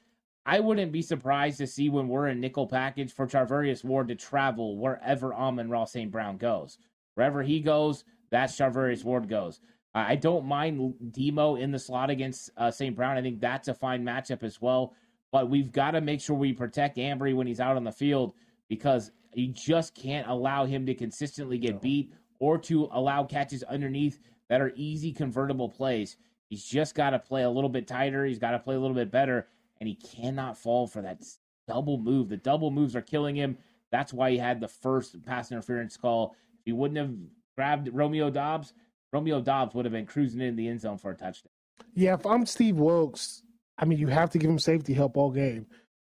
I 0.46 0.60
wouldn't 0.60 0.92
be 0.92 1.02
surprised 1.02 1.58
to 1.58 1.66
see 1.66 1.88
when 1.88 2.06
we're 2.06 2.28
in 2.28 2.40
nickel 2.40 2.68
package 2.68 3.12
for 3.12 3.26
Charvarius 3.26 3.82
Ward 3.82 4.06
to 4.08 4.14
travel 4.14 4.78
wherever 4.78 5.34
Amon-Ra 5.34 5.86
St. 5.86 6.10
Brown 6.10 6.36
goes. 6.36 6.78
Wherever 7.14 7.42
he 7.42 7.58
goes, 7.58 8.04
that's 8.30 8.56
Charvarius 8.56 9.02
Ward 9.02 9.28
goes. 9.28 9.60
I 9.92 10.14
don't 10.14 10.44
mind 10.44 10.94
Demo 11.10 11.56
in 11.56 11.72
the 11.72 11.78
slot 11.78 12.10
against 12.10 12.50
uh, 12.58 12.70
St. 12.70 12.94
Brown. 12.94 13.16
I 13.16 13.22
think 13.22 13.40
that's 13.40 13.68
a 13.68 13.74
fine 13.74 14.04
matchup 14.04 14.44
as 14.44 14.60
well. 14.60 14.94
But 15.32 15.50
we've 15.50 15.72
got 15.72 15.92
to 15.92 16.00
make 16.00 16.20
sure 16.20 16.36
we 16.36 16.52
protect 16.52 16.98
Ambry 16.98 17.34
when 17.34 17.46
he's 17.46 17.60
out 17.60 17.76
on 17.76 17.84
the 17.84 17.90
field 17.90 18.34
because 18.68 19.11
you 19.35 19.48
just 19.48 19.94
can't 19.94 20.29
allow 20.29 20.64
him 20.64 20.87
to 20.87 20.94
consistently 20.94 21.59
get 21.59 21.83
beat 21.83 22.12
or 22.38 22.59
to 22.59 22.88
allow 22.92 23.24
catches 23.24 23.62
underneath 23.64 24.18
that 24.48 24.61
are 24.61 24.72
easy 24.76 25.12
convertible 25.12 25.68
plays. 25.68 26.16
He's 26.48 26.64
just 26.64 26.94
got 26.94 27.11
to 27.11 27.18
play 27.18 27.42
a 27.42 27.50
little 27.50 27.70
bit 27.70 27.87
tighter. 27.87 28.24
He's 28.24 28.38
got 28.38 28.52
to 28.52 28.59
play 28.59 28.76
a 28.76 28.79
little 28.79 28.94
bit 28.94 29.11
better, 29.11 29.48
and 29.81 29.88
he 29.88 29.94
cannot 29.94 30.57
fall 30.57 30.87
for 30.87 31.02
that 31.02 31.22
double 31.66 31.98
move. 31.98 32.29
The 32.29 32.37
double 32.37 32.70
moves 32.70 32.94
are 32.94 33.02
killing 33.02 33.35
him. 33.35 33.59
That's 33.90 34.12
why 34.12 34.31
he 34.31 34.38
had 34.38 34.61
the 34.61 34.68
first 34.68 35.22
pass 35.24 35.50
interference 35.50 35.96
call. 35.96 36.37
If 36.61 36.66
he 36.66 36.72
wouldn't 36.72 36.98
have 36.98 37.14
grabbed 37.57 37.90
Romeo 37.92 38.31
Doubs, 38.31 38.72
Romeo 39.12 39.40
Doubs 39.40 39.74
would 39.74 39.85
have 39.85 39.92
been 39.92 40.07
cruising 40.07 40.40
in 40.40 40.57
the 40.57 40.68
end 40.68 40.81
zone 40.81 40.98
for 40.98 41.11
a 41.11 41.16
touchdown. 41.16 41.50
Yeah, 41.94 42.14
if 42.14 42.26
I'm 42.26 42.46
Steve 42.46 42.76
Wilks, 42.76 43.42
I 43.79 43.85
mean, 43.85 43.98
you 43.98 44.09
have 44.09 44.31
to 44.31 44.38
give 44.38 44.50
him 44.50 44.59
safety 44.59 44.92
help 44.92 45.16
all 45.16 45.31
game. 45.31 45.66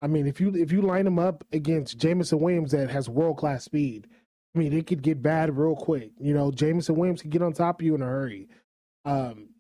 I 0.03 0.07
mean, 0.07 0.27
if 0.27 0.41
you 0.41 0.55
if 0.55 0.73
you 0.73 0.83
line 0.83 1.07
him 1.07 1.19
up 1.19 1.45
against 1.53 1.99
Jameson 1.99 2.41
Williams 2.41 2.73
that 2.73 2.91
has 2.91 3.09
world 3.09 3.37
class 3.37 3.65
speed, 3.65 4.09
I 4.55 4.59
mean, 4.59 4.73
it 4.73 4.87
could 4.87 5.03
get 5.03 5.23
bad 5.23 5.57
real 5.57 5.77
quick. 5.77 6.11
You 6.19 6.35
know, 6.35 6.51
Jameson 6.51 6.97
Williams 6.97 7.23
can 7.23 7.31
get 7.31 7.43
on 7.43 7.53
top 7.53 7.81
of 7.81 7.87
you 7.87 7.95
in 7.95 8.03
a 8.03 8.07
hurry. 8.07 8.49
Um, 9.05 9.51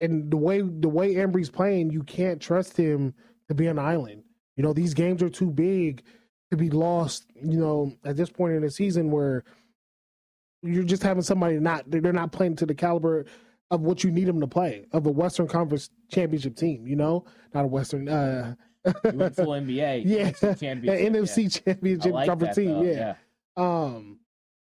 and 0.00 0.30
the 0.30 0.36
way 0.36 0.60
the 0.60 0.88
way 0.88 1.16
Ambry's 1.16 1.50
playing, 1.50 1.90
you 1.90 2.02
can't 2.02 2.40
trust 2.40 2.76
him 2.76 3.14
to 3.48 3.54
be 3.54 3.66
an 3.66 3.78
island. 3.78 4.24
You 4.56 4.62
know, 4.62 4.72
these 4.72 4.94
games 4.94 5.22
are 5.22 5.30
too 5.30 5.50
big 5.50 6.02
to 6.50 6.56
be 6.56 6.70
lost. 6.70 7.26
You 7.40 7.58
know, 7.58 7.92
at 8.04 8.16
this 8.16 8.30
point 8.30 8.54
in 8.54 8.62
the 8.62 8.70
season 8.70 9.10
where 9.10 9.44
you're 10.62 10.84
just 10.84 11.02
having 11.02 11.22
somebody 11.22 11.58
not 11.60 11.88
they're 11.90 12.12
not 12.12 12.32
playing 12.32 12.56
to 12.56 12.66
the 12.66 12.74
caliber 12.74 13.26
of 13.70 13.82
what 13.82 14.04
you 14.04 14.10
need 14.10 14.26
them 14.26 14.40
to 14.40 14.46
play 14.46 14.86
of 14.92 15.06
a 15.06 15.10
Western 15.10 15.48
Conference 15.48 15.90
championship 16.10 16.56
team. 16.56 16.86
You 16.86 16.96
know, 16.96 17.24
not 17.54 17.64
a 17.64 17.68
Western. 17.68 18.08
uh 18.08 18.54
Went 19.14 19.36
full 19.36 19.46
NBA. 19.48 20.02
Yeah, 20.06 20.30
championship. 20.32 21.12
NFC 21.12 21.42
yeah. 21.44 21.72
championship 21.74 22.12
like 22.12 22.38
that, 22.38 22.54
team. 22.54 22.70
though, 22.72 22.82
yeah. 22.82 23.14
Um, 23.56 24.18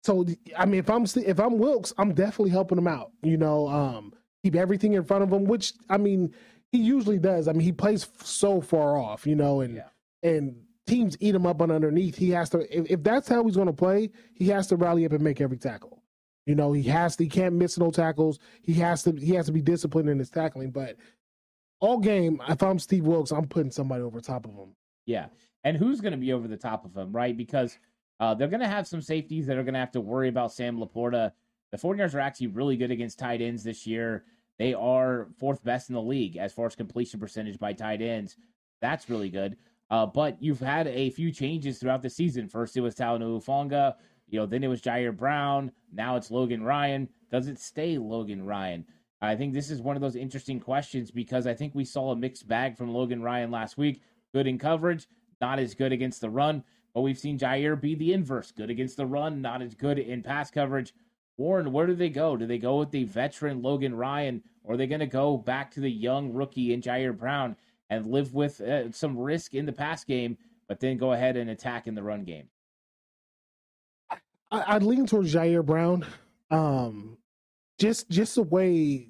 so 0.04 0.26
I 0.58 0.66
mean, 0.66 0.80
if 0.80 0.90
I'm 0.90 1.04
if 1.04 1.40
I'm 1.40 1.58
Wilks, 1.58 1.94
I'm 1.98 2.14
definitely 2.14 2.52
helping 2.52 2.78
him 2.78 2.88
out. 2.88 3.12
You 3.24 3.38
know, 3.38 3.68
um, 3.68 4.14
keep 4.44 4.56
everything 4.56 4.94
in 4.94 5.04
front 5.04 5.24
of 5.24 5.32
him, 5.32 5.46
which 5.46 5.74
I 5.90 5.98
mean, 5.98 6.34
he 6.72 6.80
usually 6.80 7.20
does. 7.20 7.48
I 7.48 7.52
mean, 7.54 7.62
he 7.62 7.72
plays 7.72 8.04
f- 8.04 8.26
so 8.26 8.62
far 8.62 8.98
off, 8.98 9.28
you 9.28 9.36
know, 9.36 9.62
and 9.62 9.76
Yeah. 9.76 9.90
and 10.24 10.56
teams 10.86 11.18
eat 11.20 11.36
him 11.36 11.46
up 11.46 11.62
on 11.62 11.70
underneath. 11.72 12.16
He 12.16 12.30
has 12.30 12.50
to 12.52 12.60
if, 12.78 12.90
if 12.90 13.04
that's 13.04 13.28
how 13.28 13.44
he's 13.44 13.56
going 13.56 13.68
to 13.68 13.74
play, 13.74 14.10
he 14.34 14.48
has 14.48 14.68
to 14.68 14.78
rally 14.78 15.06
up 15.06 15.12
and 15.12 15.22
make 15.24 15.42
every 15.42 15.58
tackle. 15.58 16.02
You 16.46 16.56
know, 16.56 16.72
he 16.72 16.84
has 16.84 17.18
to. 17.18 17.26
He 17.26 17.30
can't 17.30 17.56
miss 17.56 17.78
no 17.78 17.92
tackles. 17.92 18.40
He 18.62 18.74
has 18.76 19.04
to. 19.04 19.12
He 19.12 19.34
has 19.34 19.48
to 19.48 19.52
be 19.52 19.62
disciplined 19.62 20.08
in 20.10 20.18
his 20.18 20.30
tackling. 20.30 20.72
But 20.72 20.96
all 21.80 22.00
game, 22.00 22.42
if 22.48 22.62
I'm 22.64 22.80
Steve 22.80 23.06
Wilks, 23.06 23.32
I'm 23.32 23.48
putting 23.48 23.72
somebody 23.72 24.04
over 24.04 24.20
top 24.20 24.46
of 24.46 24.52
him. 24.52 24.76
Yeah. 25.06 25.28
And 25.64 25.78
who's 25.78 26.02
going 26.02 26.12
to 26.12 26.18
be 26.18 26.34
over 26.34 26.48
the 26.48 26.58
top 26.58 26.86
of 26.86 26.96
him, 26.96 27.12
right? 27.12 27.36
Because 27.36 27.78
uh, 28.20 28.34
they're 28.34 28.48
going 28.48 28.62
to 28.62 28.68
have 28.68 28.88
some 28.88 29.02
safeties 29.02 29.46
that 29.48 29.58
are 29.58 29.64
going 29.64 29.74
to 29.74 29.80
have 29.80 29.92
to 29.92 30.02
worry 30.02 30.30
about 30.30 30.54
Sam 30.54 30.78
Laporta. 30.78 31.32
The 31.72 31.78
49ers 31.78 32.16
are 32.16 32.20
actually 32.20 32.48
really 32.48 32.78
good 32.78 32.92
against 32.92 33.20
tight 33.20 33.42
ends 33.42 33.64
this 33.64 33.86
year. 33.86 34.26
They 34.58 34.74
are 34.74 35.28
fourth 35.38 35.64
best 35.64 35.90
in 35.90 35.96
the 35.96 36.02
league 36.02 36.38
as 36.38 36.54
far 36.54 36.66
as 36.66 36.76
completion 36.76 37.20
percentage 37.20 37.60
by 37.60 37.74
tight 37.74 38.02
ends. 38.02 38.38
That's 38.82 39.10
really 39.10 39.30
good. 39.30 39.58
Uh, 39.90 40.06
but 40.06 40.42
you've 40.42 40.60
had 40.60 40.88
a 40.88 41.12
few 41.12 41.32
changes 41.32 41.78
throughout 41.78 42.02
the 42.02 42.10
season. 42.10 42.48
First, 42.48 42.76
it 42.76 42.82
was 42.82 42.96
Talanoa 42.96 43.42
Hufanga. 43.42 43.96
You 44.30 44.40
know, 44.40 44.46
then 44.46 44.64
it 44.64 44.68
was 44.68 44.82
Ji'Ayir 44.82 45.16
Brown. 45.16 45.72
Now 45.94 46.18
it's 46.18 46.32
Logan 46.32 46.64
Ryan. 46.64 47.08
Does 47.32 47.48
it 47.48 47.60
stay 47.60 47.98
Logan 47.98 48.46
Ryan? 48.46 48.86
I 49.22 49.36
think 49.36 49.54
this 49.54 49.72
is 49.72 49.82
one 49.82 49.96
of 49.96 50.02
those 50.02 50.16
interesting 50.16 50.60
questions 50.60 51.10
because 51.10 51.48
I 51.48 51.54
think 51.54 51.74
we 51.74 51.86
saw 51.86 52.12
a 52.12 52.16
mixed 52.16 52.48
bag 52.48 52.78
from 52.78 52.94
Logan 52.94 53.22
Ryan 53.22 53.50
last 53.50 53.78
week. 53.78 54.02
Good 54.34 54.48
in 54.48 54.60
coverage, 54.60 55.08
not 55.42 55.60
as 55.60 55.74
good 55.74 55.92
against 55.92 56.22
the 56.22 56.30
run. 56.30 56.64
But 56.94 57.02
we've 57.02 57.18
seen 57.18 57.38
Ji'Ayir 57.38 57.80
be 57.80 57.96
the 57.96 58.14
inverse 58.14 58.52
good 58.52 58.70
against 58.70 58.98
the 58.98 59.06
run, 59.06 59.42
not 59.42 59.62
as 59.62 59.76
good 59.76 60.00
in 60.00 60.24
pass 60.24 60.52
coverage. 60.52 60.94
Warren, 61.38 61.72
where 61.72 61.88
do 61.88 61.96
they 61.96 62.10
go? 62.10 62.36
Do 62.36 62.48
they 62.48 62.58
go 62.58 62.78
with 62.78 62.92
the 62.92 63.04
veteran 63.04 63.62
Logan 63.62 63.96
Ryan, 63.96 64.44
or 64.64 64.74
are 64.74 64.78
they 64.78 64.88
going 64.88 65.00
to 65.00 65.06
go 65.06 65.38
back 65.38 65.72
to 65.72 65.80
the 65.80 65.92
young 65.92 66.34
rookie 66.34 66.74
in 66.74 66.82
Ji'Ayir 66.82 67.18
Brown 67.18 67.56
and 67.90 68.08
live 68.08 68.34
with 68.34 68.60
uh, 68.62 68.92
some 68.92 69.18
risk 69.18 69.54
in 69.54 69.66
the 69.66 69.74
pass 69.74 70.04
game, 70.04 70.38
but 70.68 70.80
then 70.80 70.98
go 70.98 71.14
ahead 71.14 71.38
and 71.38 71.50
attack 71.50 71.88
in 71.88 71.96
the 71.96 72.04
run 72.04 72.24
game? 72.24 72.50
I, 74.52 74.76
I'd 74.76 74.84
lean 74.84 75.06
towards 75.06 75.34
Jair 75.34 75.66
Brown. 75.66 76.06
Um, 76.50 77.18
just 77.78 78.10
just 78.10 78.36
the 78.36 78.44
way 78.44 79.10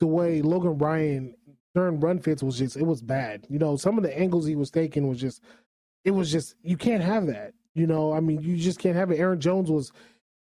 the 0.00 0.06
way 0.06 0.42
Logan 0.42 0.78
Ryan 0.78 1.34
during 1.74 2.00
run 2.00 2.18
fits 2.20 2.42
was 2.42 2.58
just 2.58 2.76
it 2.76 2.84
was 2.86 3.02
bad. 3.02 3.46
You 3.48 3.58
know, 3.58 3.76
some 3.76 3.96
of 3.98 4.04
the 4.04 4.16
angles 4.18 4.46
he 4.46 4.56
was 4.56 4.70
taking 4.70 5.08
was 5.08 5.20
just 5.20 5.42
it 6.04 6.10
was 6.12 6.30
just 6.32 6.54
you 6.62 6.76
can't 6.76 7.02
have 7.02 7.26
that. 7.26 7.54
You 7.74 7.86
know, 7.86 8.12
I 8.12 8.20
mean, 8.20 8.40
you 8.40 8.56
just 8.56 8.78
can't 8.80 8.96
have 8.96 9.10
it. 9.10 9.18
Aaron 9.20 9.40
Jones 9.40 9.70
was 9.70 9.92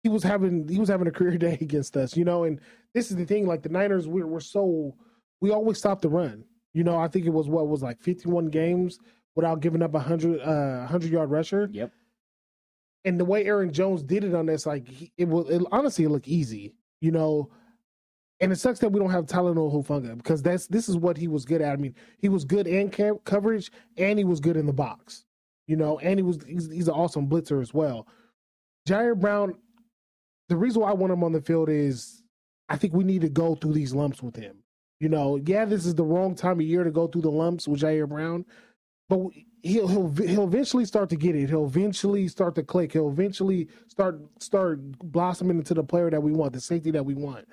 he 0.03 0.09
was 0.09 0.23
having 0.23 0.67
he 0.67 0.79
was 0.79 0.89
having 0.89 1.07
a 1.07 1.11
career 1.11 1.37
day 1.39 1.57
against 1.61 1.97
us. 1.97 2.15
You 2.15 2.25
know, 2.25 2.43
and 2.45 2.59
this 2.93 3.11
is 3.11 3.17
the 3.17 3.25
thing. 3.25 3.47
Like 3.47 3.63
the 3.63 3.69
Niners, 3.69 4.07
we're 4.07 4.27
we're 4.27 4.39
so 4.39 4.95
we 5.41 5.51
always 5.51 5.77
stop 5.77 6.01
the 6.01 6.09
run. 6.09 6.45
You 6.73 6.83
know, 6.83 6.97
I 6.97 7.07
think 7.07 7.25
it 7.25 7.29
was 7.33 7.47
what 7.49 7.67
was 7.67 7.81
like 7.83 8.01
fifty 8.01 8.29
one 8.29 8.47
games 8.47 8.99
without 9.35 9.59
giving 9.61 9.81
up 9.81 9.93
a 9.95 9.99
hundred 9.99 10.39
uh 10.41 10.85
hundred 10.87 11.11
yard 11.11 11.29
rusher 11.29 11.69
Yep. 11.71 11.91
and 13.03 13.19
the 13.19 13.25
way 13.25 13.45
Aaron 13.45 13.71
Jones 13.71 14.01
did 14.03 14.23
it 14.23 14.33
on 14.33 14.45
this, 14.45 14.65
like 14.65 14.87
he, 14.87 15.11
it 15.17 15.27
was 15.27 15.49
it, 15.49 15.61
honestly 15.71 16.05
it 16.05 16.09
looked 16.09 16.27
easy, 16.27 16.73
you 17.01 17.11
know. 17.11 17.49
And 18.41 18.51
it 18.51 18.57
sucks 18.57 18.79
that 18.79 18.89
we 18.91 18.99
don't 18.99 19.11
have 19.11 19.27
Talanoa 19.27 19.73
Hufanga 19.73 20.17
because 20.17 20.41
that's 20.41 20.67
this 20.67 20.89
is 20.89 20.97
what 20.97 21.17
he 21.17 21.27
was 21.27 21.45
good 21.45 21.61
at. 21.61 21.73
I 21.73 21.77
mean, 21.77 21.95
he 22.19 22.29
was 22.29 22.43
good 22.43 22.67
in 22.67 22.91
ca- 22.91 23.17
coverage 23.23 23.71
and 23.97 24.19
he 24.19 24.25
was 24.25 24.39
good 24.39 24.57
in 24.57 24.65
the 24.65 24.73
box, 24.73 25.25
you 25.67 25.77
know. 25.77 25.99
And 25.99 26.19
he 26.19 26.23
was 26.23 26.39
he's, 26.45 26.69
he's 26.69 26.87
an 26.89 26.95
awesome 26.95 27.29
blitzer 27.29 27.61
as 27.61 27.73
well. 27.73 28.07
Ji'Ayir 28.87 29.17
Brown, 29.19 29.55
the 30.49 30.57
reason 30.57 30.81
why 30.81 30.91
I 30.91 30.93
want 30.95 31.13
him 31.13 31.23
on 31.23 31.31
the 31.31 31.41
field 31.41 31.69
is 31.69 32.23
I 32.67 32.77
think 32.77 32.93
we 32.93 33.05
need 33.05 33.21
to 33.21 33.29
go 33.29 33.55
through 33.55 33.73
these 33.73 33.93
lumps 33.93 34.21
with 34.21 34.35
him. 34.35 34.57
You 34.99 35.09
know, 35.09 35.39
yeah, 35.45 35.65
this 35.65 35.85
is 35.85 35.95
the 35.95 36.03
wrong 36.03 36.35
time 36.35 36.59
of 36.59 36.65
year 36.65 36.83
to 36.83 36.91
go 36.91 37.07
through 37.07 37.21
the 37.23 37.31
lumps 37.31 37.67
with 37.67 37.81
Ji'Ayir 37.81 38.09
Brown, 38.09 38.45
but 39.07 39.19
he'll 39.63 39.87
he'll 39.87 40.09
he'll 40.09 40.43
eventually 40.43 40.85
start 40.85 41.09
to 41.09 41.15
get 41.15 41.35
it. 41.35 41.49
He'll 41.49 41.65
eventually 41.65 42.27
start 42.27 42.55
to 42.55 42.63
click. 42.63 42.93
He'll 42.93 43.09
eventually 43.09 43.69
start 43.87 44.19
start 44.39 44.79
blossoming 44.99 45.57
into 45.57 45.73
the 45.73 45.83
player 45.83 46.09
that 46.09 46.21
we 46.21 46.33
want, 46.33 46.53
the 46.53 46.61
safety 46.61 46.91
that 46.91 47.05
we 47.05 47.13
want. 47.15 47.45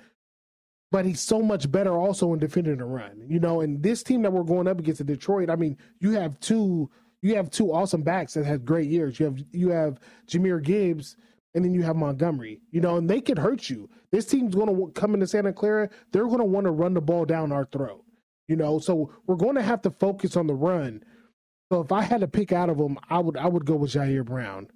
But 0.93 1.05
he's 1.05 1.21
so 1.21 1.41
much 1.41 1.71
better 1.71 1.97
also 1.97 2.33
in 2.33 2.39
defending 2.39 2.77
the 2.77 2.85
run, 2.85 3.25
you 3.27 3.39
know. 3.39 3.61
And 3.61 3.81
this 3.81 4.03
team 4.03 4.21
that 4.21 4.31
we're 4.31 4.43
going 4.43 4.67
up 4.67 4.77
against 4.77 5.01
in 5.01 5.07
Detroit, 5.07 5.49
I 5.49 5.55
mean, 5.55 5.75
you 5.99 6.11
have 6.11 6.39
two 6.39 6.87
you 7.23 7.35
have 7.35 7.49
two 7.49 7.73
awesome 7.73 8.03
backs 8.03 8.35
that 8.35 8.45
had 8.45 8.63
great 8.63 8.91
years. 8.91 9.19
You 9.19 9.25
have 9.25 9.39
you 9.51 9.69
have 9.69 9.99
Jahmyr 10.27 10.61
Gibbs, 10.61 11.17
and 11.55 11.65
then 11.65 11.73
you 11.73 11.81
have 11.81 11.95
Montgomery. 11.95 12.61
You 12.69 12.81
know, 12.81 12.97
and 12.97 13.09
they 13.09 13.21
could 13.21 13.39
hurt 13.39 13.71
you. 13.71 13.89
This 14.11 14.27
team's 14.27 14.53
going 14.53 14.67
to 14.67 14.91
come 14.91 15.15
into 15.15 15.25
Santa 15.25 15.51
Clara. 15.51 15.89
They're 16.11 16.27
going 16.27 16.37
to 16.37 16.43
want 16.43 16.65
to 16.65 16.71
run 16.71 16.93
the 16.93 17.01
ball 17.01 17.25
down 17.25 17.51
our 17.51 17.65
throat. 17.65 18.03
You 18.47 18.55
know, 18.55 18.77
so 18.77 19.11
we're 19.25 19.35
going 19.35 19.55
to 19.55 19.63
have 19.63 19.81
to 19.81 19.89
focus 19.89 20.37
on 20.37 20.45
the 20.45 20.53
run. 20.53 21.03
So 21.71 21.81
if 21.81 21.91
I 21.91 22.03
had 22.03 22.21
to 22.21 22.27
pick 22.27 22.51
out 22.51 22.69
of 22.69 22.77
them, 22.77 22.99
I 23.09 23.17
would 23.17 23.37
I 23.37 23.47
would 23.47 23.65
go 23.65 23.77
with 23.77 23.93
Ji'Ayir 23.93 24.25
Brown. 24.25 24.67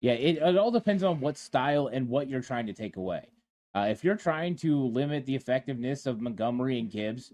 Yeah, 0.00 0.14
it, 0.14 0.38
it 0.38 0.56
all 0.56 0.72
depends 0.72 1.04
on 1.04 1.20
what 1.20 1.38
style 1.38 1.86
and 1.86 2.08
what 2.08 2.28
you're 2.28 2.40
trying 2.40 2.66
to 2.66 2.72
take 2.72 2.96
away. 2.96 3.28
Uh, 3.74 3.86
if 3.88 4.04
you're 4.04 4.16
trying 4.16 4.54
to 4.56 4.86
limit 4.86 5.24
the 5.24 5.34
effectiveness 5.34 6.06
of 6.06 6.20
Montgomery 6.20 6.78
and 6.78 6.90
Gibbs, 6.90 7.32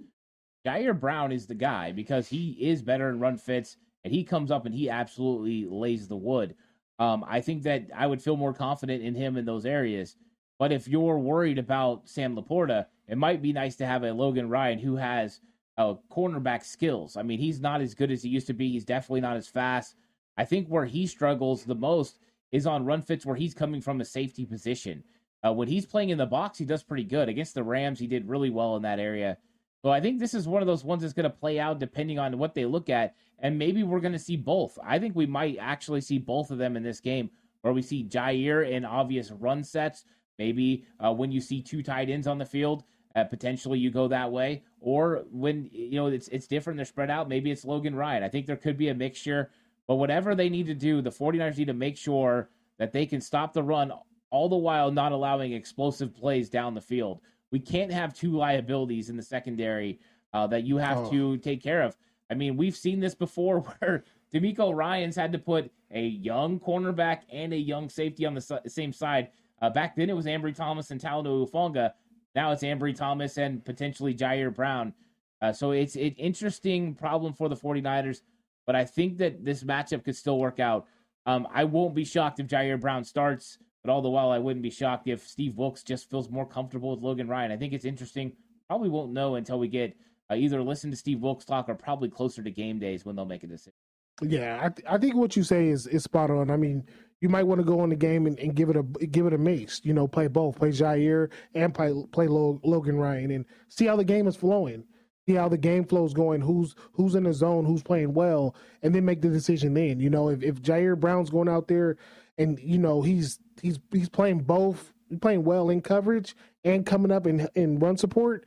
Ji'Ayir 0.67 0.99
Brown 0.99 1.33
is 1.33 1.47
the 1.47 1.55
guy 1.55 1.93
because 1.93 2.29
he 2.29 2.51
is 2.61 2.83
better 2.83 3.09
in 3.11 3.21
run 3.21 3.37
fits 3.37 3.77
and 4.05 4.13
he 4.13 4.23
comes 4.23 4.51
up 4.51 4.67
and 4.67 4.75
he 4.75 4.89
absolutely 4.89 5.67
lays 5.67 6.07
the 6.07 6.17
wood. 6.17 6.55
Um, 6.99 7.25
I 7.29 7.41
think 7.41 7.63
that 7.65 7.87
I 7.95 8.07
would 8.07 8.23
feel 8.23 8.37
more 8.37 8.53
confident 8.53 9.03
in 9.03 9.15
him 9.15 9.37
in 9.37 9.45
those 9.45 9.67
areas. 9.67 10.17
But 10.59 10.73
if 10.73 10.89
you're 10.89 11.19
worried 11.19 11.59
about 11.59 12.09
Sam 12.09 12.37
Laporta, 12.37 12.87
it 13.07 13.19
might 13.19 13.41
be 13.41 13.53
nice 13.53 13.77
to 13.77 13.87
have 13.87 14.03
a 14.03 14.13
Logan 14.13 14.49
Ryan 14.49 14.79
who 14.79 14.97
has 14.97 15.41
uh, 15.77 15.95
cornerback 16.11 16.65
skills. 16.65 17.17
I 17.17 17.23
mean, 17.23 17.39
he's 17.39 17.61
not 17.61 17.81
as 17.81 17.95
good 17.95 18.11
as 18.11 18.23
he 18.23 18.29
used 18.29 18.49
to 18.49 18.53
be. 18.53 18.73
He's 18.73 18.85
definitely 18.85 19.21
not 19.21 19.37
as 19.37 19.47
fast. 19.47 19.95
I 20.37 20.45
think 20.45 20.67
where 20.69 20.85
he 20.85 21.07
struggles 21.07 21.65
the 21.65 21.75
most 21.75 22.19
is 22.51 22.67
on 22.67 22.85
run 22.85 23.03
fits 23.03 23.25
where 23.25 23.37
he's 23.37 23.55
coming 23.55 23.81
from 23.81 24.01
a 24.01 24.05
safety 24.05 24.45
position. 24.45 25.05
Uh, 25.45 25.53
when 25.53 25.69
he's 25.69 25.87
playing 25.87 26.11
in 26.11 26.19
the 26.19 26.27
box, 26.27 26.59
he 26.59 26.65
does 26.65 26.83
pretty 26.83 27.05
good. 27.05 27.29
Against 27.29 27.55
the 27.55 27.63
Rams, 27.63 27.99
he 27.99 28.07
did 28.07 28.29
really 28.29 28.51
well 28.51 28.77
in 28.77 28.83
that 28.83 28.99
area. 28.99 29.39
So 29.83 29.91
I 29.91 30.01
think 30.01 30.19
this 30.19 30.35
is 30.35 30.49
one 30.49 30.63
of 30.63 30.67
those 30.67 30.85
ones 30.85 31.03
that's 31.03 31.15
going 31.15 31.25
to 31.25 31.31
play 31.31 31.61
out 31.61 31.79
depending 31.79 32.19
on 32.19 32.39
what 32.39 32.55
they 32.55 32.65
look 32.65 32.91
at. 32.91 33.15
And 33.39 33.59
maybe 33.59 33.85
we're 33.85 34.01
going 34.01 34.13
to 34.13 34.19
see 34.19 34.37
both. 34.37 34.77
I 34.83 34.99
think 34.99 35.15
we 35.15 35.27
might 35.27 35.57
actually 35.61 36.01
see 36.01 36.19
both 36.19 36.51
of 36.51 36.59
them 36.59 36.77
in 36.77 36.83
this 36.83 37.01
game 37.01 37.31
where 37.63 37.73
we 37.73 37.83
see 37.83 38.05
Ji'Ayir 38.05 38.69
in 38.69 38.85
obvious 38.85 39.31
run 39.31 39.63
sets. 39.63 40.05
Maybe 40.39 40.85
uh, 40.99 41.13
when 41.13 41.31
you 41.31 41.41
see 41.41 41.63
two 41.63 41.83
tight 41.83 42.11
ends 42.11 42.27
on 42.27 42.39
the 42.39 42.45
field, 42.45 42.83
uh, 43.15 43.25
potentially 43.25 43.79
you 43.79 43.91
go 43.91 44.09
that 44.09 44.33
way. 44.33 44.65
Or 44.81 45.25
when, 45.31 45.69
you 45.73 45.97
know, 45.97 46.07
it's, 46.09 46.29
it's 46.29 46.49
different, 46.49 46.77
they're 46.77 46.87
spread 46.87 47.11
out. 47.11 47.29
Maybe 47.29 47.53
it's 47.53 47.65
Logan 47.65 47.95
Ryan. 47.95 48.25
I 48.25 48.29
think 48.29 48.47
there 48.47 48.57
could 48.57 48.77
be 48.77 48.89
a 48.89 48.95
mixture. 48.95 49.51
But 49.87 49.97
whatever 49.97 50.35
they 50.35 50.49
need 50.49 50.67
to 50.67 50.75
do, 50.75 51.01
the 51.01 51.11
49ers 51.11 51.57
need 51.57 51.67
to 51.67 51.73
make 51.73 51.97
sure 51.97 52.51
that 52.79 52.93
they 52.93 53.07
can 53.07 53.21
stop 53.21 53.53
the 53.53 53.63
run 53.63 53.93
all 54.31 54.49
the 54.49 54.57
while 54.57 54.91
not 54.91 55.13
allowing 55.13 55.53
explosive 55.53 56.15
plays 56.15 56.49
down 56.51 56.75
the 56.75 56.81
field. 56.81 57.21
We 57.51 57.59
can't 57.61 57.93
have 57.93 58.13
two 58.15 58.33
liabilities 58.33 59.09
in 59.11 59.17
the 59.17 59.23
secondary 59.23 60.01
uh, 60.35 60.47
that 60.49 60.65
you 60.65 60.77
have 60.77 60.99
Oh. 60.99 61.11
to 61.11 61.37
take 61.39 61.63
care 61.63 61.83
of. 61.83 61.97
I 62.31 62.35
mean, 62.35 62.57
we've 62.57 62.77
seen 62.77 63.01
this 63.01 63.15
before 63.15 63.61
where 63.81 64.05
DeMeco 64.35 64.75
Ryans 64.75 65.17
had 65.17 65.33
to 65.33 65.39
put 65.39 65.71
a 65.91 66.03
young 66.07 66.61
cornerback 66.61 67.21
and 67.33 67.53
a 67.55 67.57
young 67.57 67.89
safety 67.89 68.27
on 68.27 68.35
the 68.35 68.41
si- 68.43 68.57
same 68.67 68.93
side. 68.93 69.31
Uh, 69.63 69.71
back 69.71 69.97
then, 69.97 70.11
it 70.11 70.17
was 70.17 70.27
Ambry 70.27 70.55
Thomas 70.55 70.91
and 70.91 71.01
Talanoa 71.01 71.51
Hufanga. 71.51 71.93
Now 72.35 72.53
it's 72.53 72.63
Ambry 72.63 72.95
Thomas 72.95 73.39
and 73.39 73.65
potentially 73.65 74.15
Ji'Ayir 74.15 74.55
Brown. 74.55 74.93
Uh, 75.41 75.53
so 75.53 75.71
it's 75.71 75.95
an 75.97 76.15
interesting 76.19 76.95
problem 76.95 77.33
for 77.33 77.49
the 77.49 77.57
49ers, 77.57 78.21
but 78.67 78.77
I 78.77 78.85
think 78.85 79.17
that 79.19 79.45
this 79.45 79.65
matchup 79.65 80.05
could 80.05 80.15
still 80.17 80.39
work 80.39 80.61
out. 80.61 80.87
Um, 81.25 81.49
I 81.53 81.65
won't 81.65 81.95
be 81.95 82.05
shocked 82.05 82.39
if 82.41 82.47
Ji'Ayir 82.47 82.79
Brown 82.81 83.03
starts, 83.05 83.59
but 83.85 83.93
all 83.93 84.03
the 84.03 84.11
while, 84.11 84.31
I 84.31 84.39
wouldn't 84.39 84.63
be 84.63 84.71
shocked 84.71 85.09
if 85.09 85.27
Steve 85.27 85.57
Wilks 85.57 85.83
just 85.83 86.11
feels 86.11 86.31
more 86.31 86.47
comfortable 86.47 86.91
with 86.91 87.01
Logan 87.01 87.29
Ryan. 87.29 87.53
I 87.53 87.57
think 87.57 87.73
it's 87.73 87.85
interesting. 87.85 88.33
Probably 88.67 88.89
won't 88.89 89.13
know 89.13 89.37
until 89.37 89.59
we 89.59 89.69
get 89.69 89.97
uh, 90.31 90.35
either 90.35 90.63
listen 90.63 90.91
to 90.91 90.97
Steve 90.97 91.21
Wilks 91.21 91.45
talk 91.45 91.69
or 91.69 91.75
probably 91.75 92.11
closer 92.11 92.43
to 92.43 92.51
game 92.51 92.79
days 92.79 93.05
when 93.05 93.17
they'll 93.17 93.25
make 93.25 93.45
a 93.45 93.47
decision. 93.47 93.75
Yeah, 94.21 94.59
I, 94.61 94.69
th- 94.69 94.87
I 94.89 94.99
think 94.99 95.15
what 95.15 95.37
you 95.37 95.43
say 95.43 95.69
is 95.69 95.87
is 95.87 96.03
spot 96.03 96.31
on. 96.31 96.51
I 96.51 96.57
mean, 96.57 96.85
you 97.21 97.29
might 97.29 97.45
want 97.45 97.61
to 97.61 97.65
go 97.65 97.83
in 97.85 97.91
the 97.91 97.97
game 97.97 98.27
and, 98.27 98.39
and, 98.39 98.55
give 98.55 98.69
it 98.69 98.77
a 98.77 98.83
give 99.07 99.27
it 99.27 99.33
a 99.33 99.39
mace. 99.39 99.81
You 99.85 99.95
know, 99.95 100.09
play 100.09 100.27
both, 100.27 100.59
play 100.59 100.71
Ji'Ayir 100.71 101.31
and 101.55 101.73
play 101.73 101.95
play 102.13 102.27
Logan 102.27 102.97
Ryan, 102.97 103.31
and 103.31 103.45
see 103.69 103.87
how 103.87 103.97
the 103.97 104.05
game 104.05 104.27
is 104.27 104.37
flowing. 104.37 104.85
See 105.29 105.35
how 105.35 105.49
the 105.49 105.59
game 105.59 105.85
flow 105.85 106.05
is 106.05 106.15
going. 106.15 106.41
Who's 106.41 106.75
who's 106.93 107.15
in 107.15 107.25
the 107.25 107.33
zone? 107.33 107.65
Who's 107.65 107.83
playing 107.83 108.13
well, 108.13 108.57
and 108.83 108.95
then 108.95 109.05
make 109.05 109.23
the 109.23 109.29
decision. 109.29 109.75
Then 109.75 110.01
you 110.01 110.11
know 110.11 110.31
if 110.31 110.43
if 110.43 110.63
Ji'Ayir 110.63 110.99
Brown's 110.99 111.31
going 111.31 111.49
out 111.49 111.69
there, 111.69 111.97
and 112.39 112.59
you 112.61 112.79
know 112.79 113.03
he's 113.03 113.39
he's 113.61 113.79
he's 113.93 114.09
playing 114.09 114.41
both, 114.41 114.93
playing 115.21 115.45
well 115.45 115.71
in 115.71 115.81
coverage 115.81 116.35
and 116.65 116.87
coming 116.87 117.13
up 117.13 117.27
in 117.27 117.49
in 117.55 117.79
run 117.79 117.97
support. 117.97 118.47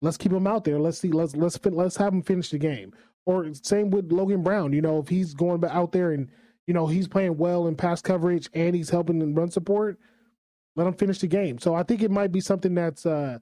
Let's 0.00 0.16
keep 0.16 0.32
him 0.32 0.46
out 0.46 0.64
there. 0.64 0.78
Let's 0.78 0.98
see. 0.98 1.10
Let's 1.10 1.34
let's 1.34 1.58
let's 1.64 1.96
have 1.96 2.12
him 2.12 2.22
finish 2.22 2.50
the 2.50 2.58
game. 2.58 2.92
Or 3.26 3.52
same 3.54 3.90
with 3.90 4.12
Logan 4.12 4.42
Brown. 4.42 4.72
You 4.72 4.82
know 4.82 4.98
if 4.98 5.08
he's 5.08 5.34
going 5.34 5.64
out 5.64 5.92
there 5.92 6.12
and 6.12 6.28
you 6.68 6.74
know, 6.74 6.86
he's 6.86 7.08
playing 7.08 7.38
well 7.38 7.66
in 7.66 7.74
pass 7.74 8.02
coverage 8.02 8.50
and 8.52 8.76
he's 8.76 8.90
helping 8.90 9.22
in 9.22 9.34
run 9.34 9.50
support. 9.50 9.98
Let 10.76 10.86
him 10.86 10.92
finish 10.92 11.18
the 11.18 11.26
game. 11.26 11.58
So 11.58 11.74
I 11.74 11.82
think 11.82 12.02
it 12.02 12.10
might 12.10 12.30
be 12.30 12.42
something 12.42 12.74
that's 12.74 13.06
uh, 13.06 13.38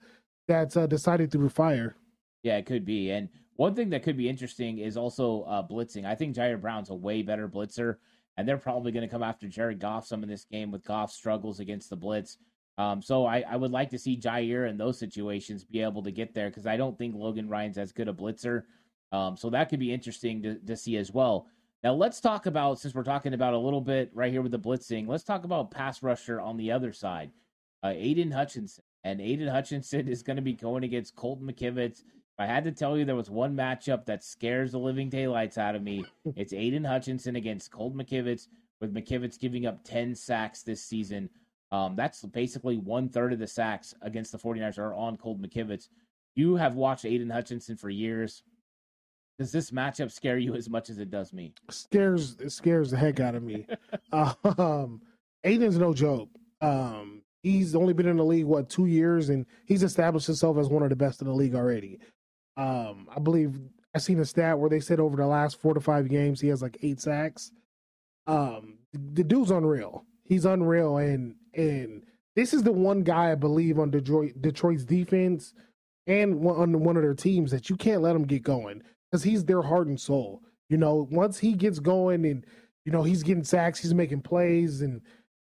that's 0.47 0.77
uh, 0.77 0.87
decided 0.87 1.33
through 1.33 1.49
fire. 1.49 1.97
Yeah, 2.45 2.57
it 2.57 2.67
could 2.67 2.85
be. 2.85 3.11
And 3.11 3.29
one 3.57 3.75
thing 3.75 3.91
that 3.91 4.05
could 4.05 4.17
be 4.17 4.29
interesting 4.29 4.79
is 4.79 4.97
also 4.97 5.43
uh, 5.43 5.67
blitzing. 5.67 6.07
I 6.07 6.15
think 6.15 6.37
Ji'Ayir 6.37 6.61
Brown's 6.61 6.91
a 6.91 6.95
way 6.95 7.23
better 7.23 7.49
blitzer, 7.49 7.97
and 8.37 8.47
they're 8.47 8.59
probably 8.59 8.93
going 8.93 9.07
to 9.07 9.13
come 9.13 9.23
after 9.23 9.49
Jared 9.49 9.81
Goff 9.81 10.07
some 10.07 10.23
in 10.23 10.29
this 10.29 10.45
game 10.45 10.71
with 10.71 10.85
Goff 10.85 11.11
struggles 11.11 11.61
against 11.61 11.91
the 11.91 11.97
blitz. 11.97 12.39
Um, 12.79 13.01
so 13.01 13.25
I, 13.25 13.43
I, 13.49 13.57
would 13.57 13.71
like 13.71 13.89
to 13.91 13.99
see 13.99 14.19
Ji'Ayir 14.19 14.69
in 14.69 14.77
those 14.77 14.99
situations 14.99 15.65
be 15.65 15.81
able 15.81 16.03
to 16.03 16.11
get 16.11 16.35
there 16.35 16.51
because 16.51 16.67
I 16.67 16.77
don't 16.77 16.99
think 16.99 17.15
Logan 17.15 17.49
Ryan's 17.49 17.79
as 17.79 17.91
good 17.91 18.09
a 18.09 18.13
blitzer. 18.13 18.65
Um, 19.13 19.35
so 19.35 19.49
that 19.49 19.71
could 19.71 19.81
be 19.81 19.95
interesting 19.95 20.43
to, 20.43 20.57
to 20.57 20.77
see 20.77 20.99
as 20.99 21.11
well. 21.11 21.47
Now 21.83 21.95
let's 21.95 22.21
talk 22.21 22.45
about 22.45 22.79
since 22.79 22.95
we're 22.95 23.03
talking 23.03 23.33
about 23.33 23.55
a 23.55 23.59
little 23.59 23.81
bit 23.81 24.11
right 24.13 24.31
here 24.31 24.43
with 24.43 24.53
the 24.53 24.59
blitzing. 24.59 25.09
Let's 25.09 25.25
talk 25.25 25.45
about 25.45 25.71
pass 25.71 26.03
rusher 26.03 26.39
on 26.39 26.59
the 26.59 26.73
other 26.73 26.93
side. 26.93 27.31
Uh, 27.83 27.93
Aidan 27.95 28.31
Hutchinson 28.31 28.85
and 29.05 29.21
Aidan 29.21 29.49
Hutchinson 29.49 30.09
is 30.09 30.23
going 30.23 30.37
to 30.37 30.43
be 30.43 30.53
going 30.53 30.85
against 30.85 31.15
Colton 31.15 31.47
McKivitz. 31.47 32.03
I 32.39 32.47
had 32.47 32.65
to 32.65 32.73
tell 32.73 32.99
you 32.99 33.05
there 33.05 33.17
was 33.17 33.31
one 33.31 33.57
matchup 33.57 34.05
that 34.07 34.23
scares 34.23 34.73
the 34.73 34.79
living 34.79 35.09
daylights 35.09 35.57
out 35.57 35.75
of 35.75 35.83
me, 35.83 36.05
it's 36.37 36.53
Aidan 36.53 36.85
Hutchinson 36.85 37.37
against 37.37 37.71
Colt 37.71 37.97
McKivitz, 37.97 38.49
with 38.81 38.95
McKivitz 38.95 39.39
giving 39.39 39.67
up 39.67 39.83
10 39.85 40.15
sacks 40.15 40.63
this 40.63 40.83
season. 40.83 41.31
Um, 41.73 41.97
that's 41.97 42.23
basically 42.27 42.77
one 42.77 43.09
third 43.09 43.33
of 43.33 43.39
the 43.39 43.47
sacks 43.47 43.95
against 44.03 44.33
the 44.33 44.39
49ers 44.39 44.79
are 44.79 44.95
on 44.95 45.17
Colt 45.17 45.41
McKivitz. 45.41 45.89
You 46.35 46.57
have 46.57 46.75
watched 46.75 47.07
Aidan 47.07 47.31
Hutchinson 47.31 47.77
for 47.77 47.89
years. 47.89 48.43
Does 49.39 49.53
this 49.53 49.71
matchup 49.71 50.11
scare 50.11 50.39
you 50.39 50.55
as 50.55 50.69
much 50.69 50.91
as 50.91 50.99
it 50.99 51.11
does 51.11 51.33
me? 51.33 51.53
Scares 51.71 52.37
it 52.41 52.53
scares 52.53 52.91
the 52.91 52.97
heck 52.97 53.21
out 53.21 53.35
of 53.35 53.43
me. 53.43 53.67
um, 54.13 55.03
Aidan's 55.45 55.79
no 55.79 55.93
joke. 55.93 56.29
Um, 56.61 57.23
he's 57.43 57.75
only 57.75 57.93
been 57.93 58.09
in 58.09 58.17
the 58.17 58.25
league 58.25 58.47
what 58.47 58.71
two 58.71 58.87
years, 58.87 59.29
and 59.29 59.45
he's 59.67 59.83
established 59.83 60.27
himself 60.27 60.57
as 60.57 60.69
one 60.69 60.83
of 60.83 60.89
the 60.89 60.97
best 60.97 61.21
in 61.21 61.29
the 61.29 61.35
league 61.35 61.55
already. 61.55 61.99
Um, 62.57 63.09
I 63.15 63.21
believe 63.21 63.59
I 63.95 63.99
seen 63.99 64.21
a 64.21 64.25
stat 64.25 64.59
where 64.59 64.71
they 64.71 64.81
said 64.81 65.01
over 65.01 65.17
the 65.17 65.27
last 65.27 65.61
four 65.61 65.75
to 65.75 65.81
five 65.81 66.09
games 66.09 66.41
he 66.41 66.49
has 66.49 66.63
like 66.63 66.79
eight 66.83 67.01
sacks. 67.01 67.51
Um, 68.27 68.79
the 68.93 69.25
dude's 69.25 69.51
unreal. 69.51 70.05
He's 70.25 70.45
unreal, 70.45 70.99
and 70.99 71.35
and 71.55 72.03
this 72.35 72.53
is 72.53 72.63
the 72.63 72.73
one 72.73 73.03
guy 73.03 73.33
I 73.33 73.35
believe 73.37 73.79
on 73.79 73.91
Detroit 73.91 74.33
Detroit's 74.41 74.85
defense 74.85 75.55
and 76.07 76.47
on 76.47 76.81
one 76.81 76.97
of 76.97 77.03
their 77.03 77.15
teams 77.15 77.51
that 77.51 77.71
you 77.71 77.77
can't 77.77 78.03
let 78.03 78.17
him 78.17 78.25
get 78.25 78.43
going 78.43 78.83
because 79.11 79.23
he's 79.23 79.45
their 79.45 79.63
heart 79.63 79.87
and 79.87 80.01
soul. 80.01 80.43
You 80.69 80.77
know, 80.77 81.07
once 81.11 81.39
he 81.39 81.55
gets 81.55 81.79
going 81.79 82.27
and 82.27 82.45
you 82.85 82.93
know 82.93 83.03
he's 83.03 83.23
getting 83.23 83.45
sacks, 83.45 83.81
he's 83.81 83.95
making 83.95 84.23
plays, 84.23 84.81
and 84.83 85.01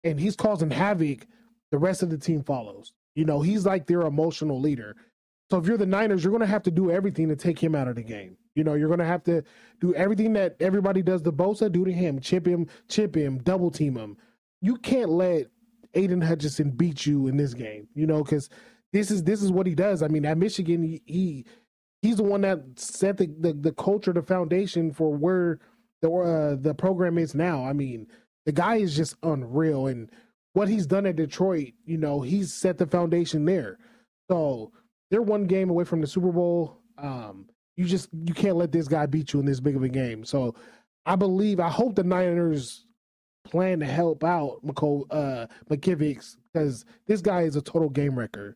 and 0.05 0.19
he's 0.19 0.37
causing 0.37 0.71
havoc. 0.71 1.27
The 1.71 1.79
rest 1.79 2.03
of 2.03 2.11
the 2.11 2.19
team 2.19 2.43
follows. 2.43 2.93
You 3.15 3.25
know, 3.25 3.41
he's 3.43 3.67
like 3.67 3.87
their 3.87 4.03
emotional 4.03 4.61
leader. 4.61 4.97
So 5.51 5.59
if 5.59 5.67
you're 5.67 5.77
the 5.77 5.87
Niners, 5.87 6.23
you're 6.23 6.31
going 6.31 6.41
to 6.41 6.47
have 6.47 6.63
to 6.65 6.71
do 6.71 6.91
everything 6.91 7.29
to 7.29 7.37
take 7.37 7.59
him 7.59 7.75
out 7.75 7.89
of 7.89 7.97
the 7.97 8.03
game. 8.03 8.37
You 8.55 8.65
know, 8.65 8.75
you're 8.75 8.89
going 8.89 9.01
to 9.01 9.07
have 9.07 9.25
to 9.25 9.43
do 9.81 9.95
everything 9.95 10.33
that 10.35 10.57
everybody 10.61 11.03
does 11.03 11.23
to 11.23 11.33
Bosa, 11.33 11.71
do 11.71 11.85
to 11.85 11.93
him, 11.93 12.21
chip 12.21 12.47
him, 12.47 12.67
chip 12.89 13.17
him, 13.17 13.39
double 13.39 13.71
team 13.71 13.97
him. 13.97 14.17
You 14.61 14.77
can't 14.77 15.11
let 15.11 15.47
Aidan 15.95 16.21
Hutchinson 16.21 16.71
beat 16.71 17.07
you 17.07 17.27
in 17.27 17.37
this 17.37 17.55
game. 17.55 17.89
You 17.95 18.07
know, 18.07 18.23
because 18.23 18.49
this 18.93 19.11
is 19.11 19.25
this 19.25 19.43
is 19.43 19.51
what 19.51 19.67
he 19.67 19.75
does. 19.75 20.03
I 20.03 20.09
mean, 20.09 20.25
at 20.25 20.39
Michigan, 20.39 20.83
he, 20.83 21.03
he 21.07 21.47
he's 22.03 22.17
the 22.17 22.23
one 22.23 22.43
that 22.43 22.61
set 22.77 23.17
the, 23.17 23.27
the, 23.39 23.53
the 23.53 23.73
culture, 23.73 24.13
the 24.13 24.23
foundation 24.23 24.93
for 24.93 25.15
where 25.15 25.59
the 26.03 26.11
uh, 26.11 26.57
the 26.61 26.75
program 26.75 27.19
is 27.19 27.35
now. 27.35 27.65
I 27.65 27.73
mean, 27.73 28.07
the 28.47 28.53
guy 28.53 28.77
is 28.77 28.97
just 28.97 29.17
unreal, 29.23 29.87
and 29.87 30.11
what 30.53 30.69
he's 30.69 30.87
done 30.87 31.07
at 31.07 31.17
Detroit, 31.17 31.73
you 31.85 31.99
know, 31.99 32.21
he's 32.21 32.53
set 32.53 32.79
the 32.79 32.87
foundation 32.87 33.45
there. 33.45 33.79
So 34.31 34.73
they're 35.11 35.23
one 35.23 35.47
game 35.47 35.71
away 35.71 35.85
from 35.85 36.01
the 36.01 36.07
Super 36.07 36.33
Bowl. 36.33 36.79
Um, 36.99 37.49
you 37.77 37.85
just 37.85 38.09
you 38.27 38.35
can't 38.35 38.57
let 38.57 38.73
this 38.73 38.89
guy 38.89 39.07
beat 39.07 39.33
you 39.33 39.41
in 39.41 39.47
this 39.47 39.61
big 39.61 39.77
of 39.77 39.83
a 39.83 39.89
game. 39.89 40.25
So 40.25 40.55
I 41.07 41.17
believe, 41.17 41.61
I 41.61 41.69
hope 41.69 41.95
the 41.95 42.05
Niners 42.05 42.87
plan 43.45 43.81
to 43.81 43.87
help 43.87 44.23
out 44.23 44.65
McCole, 44.65 45.07
uh, 45.11 45.47
because 45.69 46.87
this 47.07 47.21
guy 47.21 47.43
is 47.43 47.57
a 47.57 47.63
total 47.63 47.89
game 47.89 48.19
wrecker. 48.19 48.55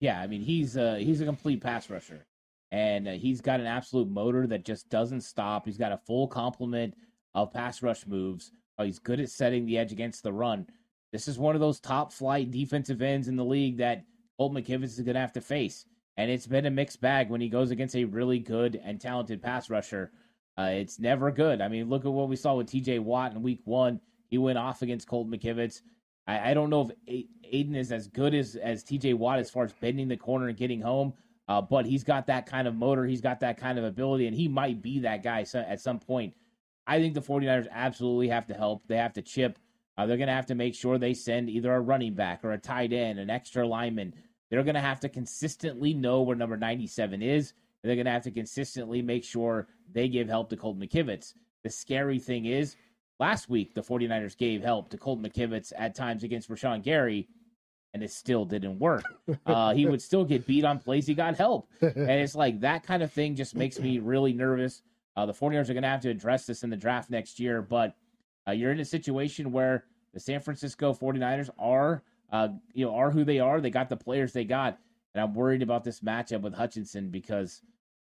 Yeah, 0.00 0.20
I 0.20 0.26
mean 0.26 0.42
he's 0.42 0.76
a 0.76 0.98
he's 0.98 1.20
a 1.20 1.24
complete 1.24 1.62
pass 1.62 1.88
rusher 1.88 2.26
and 2.72 3.08
uh, 3.08 3.12
he's 3.12 3.40
got 3.40 3.60
an 3.60 3.66
absolute 3.66 4.08
motor 4.08 4.46
that 4.46 4.64
just 4.64 4.88
doesn't 4.90 5.22
stop. 5.22 5.64
He's 5.64 5.78
got 5.78 5.92
a 5.92 6.00
full 6.06 6.28
complement 6.28 6.94
of 7.34 7.52
pass 7.52 7.82
rush 7.82 8.06
moves. 8.06 8.52
Uh, 8.78 8.84
he's 8.84 8.98
good 8.98 9.20
at 9.20 9.30
setting 9.30 9.64
the 9.64 9.78
edge 9.78 9.92
against 9.92 10.22
the 10.22 10.32
run. 10.32 10.66
This 11.12 11.28
is 11.28 11.38
one 11.38 11.54
of 11.54 11.60
those 11.60 11.80
top 11.80 12.12
flight 12.12 12.50
defensive 12.50 13.00
ends 13.00 13.28
in 13.28 13.36
the 13.36 13.44
league 13.44 13.78
that 13.78 14.04
Colt 14.36 14.52
McKivitz 14.52 14.84
is 14.84 15.00
going 15.00 15.14
to 15.14 15.20
have 15.20 15.32
to 15.32 15.40
face. 15.40 15.86
And 16.16 16.30
it's 16.30 16.46
been 16.46 16.66
a 16.66 16.70
mixed 16.70 17.00
bag 17.00 17.28
when 17.28 17.40
he 17.40 17.48
goes 17.48 17.70
against 17.70 17.94
a 17.94 18.04
really 18.04 18.38
good 18.38 18.80
and 18.82 19.00
talented 19.00 19.42
pass 19.42 19.68
rusher. 19.68 20.12
Uh, 20.58 20.70
it's 20.72 20.98
never 20.98 21.30
good. 21.30 21.60
I 21.60 21.68
mean, 21.68 21.88
look 21.90 22.06
at 22.06 22.12
what 22.12 22.28
we 22.28 22.36
saw 22.36 22.54
with 22.54 22.68
TJ 22.68 23.00
Watt 23.00 23.32
in 23.32 23.42
week 23.42 23.60
one. 23.64 24.00
He 24.28 24.38
went 24.38 24.58
off 24.58 24.82
against 24.82 25.06
Colt 25.06 25.28
McKivitz. 25.28 25.82
I, 26.26 26.50
I 26.50 26.54
don't 26.54 26.70
know 26.70 26.90
if 27.06 27.26
Aidan 27.44 27.76
is 27.76 27.92
as 27.92 28.08
good 28.08 28.34
as, 28.34 28.56
as 28.56 28.82
TJ 28.82 29.14
Watt 29.14 29.38
as 29.38 29.50
far 29.50 29.64
as 29.64 29.72
bending 29.74 30.08
the 30.08 30.16
corner 30.16 30.48
and 30.48 30.56
getting 30.56 30.80
home, 30.80 31.12
uh, 31.48 31.60
but 31.60 31.84
he's 31.84 32.04
got 32.04 32.26
that 32.26 32.46
kind 32.46 32.66
of 32.66 32.74
motor. 32.74 33.04
He's 33.04 33.20
got 33.20 33.40
that 33.40 33.58
kind 33.58 33.78
of 33.78 33.84
ability, 33.84 34.26
and 34.26 34.34
he 34.34 34.48
might 34.48 34.80
be 34.80 35.00
that 35.00 35.22
guy 35.22 35.44
at 35.54 35.80
some 35.80 35.98
point. 35.98 36.34
I 36.86 37.00
think 37.00 37.14
the 37.14 37.20
49ers 37.20 37.68
absolutely 37.70 38.28
have 38.28 38.46
to 38.46 38.54
help. 38.54 38.86
They 38.86 38.96
have 38.96 39.12
to 39.14 39.22
chip. 39.22 39.58
Uh, 39.98 40.06
they're 40.06 40.16
going 40.16 40.28
to 40.28 40.34
have 40.34 40.46
to 40.46 40.54
make 40.54 40.74
sure 40.74 40.98
they 40.98 41.14
send 41.14 41.48
either 41.48 41.72
a 41.72 41.80
running 41.80 42.14
back 42.14 42.44
or 42.44 42.52
a 42.52 42.58
tight 42.58 42.92
end, 42.92 43.18
an 43.18 43.30
extra 43.30 43.66
lineman. 43.66 44.14
They're 44.50 44.62
going 44.62 44.74
to 44.74 44.80
have 44.80 45.00
to 45.00 45.08
consistently 45.08 45.94
know 45.94 46.22
where 46.22 46.36
number 46.36 46.56
97 46.56 47.22
is. 47.22 47.52
They're 47.82 47.96
going 47.96 48.06
to 48.06 48.12
have 48.12 48.22
to 48.24 48.30
consistently 48.30 49.02
make 49.02 49.24
sure 49.24 49.68
they 49.92 50.08
give 50.08 50.28
help 50.28 50.50
to 50.50 50.56
Colt 50.56 50.78
McKivitz. 50.78 51.34
The 51.62 51.70
scary 51.70 52.18
thing 52.18 52.46
is, 52.46 52.76
last 53.18 53.48
week, 53.48 53.74
the 53.74 53.82
49ers 53.82 54.36
gave 54.36 54.62
help 54.62 54.90
to 54.90 54.98
Colt 54.98 55.22
McKivitz 55.22 55.72
at 55.76 55.94
times 55.94 56.22
against 56.24 56.48
Rashan 56.48 56.82
Gary 56.82 57.28
and 57.96 58.02
it 58.02 58.10
still 58.10 58.44
didn't 58.44 58.78
work. 58.78 59.04
Uh, 59.46 59.72
he 59.74 59.86
would 59.86 60.02
still 60.02 60.24
get 60.24 60.46
beat 60.46 60.64
on 60.64 60.78
plays 60.78 61.06
he 61.06 61.14
got 61.14 61.36
help. 61.36 61.68
And 61.80 62.10
it's 62.10 62.34
like 62.34 62.60
that 62.60 62.82
kind 62.84 63.02
of 63.02 63.12
thing 63.12 63.36
just 63.36 63.54
makes 63.54 63.78
me 63.78 63.98
really 63.98 64.32
nervous. 64.32 64.82
Uh, 65.16 65.24
the 65.24 65.32
49ers 65.32 65.68
are 65.68 65.72
going 65.72 65.82
to 65.82 65.88
have 65.88 66.00
to 66.02 66.10
address 66.10 66.46
this 66.46 66.62
in 66.62 66.70
the 66.70 66.76
draft 66.76 67.10
next 67.10 67.38
year, 67.40 67.62
but 67.62 67.96
uh, 68.46 68.52
you're 68.52 68.72
in 68.72 68.80
a 68.80 68.84
situation 68.84 69.52
where 69.52 69.84
the 70.14 70.20
San 70.20 70.40
Francisco 70.40 70.92
49ers 70.92 71.48
are, 71.58 72.02
uh, 72.30 72.48
you 72.72 72.84
know, 72.84 72.94
are 72.94 73.10
who 73.10 73.24
they 73.24 73.38
are. 73.38 73.60
They 73.60 73.70
got 73.70 73.88
the 73.88 73.96
players 73.96 74.32
they 74.32 74.44
got. 74.44 74.78
And 75.14 75.22
I'm 75.22 75.34
worried 75.34 75.62
about 75.62 75.84
this 75.84 76.00
matchup 76.00 76.42
with 76.42 76.54
Hutchinson 76.54 77.10
because 77.10 77.62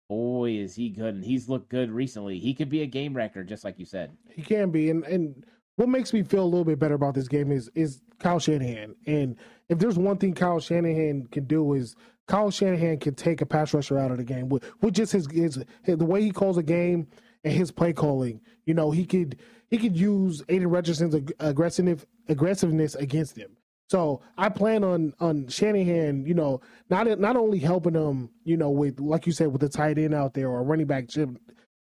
boy 0.07 0.51
is 0.51 0.75
he 0.75 0.89
good 0.89 1.15
and 1.15 1.23
he's 1.23 1.49
looked 1.49 1.69
good 1.69 1.91
recently. 1.91 2.39
He 2.39 2.53
could 2.53 2.69
be 2.69 2.81
a 2.81 2.87
game 2.87 3.13
record, 3.13 3.47
just 3.47 3.63
like 3.63 3.79
you 3.79 3.85
said. 3.85 4.11
He 4.29 4.41
can 4.41 4.71
be, 4.71 4.89
and 4.89 5.03
and 5.05 5.45
what 5.75 5.89
makes 5.89 6.13
me 6.13 6.23
feel 6.23 6.43
a 6.43 6.45
little 6.45 6.65
bit 6.65 6.79
better 6.79 6.95
about 6.95 7.15
this 7.15 7.27
game 7.27 7.51
is 7.51 7.69
is 7.75 8.01
Kyle 8.19 8.39
Shanahan. 8.39 8.95
And 9.05 9.35
if 9.69 9.79
there's 9.79 9.97
one 9.97 10.17
thing 10.17 10.33
Kyle 10.33 10.59
Shanahan 10.59 11.27
can 11.31 11.45
do 11.45 11.73
is 11.73 11.95
Kyle 12.27 12.51
Shanahan 12.51 12.99
can 12.99 13.15
take 13.15 13.41
a 13.41 13.45
pass 13.45 13.73
rusher 13.73 13.97
out 13.97 14.11
of 14.11 14.17
the 14.17 14.23
game 14.23 14.47
with, 14.49 14.63
with 14.81 14.93
just 14.93 15.11
his, 15.11 15.29
his, 15.31 15.63
his 15.83 15.97
the 15.97 16.05
way 16.05 16.21
he 16.21 16.31
calls 16.31 16.57
a 16.57 16.63
game 16.63 17.07
and 17.43 17.53
his 17.53 17.71
play 17.71 17.93
calling. 17.93 18.41
You 18.65 18.73
know, 18.73 18.91
he 18.91 19.05
could 19.05 19.37
he 19.69 19.77
could 19.77 19.97
use 19.97 20.43
Aidan 20.49 20.69
Hutchinson's 20.69 21.15
aggressive 21.39 22.05
aggressiveness 22.27 22.95
against 22.95 23.37
him. 23.37 23.51
So 23.91 24.21
I 24.37 24.47
plan 24.47 24.85
on 24.85 25.13
on 25.19 25.49
Shanahan, 25.49 26.25
you 26.25 26.33
know, 26.33 26.61
not 26.89 27.19
not 27.19 27.35
only 27.35 27.59
helping 27.59 27.93
him, 27.93 28.29
you 28.45 28.55
know, 28.55 28.69
with 28.69 29.01
like 29.01 29.27
you 29.27 29.33
said, 29.33 29.47
with 29.47 29.59
the 29.59 29.67
tight 29.67 29.97
end 29.97 30.13
out 30.13 30.33
there 30.33 30.47
or 30.47 30.63
running 30.63 30.87
back 30.87 31.09
chip, 31.09 31.29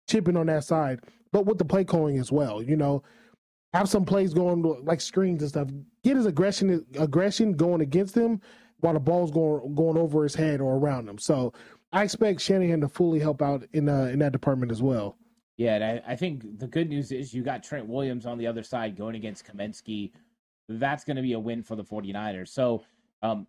chipping 0.10 0.36
on 0.36 0.48
that 0.48 0.64
side, 0.64 1.02
but 1.32 1.46
with 1.46 1.60
the 1.60 1.66
play 1.66 1.84
calling 1.84 2.18
as 2.18 2.32
well. 2.32 2.64
You 2.64 2.78
know, 2.78 3.04
have 3.76 3.88
some 3.88 4.06
plays 4.06 4.34
going 4.34 4.64
like 4.84 5.02
screens 5.02 5.44
and 5.44 5.50
stuff. 5.50 5.68
Get 6.04 6.18
his 6.18 6.26
aggression 6.26 6.84
aggression 6.98 7.54
going 7.54 7.82
against 7.82 8.18
him 8.18 8.42
while 8.80 8.94
the 8.94 9.00
ball's 9.00 9.30
going 9.30 9.76
going 9.76 9.96
over 9.96 10.24
his 10.24 10.34
head 10.34 10.62
or 10.62 10.78
around 10.78 11.08
him. 11.08 11.20
So 11.20 11.54
I 11.94 12.02
expect 12.02 12.42
Shanahan 12.42 12.82
to 12.82 12.88
fully 12.90 13.20
help 13.20 13.44
out 13.44 13.68
in 13.74 13.88
uh, 13.88 14.06
in 14.06 14.18
that 14.18 14.32
department 14.32 14.72
as 14.72 14.82
well. 14.82 15.16
Yeah, 15.58 15.76
and 15.76 15.84
I, 15.84 16.14
I 16.14 16.16
think 16.16 16.58
the 16.58 16.68
good 16.68 16.90
news 16.90 17.12
is 17.12 17.36
you 17.36 17.44
got 17.44 17.62
Trent 17.62 17.88
Williams 17.88 18.26
on 18.26 18.40
the 18.40 18.48
other 18.48 18.64
side 18.64 18.98
going 18.98 19.14
against 19.14 19.46
Cominsky. 19.46 20.12
That's 20.70 21.04
going 21.04 21.18
to 21.18 21.24
be 21.24 21.34
a 21.34 21.40
win 21.40 21.64
for 21.64 21.76
the 21.76 21.84
49ers. 21.84 22.50
So 22.50 22.84
um, 23.22 23.48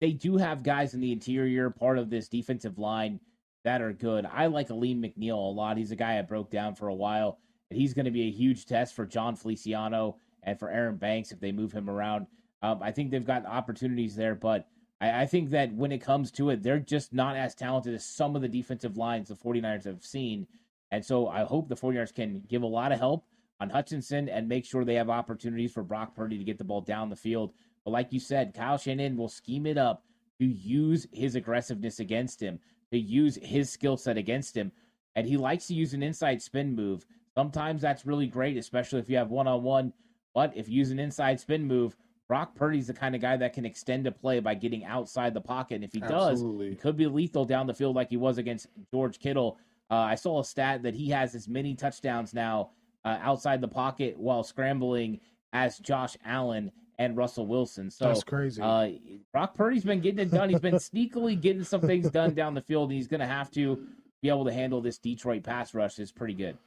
they 0.00 0.12
do 0.12 0.36
have 0.36 0.62
guys 0.62 0.94
in 0.94 1.00
the 1.00 1.12
interior, 1.12 1.68
part 1.70 1.98
of 1.98 2.08
this 2.08 2.28
defensive 2.28 2.78
line, 2.78 3.20
that 3.64 3.82
are 3.82 3.92
good. 3.92 4.26
I 4.32 4.46
like 4.46 4.70
Alim 4.70 5.02
McNeil 5.02 5.34
a 5.34 5.52
lot. 5.52 5.76
He's 5.76 5.90
a 5.90 5.96
guy 5.96 6.18
I 6.18 6.22
broke 6.22 6.50
down 6.50 6.74
for 6.74 6.88
a 6.88 6.94
while, 6.94 7.38
and 7.70 7.78
he's 7.78 7.92
going 7.92 8.06
to 8.06 8.10
be 8.10 8.28
a 8.28 8.30
huge 8.30 8.66
test 8.66 8.94
for 8.94 9.04
Jon 9.04 9.36
Feliciano 9.36 10.16
and 10.42 10.58
for 10.58 10.70
Aaron 10.70 10.96
Banks 10.96 11.32
if 11.32 11.40
they 11.40 11.52
move 11.52 11.72
him 11.72 11.90
around. 11.90 12.26
Um, 12.62 12.82
I 12.82 12.92
think 12.92 13.10
they've 13.10 13.24
got 13.24 13.44
opportunities 13.46 14.16
there, 14.16 14.34
but 14.34 14.66
I, 15.00 15.22
I, 15.22 15.26
think 15.26 15.50
that 15.50 15.72
when 15.72 15.92
it 15.92 15.98
comes 15.98 16.30
to 16.32 16.50
it, 16.50 16.62
they're 16.62 16.78
just 16.78 17.12
not 17.12 17.36
as 17.36 17.54
talented 17.54 17.94
as 17.94 18.04
some 18.04 18.36
of 18.36 18.42
the 18.42 18.48
defensive 18.48 18.96
lines 18.96 19.28
the 19.28 19.34
49ers 19.34 19.84
have 19.84 20.04
seen. 20.04 20.46
And 20.90 21.04
so 21.04 21.28
I 21.28 21.44
hope 21.44 21.68
the 21.68 21.76
49ers 21.76 22.14
can 22.14 22.42
give 22.48 22.62
a 22.62 22.66
lot 22.66 22.92
of 22.92 22.98
help 22.98 23.24
on 23.60 23.70
Hutchinson 23.70 24.28
and 24.28 24.48
make 24.48 24.64
sure 24.64 24.84
they 24.84 24.94
have 24.94 25.10
opportunities 25.10 25.72
for 25.72 25.82
Brock 25.82 26.16
Purdy 26.16 26.38
to 26.38 26.44
get 26.44 26.58
the 26.58 26.64
ball 26.64 26.80
down 26.80 27.10
the 27.10 27.16
field. 27.16 27.52
But 27.84 27.92
like 27.92 28.12
you 28.12 28.20
said, 28.20 28.54
Kyle 28.54 28.78
Shanahan 28.78 29.16
will 29.16 29.28
scheme 29.28 29.66
it 29.66 29.78
up 29.78 30.04
to 30.38 30.46
use 30.46 31.06
his 31.12 31.34
aggressiveness 31.34 32.00
against 32.00 32.40
him, 32.40 32.58
to 32.92 32.98
use 32.98 33.38
his 33.42 33.70
skill 33.70 33.96
set 33.96 34.16
against 34.16 34.56
him. 34.56 34.72
And 35.14 35.26
he 35.26 35.36
likes 35.36 35.66
to 35.66 35.74
use 35.74 35.92
an 35.92 36.02
inside 36.02 36.40
spin 36.40 36.74
move. 36.74 37.04
Sometimes 37.34 37.82
that's 37.82 38.06
really 38.06 38.26
great, 38.26 38.56
especially 38.56 39.00
if 39.00 39.10
you 39.10 39.16
have 39.16 39.30
one 39.30 39.46
on 39.46 39.62
one. 39.62 39.92
But 40.34 40.56
if 40.56 40.68
you 40.68 40.76
use 40.76 40.90
an 40.90 40.98
inside 40.98 41.40
spin 41.40 41.66
move, 41.66 41.96
Brock 42.28 42.54
Purdy's 42.54 42.86
the 42.86 42.94
kind 42.94 43.14
of 43.14 43.20
guy 43.20 43.36
that 43.36 43.52
can 43.52 43.66
extend 43.66 44.06
a 44.06 44.12
play 44.12 44.38
by 44.40 44.54
getting 44.54 44.84
outside 44.84 45.34
the 45.34 45.40
pocket. 45.40 45.76
And 45.76 45.84
if 45.84 45.92
he 45.92 46.00
Absolutely. 46.00 46.66
does, 46.66 46.74
he 46.74 46.80
could 46.80 46.96
be 46.96 47.06
lethal 47.06 47.44
down 47.44 47.66
the 47.66 47.74
field 47.74 47.96
like 47.96 48.08
he 48.08 48.16
was 48.16 48.38
against 48.38 48.68
George 48.92 49.18
Kittle. 49.18 49.58
Uh, 49.90 49.96
I 49.96 50.14
saw 50.14 50.40
a 50.40 50.44
stat 50.44 50.84
that 50.84 50.94
he 50.94 51.08
has 51.10 51.34
as 51.34 51.48
many 51.48 51.74
touchdowns 51.74 52.32
now 52.32 52.70
uh, 53.04 53.18
outside 53.20 53.60
the 53.60 53.68
pocket 53.68 54.18
while 54.18 54.42
scrambling 54.42 55.20
as 55.52 55.78
Josh 55.78 56.16
Allen 56.24 56.70
and 56.98 57.16
Russell 57.16 57.46
Wilson. 57.46 57.90
So 57.90 58.06
that's 58.06 58.22
crazy. 58.22 58.60
Uh, 58.62 58.90
Brock 59.32 59.54
Purdy's 59.54 59.84
been 59.84 60.00
getting 60.00 60.20
it 60.20 60.30
done. 60.30 60.50
He's 60.50 60.60
been 60.60 60.74
sneakily 60.76 61.40
getting 61.40 61.64
some 61.64 61.80
things 61.80 62.10
done 62.10 62.34
down 62.34 62.54
the 62.54 62.60
field, 62.60 62.90
and 62.90 62.96
he's 62.96 63.08
going 63.08 63.20
to 63.20 63.26
have 63.26 63.50
to 63.52 63.86
be 64.22 64.28
able 64.28 64.44
to 64.44 64.52
handle 64.52 64.80
this 64.80 64.98
Detroit 64.98 65.42
pass 65.42 65.74
rush. 65.74 65.98
Is 65.98 66.12
pretty 66.12 66.34
good. 66.34 66.58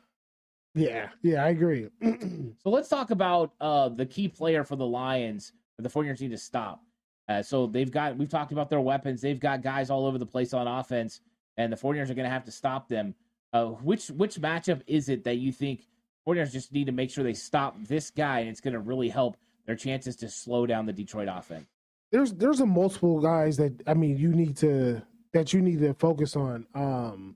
Yeah, 0.75 1.09
yeah, 1.21 1.45
I 1.45 1.49
agree. 1.49 1.87
so 2.01 2.69
let's 2.69 2.89
talk 2.89 3.11
about 3.11 3.53
uh, 3.61 3.89
the 3.89 4.05
key 4.05 4.27
player 4.27 4.63
for 4.63 4.75
the 4.75 4.85
Lions 4.85 5.53
that 5.77 5.83
the 5.83 5.89
49ers 5.89 6.21
need 6.21 6.31
to 6.31 6.37
stop. 6.37 6.81
Uh, 7.29 7.41
so 7.41 7.67
they've 7.67 7.91
got, 7.91 8.17
we've 8.17 8.29
talked 8.29 8.51
about 8.51 8.69
their 8.69 8.81
weapons. 8.81 9.21
They've 9.21 9.39
got 9.39 9.61
guys 9.61 9.89
all 9.89 10.05
over 10.05 10.17
the 10.17 10.25
place 10.25 10.53
on 10.53 10.67
offense, 10.67 11.21
and 11.57 11.71
the 11.71 11.77
49ers 11.77 12.09
are 12.09 12.15
going 12.15 12.25
to 12.25 12.29
have 12.29 12.45
to 12.45 12.51
stop 12.51 12.87
them. 12.87 13.13
Uh, 13.53 13.65
which 13.65 14.07
which 14.07 14.37
matchup 14.37 14.81
is 14.87 15.09
it 15.09 15.23
that 15.23 15.35
you 15.35 15.51
think 15.51 15.85
49ers 16.27 16.51
just 16.51 16.71
need 16.71 16.85
to 16.85 16.91
make 16.91 17.09
sure 17.11 17.23
they 17.23 17.33
stop 17.33 17.75
this 17.87 18.09
guy, 18.09 18.39
and 18.39 18.49
it's 18.49 18.61
going 18.61 18.73
to 18.73 18.79
really 18.79 19.09
help 19.09 19.37
their 19.65 19.75
chances 19.75 20.15
to 20.17 20.29
slow 20.29 20.65
down 20.65 20.85
the 20.85 20.93
Detroit 20.93 21.27
offense? 21.31 21.65
There's 22.11 22.33
there's 22.33 22.59
a 22.59 22.65
multiple 22.65 23.19
guys 23.19 23.57
that 23.57 23.73
I 23.87 23.93
mean 23.93 24.17
you 24.17 24.29
need 24.33 24.55
to 24.57 25.01
that 25.33 25.51
you 25.51 25.61
need 25.61 25.79
to 25.79 25.93
focus 25.95 26.35
on. 26.35 26.67
Um, 26.75 27.35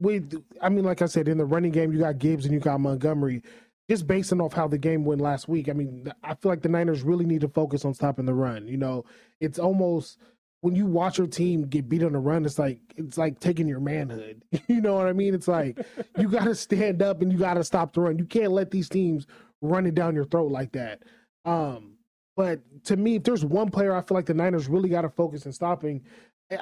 with 0.00 0.44
I 0.60 0.68
mean, 0.68 0.84
like 0.84 1.02
I 1.02 1.06
said, 1.06 1.28
in 1.28 1.38
the 1.38 1.44
running 1.44 1.72
game, 1.72 1.92
you 1.92 1.98
got 1.98 2.18
Gibbs 2.18 2.44
and 2.44 2.52
you 2.52 2.60
got 2.60 2.80
Montgomery. 2.80 3.42
Just 3.88 4.06
basing 4.06 4.42
off 4.42 4.52
how 4.52 4.68
the 4.68 4.76
game 4.76 5.06
went 5.06 5.22
last 5.22 5.48
week, 5.48 5.70
I 5.70 5.72
mean, 5.72 6.12
I 6.22 6.34
feel 6.34 6.52
like 6.52 6.60
the 6.60 6.68
Niners 6.68 7.02
really 7.02 7.24
need 7.24 7.40
to 7.40 7.48
focus 7.48 7.86
on 7.86 7.94
stopping 7.94 8.26
the 8.26 8.34
run. 8.34 8.68
You 8.68 8.76
know, 8.76 9.06
it's 9.40 9.58
almost 9.58 10.18
when 10.60 10.74
you 10.74 10.86
watch 10.86 11.18
your 11.18 11.26
team 11.26 11.62
get 11.66 11.88
beat 11.88 12.02
on 12.02 12.12
the 12.12 12.18
run, 12.18 12.44
it's 12.44 12.58
like 12.58 12.80
it's 12.96 13.16
like 13.16 13.38
taking 13.40 13.68
your 13.68 13.80
manhood. 13.80 14.42
You 14.68 14.80
know 14.80 14.94
what 14.94 15.06
I 15.06 15.12
mean? 15.12 15.34
It's 15.34 15.48
like 15.48 15.78
you 16.18 16.28
got 16.30 16.44
to 16.44 16.54
stand 16.54 17.02
up 17.02 17.22
and 17.22 17.32
you 17.32 17.38
got 17.38 17.54
to 17.54 17.64
stop 17.64 17.92
the 17.94 18.02
run. 18.02 18.18
You 18.18 18.24
can't 18.24 18.52
let 18.52 18.70
these 18.70 18.88
teams 18.88 19.26
run 19.60 19.86
it 19.86 19.94
down 19.94 20.14
your 20.14 20.24
throat 20.24 20.50
like 20.50 20.72
that. 20.72 21.02
Um, 21.44 21.94
but 22.36 22.60
to 22.84 22.96
me, 22.96 23.16
if 23.16 23.24
there's 23.24 23.44
one 23.44 23.70
player 23.70 23.94
I 23.94 24.02
feel 24.02 24.16
like 24.16 24.26
the 24.26 24.34
Niners 24.34 24.68
really 24.68 24.88
got 24.88 25.02
to 25.02 25.08
focus 25.08 25.46
in 25.46 25.52
stopping, 25.52 26.02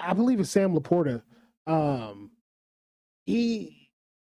I 0.01 0.13
believe 0.15 0.41
it's 0.41 0.51
Sam 0.51 0.75
LaPorta. 0.75 1.23
Um, 1.67 2.31
he 3.25 3.91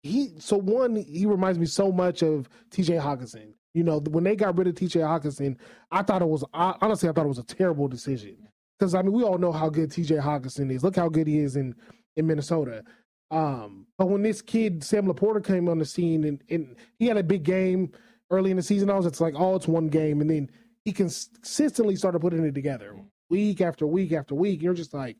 he 0.03 0.33
so 0.39 0.57
one 0.57 0.97
he 0.97 1.27
reminds 1.27 1.59
me 1.59 1.67
so 1.67 1.93
much 1.93 2.23
of 2.23 2.49
TJ 2.71 3.01
Hockenson. 3.01 3.53
You 3.75 3.85
know, 3.85 3.99
when 4.01 4.25
they 4.25 4.35
got 4.35 4.57
rid 4.57 4.67
of 4.67 4.75
TJ 4.75 5.03
Hockenson, 5.03 5.57
I 5.91 6.03
thought 6.03 6.23
it 6.23 6.29
was 6.29 6.45
honestly 6.55 7.09
I 7.09 7.13
thought 7.13 7.27
it 7.27 7.29
was 7.29 7.39
a 7.39 7.45
terrible 7.45 7.87
decision 7.87 8.48
because 8.79 8.95
I 8.95 9.03
mean 9.03 9.13
we 9.13 9.23
all 9.23 9.39
know 9.39 9.53
how 9.53 9.69
good 9.69 9.91
TJ 9.91 10.23
Hockenson 10.23 10.71
is. 10.73 10.85
Look 10.85 10.97
how 10.97 11.09
good 11.09 11.27
he 11.27 11.39
is 11.39 11.57
in 11.57 11.75
in 12.17 12.27
Minnesota. 12.27 12.85
Um, 13.31 13.87
but 13.99 14.09
when 14.09 14.23
this 14.23 14.41
kid 14.41 14.83
Sam 14.83 15.07
LaPorta 15.07 15.45
came 15.45 15.69
on 15.69 15.79
the 15.79 15.85
scene 15.85 16.25
and, 16.25 16.43
and 16.49 16.77
he 16.99 17.07
had 17.07 17.17
a 17.17 17.23
big 17.23 17.43
game 17.43 17.93
early 18.31 18.51
in 18.51 18.57
the 18.57 18.63
season, 18.63 18.91
I 18.91 18.97
was 18.97 19.07
it's 19.07 19.21
like 19.21 19.35
oh 19.37 19.57
it's 19.57 19.69
one 19.69 19.89
game, 19.89 20.21
and 20.21 20.31
then 20.31 20.51
he 20.85 20.93
consistently 20.93 21.97
started 21.97 22.21
putting 22.21 22.45
it 22.45 22.55
together 22.55 22.97
week 23.29 23.61
after 23.61 23.87
week 23.87 24.13
after 24.13 24.35
week. 24.35 24.63
You're 24.63 24.75
just 24.75 24.95
like, 24.95 25.17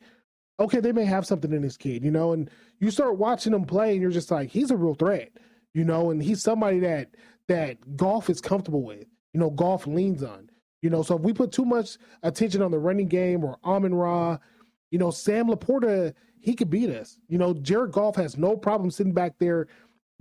okay, 0.61 0.81
they 0.81 0.93
may 0.93 1.05
have 1.05 1.27
something 1.27 1.53
in 1.53 1.63
this 1.63 1.77
kid, 1.77 2.05
you 2.05 2.11
know, 2.11 2.33
and 2.33 2.51
you 2.81 2.91
start 2.91 3.19
watching 3.19 3.53
him 3.53 3.65
play 3.65 3.93
and 3.93 4.03
you're 4.03 4.11
just 4.11 4.31
like, 4.31 4.51
he's 4.51 4.71
a 4.71 4.77
real 4.77 4.95
threat, 4.95 5.31
you 5.75 5.85
know, 5.85 6.11
and 6.11 6.23
he's 6.23 6.43
somebody 6.43 6.81
that 6.81 7.15
that 7.49 7.97
Goff 7.97 8.29
is 8.29 8.41
comfortable 8.41 8.83
with, 8.83 9.07
you 9.33 9.41
know, 9.41 9.51
Goff 9.51 9.87
leans 9.87 10.23
on, 10.23 10.48
you 10.83 10.91
know. 10.91 11.03
So 11.03 11.17
if 11.17 11.23
we 11.23 11.33
put 11.33 11.53
too 11.53 11.65
much 11.65 11.99
attention 12.23 12.63
on 12.63 12.71
the 12.71 12.79
running 12.79 13.09
game 13.09 13.45
or 13.45 13.59
Amon-Ra, 13.65 14.39
you 14.91 14.99
know, 14.99 15.11
Sam 15.11 15.49
LaPorta, 15.49 16.15
he 16.41 16.55
could 16.55 16.71
beat 16.71 16.91
us. 16.91 17.19
You 17.29 17.39
know, 17.39 17.55
Jared 17.55 17.93
Goff 17.93 18.17
has 18.17 18.37
no 18.37 18.57
problem 18.57 18.91
sitting 18.91 19.13
back 19.13 19.39
there 19.39 19.69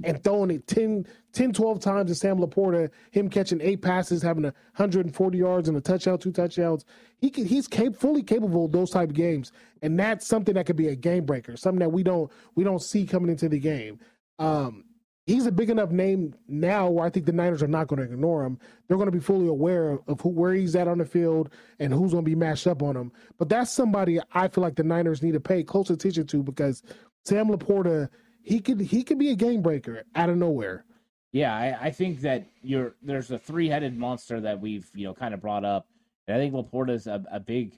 and 0.03 0.23
throwing 0.23 0.51
it 0.51 0.67
10, 0.67 1.07
10 1.33 1.53
12 1.53 1.79
times 1.79 2.11
to 2.11 2.15
Sam 2.15 2.37
LaPorta, 2.37 2.89
him 3.11 3.29
catching 3.29 3.61
eight 3.61 3.81
passes, 3.81 4.21
having 4.21 4.43
140 4.43 5.37
yards 5.37 5.67
and 5.67 5.77
a 5.77 5.81
touchdown, 5.81 6.19
two 6.19 6.31
touchdowns. 6.31 6.85
He 7.17 7.29
can, 7.29 7.45
he's 7.45 7.67
cap- 7.67 7.95
fully 7.95 8.21
capable 8.21 8.65
of 8.65 8.71
those 8.71 8.91
type 8.91 9.09
of 9.09 9.15
games, 9.15 9.51
and 9.81 9.99
that's 9.99 10.27
something 10.27 10.53
that 10.53 10.65
could 10.65 10.75
be 10.75 10.89
a 10.89 10.95
game 10.95 11.25
breaker, 11.25 11.57
something 11.57 11.79
that 11.79 11.91
we 11.91 12.03
don't 12.03 12.31
we 12.55 12.63
don't 12.63 12.81
see 12.81 13.05
coming 13.05 13.29
into 13.29 13.49
the 13.49 13.59
game. 13.59 13.99
Um, 14.37 14.83
he's 15.27 15.45
a 15.45 15.51
big 15.51 15.69
enough 15.69 15.91
name 15.91 16.33
now 16.47 16.89
where 16.89 17.05
I 17.05 17.11
think 17.11 17.27
the 17.27 17.31
Niners 17.31 17.61
are 17.61 17.67
not 17.67 17.87
going 17.87 17.99
to 17.99 18.11
ignore 18.11 18.43
him. 18.43 18.57
They're 18.87 18.97
going 18.97 19.11
to 19.11 19.11
be 19.11 19.19
fully 19.19 19.47
aware 19.47 19.99
of 20.07 20.19
who, 20.21 20.29
where 20.29 20.53
he's 20.53 20.75
at 20.75 20.87
on 20.87 20.97
the 20.97 21.05
field 21.05 21.51
and 21.79 21.93
who's 21.93 22.13
going 22.13 22.25
to 22.25 22.29
be 22.29 22.35
matched 22.35 22.65
up 22.65 22.81
on 22.81 22.97
him. 22.97 23.11
But 23.37 23.49
that's 23.49 23.71
somebody 23.71 24.19
I 24.33 24.47
feel 24.47 24.63
like 24.63 24.75
the 24.75 24.83
Niners 24.83 25.21
need 25.21 25.33
to 25.33 25.39
pay 25.39 25.63
close 25.63 25.91
attention 25.91 26.25
to 26.27 26.41
because 26.41 26.81
Sam 27.23 27.49
LaPorta– 27.49 28.09
he 28.47 28.61
could 28.61 28.79
he 28.79 29.03
could 29.03 29.19
be 29.19 29.31
a 29.31 29.35
game 29.35 29.61
breaker 29.61 30.03
out 30.15 30.29
of 30.29 30.37
nowhere. 30.37 30.85
Yeah, 31.33 31.53
I, 31.53 31.87
I 31.87 31.91
think 31.91 32.21
that 32.21 32.47
you're 32.61 32.95
there's 33.01 33.29
a 33.29 33.37
three 33.37 33.67
headed 33.67 33.97
monster 33.97 34.39
that 34.39 34.61
we've 34.61 34.89
you 34.95 35.05
know 35.05 35.13
kind 35.13 35.33
of 35.33 35.41
brought 35.41 35.65
up, 35.65 35.87
and 36.27 36.37
I 36.37 36.39
think 36.39 36.53
LaPorta's 36.53 37.07
a, 37.07 37.21
a 37.29 37.41
big 37.41 37.75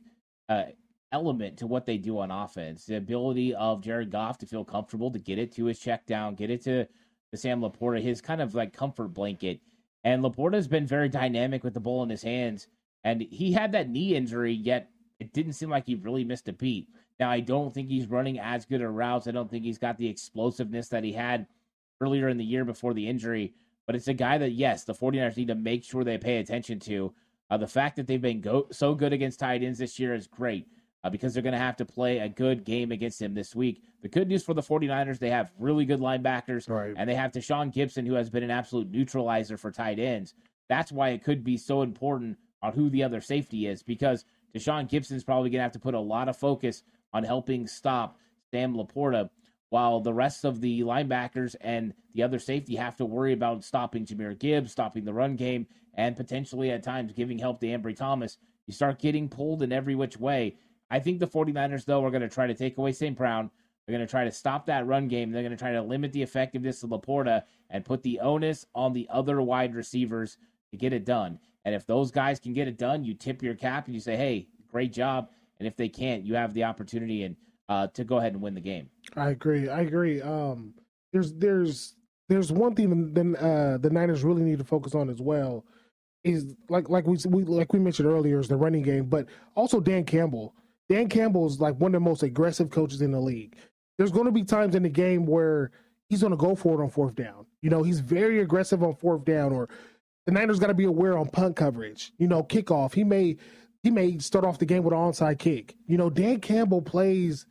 uh, 0.47 0.65
element 1.11 1.57
to 1.57 1.67
what 1.67 1.87
they 1.87 1.97
do 1.97 2.19
on 2.19 2.29
offense. 2.29 2.85
The 2.85 2.97
ability 2.97 3.55
of 3.55 3.81
Jared 3.81 4.11
Goff 4.11 4.37
to 4.39 4.45
feel 4.45 4.63
comfortable 4.63 5.09
to 5.09 5.17
get 5.17 5.39
it 5.39 5.51
to 5.53 5.65
his 5.65 5.79
check 5.79 6.05
down, 6.05 6.35
get 6.35 6.51
it 6.51 6.63
to 6.65 6.87
Sam 7.37 7.61
LaPorta, 7.61 8.01
his 8.01 8.21
kind 8.21 8.41
of 8.41 8.55
like 8.55 8.73
comfort 8.73 9.09
blanket. 9.09 9.59
And 10.03 10.23
LaPorta's 10.23 10.67
been 10.67 10.87
very 10.87 11.09
dynamic 11.09 11.63
with 11.63 11.73
the 11.73 11.79
ball 11.79 12.03
in 12.03 12.09
his 12.09 12.23
hands, 12.23 12.67
and 13.03 13.21
he 13.21 13.51
had 13.51 13.71
that 13.73 13.89
knee 13.89 14.15
injury, 14.15 14.53
yet 14.53 14.89
it 15.19 15.33
didn't 15.33 15.53
seem 15.53 15.69
like 15.69 15.85
he 15.85 15.95
really 15.95 16.23
missed 16.23 16.47
a 16.47 16.53
beat. 16.53 16.87
Now, 17.19 17.29
I 17.29 17.41
don't 17.41 17.73
think 17.73 17.89
he's 17.89 18.07
running 18.07 18.39
as 18.39 18.65
good 18.65 18.81
a 18.81 18.87
routes. 18.87 19.27
I 19.27 19.31
don't 19.31 19.49
think 19.49 19.65
he's 19.65 19.77
got 19.77 19.97
the 19.97 20.07
explosiveness 20.07 20.87
that 20.89 21.03
he 21.03 21.11
had 21.11 21.47
earlier 21.99 22.29
in 22.29 22.37
the 22.37 22.45
year 22.45 22.63
before 22.63 22.93
the 22.93 23.07
injury. 23.07 23.53
But 23.85 23.95
it's 23.95 24.07
a 24.07 24.13
guy 24.13 24.37
that, 24.37 24.51
yes, 24.51 24.85
the 24.85 24.93
49ers 24.93 25.35
need 25.35 25.49
to 25.49 25.55
make 25.55 25.83
sure 25.83 26.05
they 26.05 26.17
pay 26.17 26.37
attention 26.37 26.79
to. 26.81 27.13
Uh, 27.49 27.57
the 27.57 27.67
fact 27.67 27.97
that 27.97 28.07
they've 28.07 28.21
been 28.21 28.39
go- 28.39 28.67
so 28.71 28.95
good 28.95 29.11
against 29.11 29.39
tight 29.39 29.63
ends 29.63 29.79
this 29.79 29.99
year 29.99 30.13
is 30.13 30.27
great 30.27 30.67
uh, 31.03 31.09
because 31.09 31.33
they're 31.33 31.43
going 31.43 31.53
to 31.53 31.59
have 31.59 31.77
to 31.77 31.85
play 31.85 32.19
a 32.19 32.29
good 32.29 32.63
game 32.63 32.91
against 32.91 33.21
him 33.21 33.33
this 33.33 33.55
week. 33.55 33.81
The 34.01 34.09
good 34.09 34.27
news 34.27 34.43
for 34.43 34.53
the 34.53 34.61
49ers, 34.61 35.19
they 35.19 35.29
have 35.29 35.51
really 35.59 35.85
good 35.85 35.99
linebackers, 35.99 36.69
right. 36.69 36.93
and 36.95 37.09
they 37.09 37.15
have 37.15 37.31
Tashaun 37.31 37.73
Gipson, 37.73 38.07
who 38.07 38.13
has 38.13 38.29
been 38.29 38.43
an 38.43 38.51
absolute 38.51 38.91
neutralizer 38.91 39.57
for 39.57 39.71
tight 39.71 39.99
ends. 39.99 40.33
That's 40.67 40.91
why 40.91 41.09
it 41.09 41.23
could 41.23 41.43
be 41.43 41.57
so 41.57 41.81
important 41.81 42.37
on 42.61 42.73
who 42.73 42.89
the 42.89 43.03
other 43.03 43.21
safety 43.21 43.67
is 43.67 43.83
because 43.83 44.25
Tashaun 44.55 44.89
Gipson's 44.89 45.23
probably 45.23 45.49
going 45.49 45.59
to 45.59 45.63
have 45.63 45.71
to 45.73 45.79
put 45.79 45.93
a 45.93 45.99
lot 45.99 46.29
of 46.29 46.37
focus 46.37 46.83
on 47.13 47.23
helping 47.23 47.67
stop 47.67 48.17
Sam 48.51 48.75
LaPorta, 48.75 49.29
while 49.69 49.99
the 49.99 50.13
rest 50.13 50.45
of 50.45 50.61
the 50.61 50.81
linebackers 50.81 51.55
and 51.61 51.93
the 52.13 52.23
other 52.23 52.39
safety 52.39 52.75
have 52.75 52.95
to 52.97 53.05
worry 53.05 53.33
about 53.33 53.63
stopping 53.63 54.05
Jahmyr 54.05 54.37
Gibbs, 54.37 54.71
stopping 54.71 55.05
the 55.05 55.13
run 55.13 55.35
game, 55.35 55.67
and 55.93 56.15
potentially 56.15 56.71
at 56.71 56.83
times 56.83 57.13
giving 57.13 57.37
help 57.37 57.59
to 57.59 57.67
Ambry 57.67 57.95
Thomas. 57.95 58.37
You 58.65 58.73
start 58.73 58.99
getting 58.99 59.29
pulled 59.29 59.61
in 59.63 59.71
every 59.71 59.95
which 59.95 60.17
way. 60.17 60.55
I 60.91 60.99
think 60.99 61.19
the 61.19 61.27
49ers, 61.27 61.85
though, 61.85 62.03
are 62.03 62.11
going 62.11 62.21
to 62.21 62.29
try 62.29 62.47
to 62.47 62.53
take 62.53 62.77
away 62.77 62.91
St. 62.91 63.15
Brown. 63.17 63.51
They're 63.85 63.97
going 63.97 64.07
to 64.07 64.11
try 64.11 64.23
to 64.23 64.31
stop 64.31 64.65
that 64.67 64.85
run 64.85 65.07
game. 65.07 65.31
They're 65.31 65.41
going 65.41 65.51
to 65.51 65.57
try 65.57 65.71
to 65.71 65.81
limit 65.81 66.13
the 66.13 66.21
effectiveness 66.21 66.83
of 66.83 66.91
LaPorta 66.91 67.43
and 67.69 67.85
put 67.85 68.03
the 68.03 68.19
onus 68.19 68.65
on 68.75 68.93
the 68.93 69.07
other 69.09 69.41
wide 69.41 69.75
receivers 69.75 70.37
to 70.71 70.77
get 70.77 70.93
it 70.93 71.05
done. 71.05 71.39
And 71.65 71.75
if 71.75 71.85
those 71.85 72.11
guys 72.11 72.39
can 72.39 72.53
get 72.53 72.67
it 72.67 72.77
done, 72.77 73.03
you 73.03 73.13
tip 73.13 73.41
your 73.41 73.55
cap 73.55 73.85
and 73.85 73.95
you 73.95 74.01
say, 74.01 74.15
hey, 74.15 74.47
great 74.67 74.93
job. 74.93 75.29
And 75.59 75.67
if 75.67 75.75
they 75.75 75.89
can't, 75.89 76.23
you 76.23 76.35
have 76.35 76.53
the 76.53 76.63
opportunity 76.63 77.23
and 77.23 77.35
uh, 77.67 77.87
to 77.87 78.03
go 78.03 78.17
ahead 78.17 78.33
and 78.33 78.41
win 78.41 78.55
the 78.55 78.61
game. 78.61 78.89
I 79.15 79.29
agree. 79.29 79.69
I 79.69 79.81
agree. 79.81 80.21
Um, 80.21 80.73
there's 81.11 81.33
there's 81.33 81.95
there's 82.27 82.51
one 82.51 82.75
thing 82.75 83.13
that 83.13 83.35
uh, 83.39 83.77
the 83.77 83.89
Niners 83.89 84.23
really 84.23 84.43
need 84.43 84.59
to 84.59 84.63
focus 84.63 84.95
on 84.95 85.09
as 85.09 85.21
well 85.21 85.65
is 86.23 86.55
like 86.69 86.89
like 86.89 87.07
we, 87.07 87.17
we 87.27 87.43
like 87.43 87.73
we 87.73 87.79
mentioned 87.79 88.07
earlier 88.07 88.39
is 88.39 88.47
the 88.47 88.55
running 88.55 88.83
game, 88.83 89.05
but 89.05 89.27
also 89.55 89.79
Dan 89.79 90.03
Campbell. 90.03 90.53
Dan 90.89 91.07
Campbell 91.07 91.45
is 91.45 91.61
like 91.61 91.75
one 91.75 91.93
of 91.93 92.01
the 92.01 92.09
most 92.09 92.23
aggressive 92.23 92.71
coaches 92.71 93.01
in 93.01 93.11
the 93.11 93.19
league. 93.19 93.55
There's 93.97 94.11
going 94.11 94.25
to 94.25 94.31
be 94.31 94.43
times 94.43 94.75
in 94.75 94.83
the 94.83 94.89
game 94.89 95.25
where 95.25 95.71
he's 96.09 96.21
going 96.21 96.31
to 96.31 96.37
go 96.37 96.55
for 96.55 96.79
it 96.79 96.83
on 96.83 96.89
fourth 96.89 97.15
down. 97.15 97.45
You 97.61 97.69
know, 97.69 97.83
he's 97.83 97.99
very 97.99 98.39
aggressive 98.39 98.83
on 98.83 98.95
fourth 98.95 99.25
down, 99.25 99.53
or 99.53 99.69
the 100.25 100.31
Niners 100.31 100.59
got 100.59 100.67
to 100.67 100.73
be 100.73 100.85
aware 100.85 101.17
on 101.17 101.29
punt 101.29 101.55
coverage. 101.55 102.11
You 102.17 102.27
know, 102.27 102.43
kickoff. 102.43 102.93
He 102.93 103.03
may 103.03 103.37
he 103.83 103.91
may 103.91 104.17
start 104.17 104.45
off 104.45 104.59
the 104.59 104.65
game 104.65 104.83
with 104.83 104.93
an 104.93 104.99
onside 104.99 105.39
kick. 105.39 105.75
You 105.87 105.97
know, 105.97 106.09
Dan 106.09 106.39
Campbell 106.39 106.81
plays, 106.81 107.45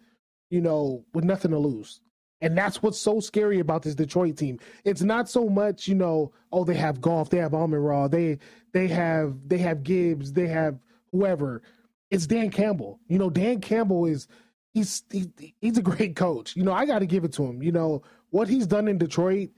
you 0.51 0.61
know, 0.61 1.05
with 1.15 1.25
nothing 1.25 1.53
to 1.53 1.59
lose. 1.59 2.01
And 2.41 2.57
that's 2.57 2.83
what's 2.83 2.99
so 2.99 3.19
scary 3.21 3.59
about 3.59 3.83
this 3.83 3.95
Detroit 3.95 4.37
team. 4.37 4.61
It's 4.85 5.03
not 5.03 5.29
so 5.29 5.49
much, 5.49 5.89
you 5.89 5.97
know, 5.97 6.33
oh, 6.53 6.65
they 6.65 6.75
have 6.75 7.01
Goff, 7.01 7.31
they 7.31 7.39
have 7.39 7.55
Amon-Ra, 7.55 8.09
they 8.09 8.39
they 8.73 8.87
have 8.89 9.37
they 9.47 9.59
have 9.59 9.83
Gibbs, 9.83 10.33
they 10.33 10.47
have 10.47 10.79
whoever. 11.13 11.63
It's 12.11 12.27
Dan 12.27 12.51
Campbell. 12.51 13.01
You 13.09 13.19
know, 13.19 13.31
Dan 13.31 13.61
Campbell 13.61 14.07
is 14.07 14.29
he's 14.75 15.03
he, 15.11 15.55
he's 15.61 15.79
a 15.79 15.83
great 15.83 16.17
coach. 16.17 16.57
You 16.57 16.63
know, 16.63 16.73
I 16.73 16.87
got 16.87 17.01
to 17.01 17.07
give 17.07 17.25
it 17.25 17.33
to 17.35 17.45
him. 17.45 17.63
You 17.63 17.73
know, 17.73 18.03
what 18.31 18.49
he's 18.49 18.67
done 18.67 18.89
in 18.89 18.99
Detroit, 18.99 19.51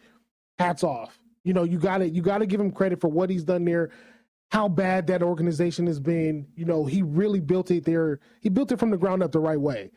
hats 0.58 0.82
off. 0.84 1.18
You 1.44 1.54
know, 1.54 1.64
you 1.64 1.78
got 1.78 1.98
to 1.98 2.08
you 2.08 2.22
got 2.22 2.38
to 2.38 2.46
give 2.46 2.60
him 2.60 2.70
credit 2.70 3.00
for 3.00 3.08
what 3.08 3.30
he's 3.30 3.44
done 3.44 3.64
there. 3.64 3.90
How 4.50 4.68
bad 4.68 5.06
that 5.06 5.22
organization 5.22 5.86
has 5.86 6.00
been. 6.00 6.46
You 6.56 6.64
know, 6.64 6.84
he 6.84 7.02
really 7.02 7.40
built 7.40 7.70
it 7.70 7.84
there. 7.84 8.18
He 8.40 8.48
built 8.48 8.72
it 8.72 8.78
from 8.80 8.90
the 8.90 8.98
ground 8.98 9.22
up 9.22 9.32
the 9.32 9.38
right 9.38 9.60
way. 9.60 9.92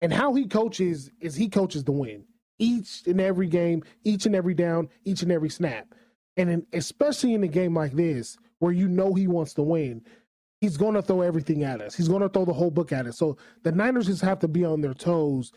And 0.00 0.12
how 0.12 0.34
he 0.34 0.46
coaches 0.46 1.10
is 1.20 1.34
he 1.34 1.48
coaches 1.48 1.82
the 1.84 1.92
win 1.92 2.24
each 2.58 3.02
and 3.06 3.20
every 3.20 3.46
game, 3.46 3.82
each 4.04 4.26
and 4.26 4.34
every 4.34 4.54
down, 4.54 4.88
each 5.04 5.22
and 5.22 5.32
every 5.32 5.48
snap. 5.48 5.94
And 6.36 6.50
in, 6.50 6.66
especially 6.72 7.34
in 7.34 7.42
a 7.42 7.48
game 7.48 7.74
like 7.74 7.92
this, 7.92 8.36
where 8.58 8.72
you 8.72 8.88
know 8.88 9.14
he 9.14 9.26
wants 9.26 9.54
to 9.54 9.62
win, 9.62 10.02
he's 10.60 10.76
going 10.76 10.94
to 10.94 11.02
throw 11.02 11.22
everything 11.22 11.64
at 11.64 11.80
us. 11.80 11.94
He's 11.94 12.08
going 12.08 12.22
to 12.22 12.28
throw 12.28 12.44
the 12.44 12.52
whole 12.52 12.70
book 12.70 12.92
at 12.92 13.06
us. 13.06 13.18
So 13.18 13.36
the 13.62 13.72
Niners 13.72 14.06
just 14.06 14.22
have 14.22 14.38
to 14.40 14.48
be 14.48 14.64
on 14.64 14.80
their 14.80 14.94
toes 14.94 15.52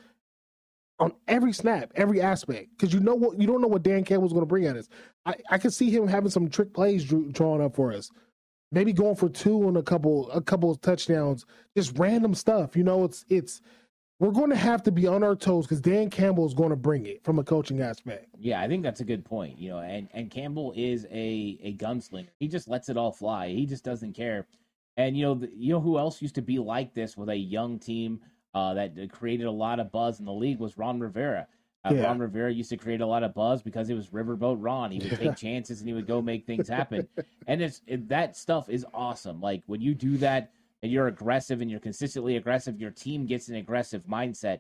on 1.00 1.12
every 1.28 1.52
snap, 1.52 1.92
every 1.96 2.22
aspect, 2.22 2.70
because 2.78 2.94
you 2.94 3.00
know 3.00 3.16
what 3.16 3.40
you 3.40 3.48
don't 3.48 3.60
know 3.60 3.68
what 3.68 3.84
Dan 3.84 4.04
Campbell's 4.04 4.34
going 4.34 4.44
to 4.44 4.48
bring 4.48 4.68
at 4.68 4.78
us. 4.78 4.88
I, 5.26 5.34
I 5.50 5.58
can 5.58 5.72
see 5.72 5.90
him 5.90 6.08
having 6.08 6.30
some 6.30 6.48
trick 6.48 6.74
plays 6.74 7.04
drawn 7.04 7.62
up 7.62 7.76
for 7.76 7.92
us. 7.92 8.10
Maybe 8.72 8.94
going 8.94 9.16
for 9.16 9.28
two 9.28 9.68
and 9.68 9.78
a 9.78 9.84
couple 9.84 10.30
a 10.32 10.42
couple 10.42 10.70
of 10.70 10.80
touchdowns, 10.82 11.46
just 11.76 11.98
random 11.98 12.36
stuff. 12.36 12.78
You 12.78 12.84
know, 12.84 13.04
it's 13.04 13.26
it's 13.30 13.62
we're 14.20 14.30
going 14.32 14.52
to 14.52 14.56
have 14.56 14.84
to 14.84 14.92
be 14.92 15.08
on 15.08 15.24
our 15.24 15.36
toes 15.36 15.66
because 15.66 15.82
Dan 15.82 16.12
Campbell 16.12 16.46
is 16.46 16.54
going 16.54 16.70
to 16.70 16.76
bring 16.76 17.08
it 17.08 17.24
from 17.24 17.40
a 17.40 17.44
coaching 17.44 17.82
aspect. 17.82 18.28
Yeah, 18.38 18.62
I 18.62 18.68
think 18.68 18.84
that's 18.84 19.02
a 19.02 19.04
good 19.04 19.26
point. 19.26 19.58
You 19.58 19.72
know, 19.72 19.80
and 19.80 20.08
and 20.14 20.30
Campbell 20.30 20.72
is 20.76 21.06
a 21.06 21.58
a 21.64 21.76
gunslinger. 21.78 22.30
He 22.40 22.48
just 22.48 22.68
lets 22.68 22.88
it 22.90 22.96
all 22.96 23.12
fly. 23.12 23.50
He 23.50 23.66
just 23.66 23.84
doesn't 23.84 24.14
care. 24.14 24.46
And 24.98 25.18
you 25.18 25.24
know, 25.24 25.34
the, 25.36 25.50
you 25.56 25.74
know 25.74 25.80
who 25.80 25.98
else 25.98 26.22
used 26.22 26.36
to 26.36 26.42
be 26.42 26.60
like 26.60 26.94
this 26.94 27.16
with 27.16 27.30
a 27.30 27.36
young 27.36 27.80
team 27.80 28.20
uh, 28.54 28.74
that 28.74 29.12
created 29.12 29.46
a 29.46 29.52
lot 29.52 29.80
of 29.80 29.92
buzz 29.92 30.20
in 30.20 30.26
the 30.26 30.34
league 30.34 30.60
was 30.60 30.78
Ron 30.78 31.00
Rivera. 31.00 31.48
Uh, 31.84 31.94
yeah. 31.96 32.04
Ron 32.04 32.20
Rivera 32.20 32.54
used 32.54 32.70
to 32.70 32.78
create 32.78 33.02
a 33.02 33.06
lot 33.06 33.24
of 33.24 33.34
buzz 33.34 33.64
because 33.64 33.90
it 33.90 33.96
was 33.96 34.10
Riverboat 34.10 34.58
Ron. 34.60 34.92
He 34.92 35.00
would 35.00 35.18
take 35.18 35.36
chances 35.36 35.80
and 35.80 35.88
he 35.88 35.94
would 35.94 36.06
go 36.06 36.22
make 36.22 36.46
things 36.46 36.68
happen. 36.68 37.08
and 37.48 37.62
it's 37.62 37.82
it, 37.88 38.08
that 38.10 38.38
stuff 38.38 38.70
is 38.70 38.86
awesome. 38.94 39.42
Like 39.42 39.64
when 39.66 39.82
you 39.82 39.96
do 39.96 40.18
that 40.18 40.52
and 40.84 40.92
you're 40.92 41.08
aggressive 41.08 41.62
and 41.62 41.72
you're 41.72 41.80
consistently 41.80 42.36
aggressive, 42.36 42.80
your 42.80 42.92
team 42.92 43.26
gets 43.26 43.48
an 43.48 43.56
aggressive 43.56 44.04
mindset. 44.06 44.60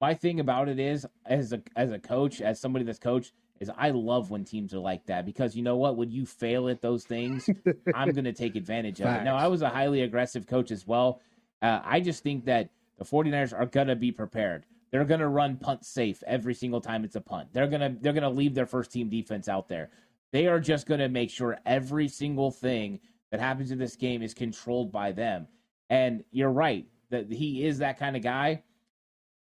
My 0.00 0.12
thing 0.12 0.40
about 0.40 0.68
it 0.68 0.78
is, 0.78 1.06
as 1.24 1.52
a 1.52 1.62
as 1.76 1.92
a 1.92 1.98
coach, 1.98 2.40
as 2.40 2.60
somebody 2.60 2.84
that's 2.84 2.98
coached, 2.98 3.32
is 3.60 3.70
I 3.76 3.90
love 3.90 4.30
when 4.30 4.44
teams 4.44 4.74
are 4.74 4.78
like 4.78 5.06
that 5.06 5.24
because 5.24 5.56
you 5.56 5.62
know 5.62 5.76
what? 5.76 5.96
When 5.96 6.10
you 6.10 6.26
fail 6.26 6.68
at 6.68 6.80
those 6.80 7.04
things, 7.04 7.48
I'm 7.94 8.10
going 8.10 8.24
to 8.24 8.32
take 8.32 8.56
advantage 8.56 9.00
of 9.00 9.06
Facts. 9.06 9.22
it. 9.22 9.24
Now, 9.24 9.36
I 9.36 9.46
was 9.46 9.62
a 9.62 9.68
highly 9.68 10.02
aggressive 10.02 10.46
coach 10.46 10.70
as 10.70 10.86
well. 10.86 11.20
Uh, 11.62 11.80
I 11.84 12.00
just 12.00 12.22
think 12.22 12.44
that 12.46 12.70
the 12.98 13.04
49ers 13.04 13.58
are 13.58 13.66
going 13.66 13.88
to 13.88 13.96
be 13.96 14.12
prepared. 14.12 14.66
They're 14.90 15.04
going 15.04 15.20
to 15.20 15.28
run 15.28 15.56
punt 15.56 15.84
safe 15.84 16.22
every 16.26 16.54
single 16.54 16.80
time 16.80 17.04
it's 17.04 17.16
a 17.16 17.20
punt. 17.20 17.48
They're 17.52 17.66
going 17.66 17.80
to 17.80 17.96
they're 18.00 18.12
going 18.12 18.22
to 18.22 18.28
leave 18.30 18.54
their 18.54 18.66
first 18.66 18.92
team 18.92 19.08
defense 19.08 19.48
out 19.48 19.68
there. 19.68 19.90
They 20.32 20.46
are 20.46 20.60
just 20.60 20.86
going 20.86 21.00
to 21.00 21.08
make 21.08 21.30
sure 21.30 21.58
every 21.66 22.08
single 22.08 22.50
thing 22.50 23.00
that 23.30 23.40
happens 23.40 23.70
in 23.70 23.78
this 23.78 23.96
game 23.96 24.22
is 24.22 24.34
controlled 24.34 24.92
by 24.92 25.12
them. 25.12 25.48
And 25.90 26.24
you're 26.30 26.50
right 26.50 26.86
that 27.10 27.30
he 27.30 27.64
is 27.64 27.78
that 27.78 27.98
kind 27.98 28.16
of 28.16 28.22
guy. 28.22 28.62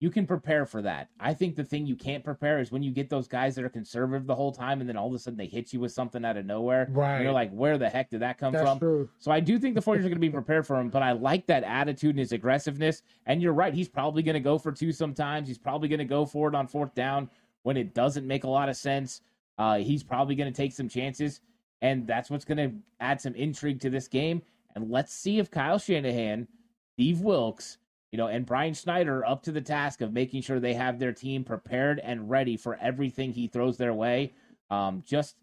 You 0.00 0.10
can 0.10 0.26
prepare 0.26 0.64
for 0.64 0.80
that. 0.82 1.08
I 1.18 1.34
think 1.34 1.56
the 1.56 1.64
thing 1.64 1.84
you 1.84 1.96
can't 1.96 2.22
prepare 2.22 2.60
is 2.60 2.70
when 2.70 2.84
you 2.84 2.92
get 2.92 3.10
those 3.10 3.26
guys 3.26 3.56
that 3.56 3.64
are 3.64 3.68
conservative 3.68 4.26
the 4.26 4.34
whole 4.34 4.52
time 4.52 4.80
and 4.80 4.88
then 4.88 4.96
all 4.96 5.08
of 5.08 5.14
a 5.14 5.18
sudden 5.18 5.36
they 5.36 5.46
hit 5.46 5.72
you 5.72 5.80
with 5.80 5.90
something 5.90 6.24
out 6.24 6.36
of 6.36 6.46
nowhere. 6.46 6.86
Right. 6.90 7.22
you're 7.22 7.32
like, 7.32 7.50
where 7.50 7.78
the 7.78 7.88
heck 7.88 8.10
did 8.10 8.20
that 8.20 8.38
come 8.38 8.52
That's 8.52 8.64
from? 8.64 8.78
True. 8.78 9.08
So 9.18 9.32
I 9.32 9.40
do 9.40 9.58
think 9.58 9.74
the 9.74 9.82
49ers 9.82 9.98
are 9.98 10.02
going 10.02 10.14
to 10.14 10.20
be 10.20 10.30
prepared 10.30 10.66
for 10.66 10.78
him, 10.78 10.88
but 10.88 11.02
I 11.02 11.12
like 11.12 11.46
that 11.46 11.64
attitude 11.64 12.10
and 12.10 12.20
his 12.20 12.30
aggressiveness. 12.30 13.02
And 13.26 13.42
you're 13.42 13.52
right. 13.52 13.74
He's 13.74 13.88
probably 13.88 14.22
going 14.22 14.34
to 14.34 14.40
go 14.40 14.56
for 14.56 14.70
two 14.70 14.92
sometimes. 14.92 15.48
He's 15.48 15.58
probably 15.58 15.88
going 15.88 15.98
to 15.98 16.04
go 16.04 16.24
for 16.24 16.48
it 16.48 16.54
on 16.54 16.68
fourth 16.68 16.94
down 16.94 17.28
when 17.64 17.76
it 17.76 17.92
doesn't 17.92 18.26
make 18.26 18.44
a 18.44 18.48
lot 18.48 18.68
of 18.68 18.76
sense. 18.76 19.22
Uh, 19.58 19.78
he's 19.78 20.04
probably 20.04 20.36
going 20.36 20.52
to 20.52 20.56
take 20.56 20.72
some 20.72 20.88
chances. 20.88 21.40
And 21.82 22.06
that's 22.06 22.30
what's 22.30 22.44
going 22.44 22.58
to 22.58 22.72
add 23.00 23.20
some 23.20 23.34
intrigue 23.34 23.80
to 23.80 23.90
this 23.90 24.06
game. 24.06 24.42
And 24.76 24.90
let's 24.90 25.12
see 25.12 25.38
if 25.38 25.50
Kyle 25.50 25.78
Shanahan– 25.78 26.46
Steve 26.98 27.20
Wilks, 27.20 27.77
you 28.12 28.16
know, 28.16 28.28
and 28.28 28.46
Brian 28.46 28.74
Schneider 28.74 29.24
up 29.26 29.42
to 29.44 29.52
the 29.52 29.60
task 29.60 30.00
of 30.00 30.12
making 30.12 30.42
sure 30.42 30.60
they 30.60 30.74
have 30.74 30.98
their 30.98 31.12
team 31.12 31.44
prepared 31.44 32.00
and 32.00 32.30
ready 32.30 32.56
for 32.56 32.78
everything 32.80 33.32
he 33.32 33.48
throws 33.48 33.76
their 33.76 33.92
way. 33.92 34.34
Um, 34.70 35.02
just 35.06 35.36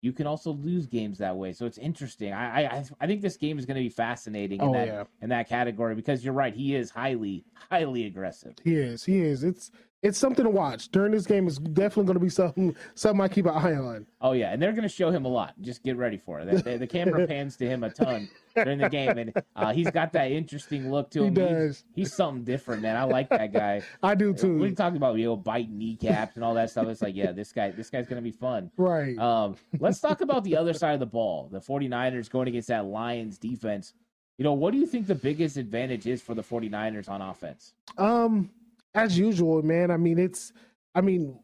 you 0.00 0.12
can 0.12 0.26
also 0.26 0.52
lose 0.52 0.86
games 0.86 1.18
that 1.18 1.36
way, 1.36 1.52
so 1.52 1.64
it's 1.64 1.78
interesting. 1.78 2.32
I 2.32 2.64
I, 2.64 2.84
I 3.00 3.06
think 3.06 3.22
this 3.22 3.36
game 3.36 3.58
is 3.58 3.66
going 3.66 3.76
to 3.76 3.82
be 3.82 3.88
fascinating 3.88 4.60
in 4.60 4.68
oh, 4.68 4.72
that 4.72 4.86
yeah. 4.86 5.04
in 5.20 5.28
that 5.28 5.48
category 5.48 5.94
because 5.94 6.24
you're 6.24 6.34
right. 6.34 6.54
He 6.54 6.74
is 6.74 6.90
highly 6.90 7.44
highly 7.70 8.06
aggressive. 8.06 8.54
He 8.64 8.74
is. 8.74 9.04
He 9.04 9.20
is. 9.20 9.44
It's 9.44 9.70
it's 10.02 10.18
something 10.18 10.44
to 10.44 10.50
watch 10.50 10.88
during 10.88 11.12
this 11.12 11.26
game. 11.26 11.46
Is 11.46 11.58
definitely 11.58 12.04
going 12.04 12.14
to 12.14 12.20
be 12.20 12.28
something 12.28 12.74
something 12.94 13.20
I 13.20 13.28
keep 13.28 13.46
an 13.46 13.52
eye 13.52 13.74
on. 13.74 14.06
Oh 14.20 14.32
yeah, 14.32 14.52
and 14.52 14.60
they're 14.60 14.72
going 14.72 14.82
to 14.82 14.88
show 14.88 15.10
him 15.10 15.24
a 15.24 15.28
lot. 15.28 15.54
Just 15.60 15.84
get 15.84 15.96
ready 15.96 16.16
for 16.16 16.40
it. 16.40 16.64
The, 16.64 16.78
the, 16.78 16.86
camera 16.86 17.26
pans 17.28 17.56
to 17.58 17.68
him 17.68 17.84
a 17.84 17.90
ton 17.90 18.28
during 18.54 18.78
the 18.78 18.88
game, 18.88 19.16
and 19.16 19.32
uh, 19.54 19.72
he's 19.72 19.90
got 19.90 20.12
that 20.12 20.32
interesting 20.32 20.90
look 20.90 21.10
to 21.10 21.20
him. 21.24 21.34
He 21.34 21.40
does. 21.40 21.84
He's, 21.94 22.08
he's 22.08 22.14
something 22.14 22.42
different, 22.42 22.82
man. 22.82 22.96
I 22.96 23.04
like 23.04 23.28
that 23.30 23.52
guy. 23.52 23.82
I 24.02 24.14
do 24.16 24.34
too. 24.34 24.58
We 24.58 24.72
talk 24.72 24.96
about 24.96 25.16
you 25.16 25.26
know 25.26 25.36
biting 25.36 25.78
kneecaps 25.78 26.34
and 26.34 26.44
all 26.44 26.54
that 26.54 26.70
stuff. 26.70 26.88
It's 26.88 27.02
like, 27.02 27.14
yeah, 27.14 27.30
this 27.30 27.52
guy, 27.52 27.70
this 27.70 27.88
guy's 27.88 28.06
going 28.08 28.22
to 28.22 28.28
be 28.28 28.36
fun. 28.36 28.72
Right. 28.76 29.16
Um, 29.18 29.56
let's 29.78 30.00
talk 30.00 30.20
about 30.20 30.42
the 30.42 30.56
other 30.56 30.72
side 30.72 30.94
of 30.94 31.00
the 31.00 31.06
ball. 31.06 31.48
The 31.50 31.60
49ers 31.60 32.28
going 32.28 32.48
against 32.48 32.68
that 32.68 32.86
Lions 32.86 33.38
defense. 33.38 33.94
You 34.38 34.44
know, 34.44 34.54
what 34.54 34.72
do 34.72 34.78
you 34.78 34.86
think 34.86 35.06
the 35.06 35.14
biggest 35.14 35.56
advantage 35.56 36.06
is 36.06 36.20
for 36.20 36.34
the 36.34 36.42
49ers 36.42 37.08
on 37.08 37.20
offense? 37.20 37.74
Um, 37.98 38.50
as 38.94 39.18
usual, 39.18 39.62
man. 39.62 39.90
I 39.90 39.96
mean, 39.96 40.18
it's 40.18 40.52
I 40.94 41.00
mean, 41.00 41.38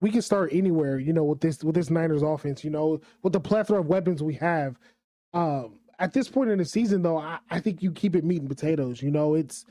we 0.00 0.10
can 0.10 0.22
start 0.22 0.50
anywhere, 0.52 0.98
you 0.98 1.12
know, 1.12 1.24
with 1.24 1.40
this 1.40 1.62
with 1.64 1.74
this 1.74 1.90
Niners 1.90 2.22
offense, 2.22 2.64
you 2.64 2.70
know, 2.70 3.00
with 3.22 3.32
the 3.32 3.40
plethora 3.40 3.80
of 3.80 3.86
weapons 3.86 4.22
we 4.22 4.34
have. 4.34 4.78
Um, 5.32 5.80
at 5.98 6.12
this 6.12 6.28
point 6.28 6.50
in 6.50 6.58
the 6.58 6.64
season, 6.64 7.02
though, 7.02 7.18
I, 7.18 7.38
I 7.50 7.60
think 7.60 7.82
you 7.82 7.90
keep 7.90 8.14
it 8.14 8.24
meat 8.24 8.40
and 8.40 8.48
potatoes. 8.48 9.02
You 9.02 9.10
know, 9.10 9.34
it's 9.34 9.64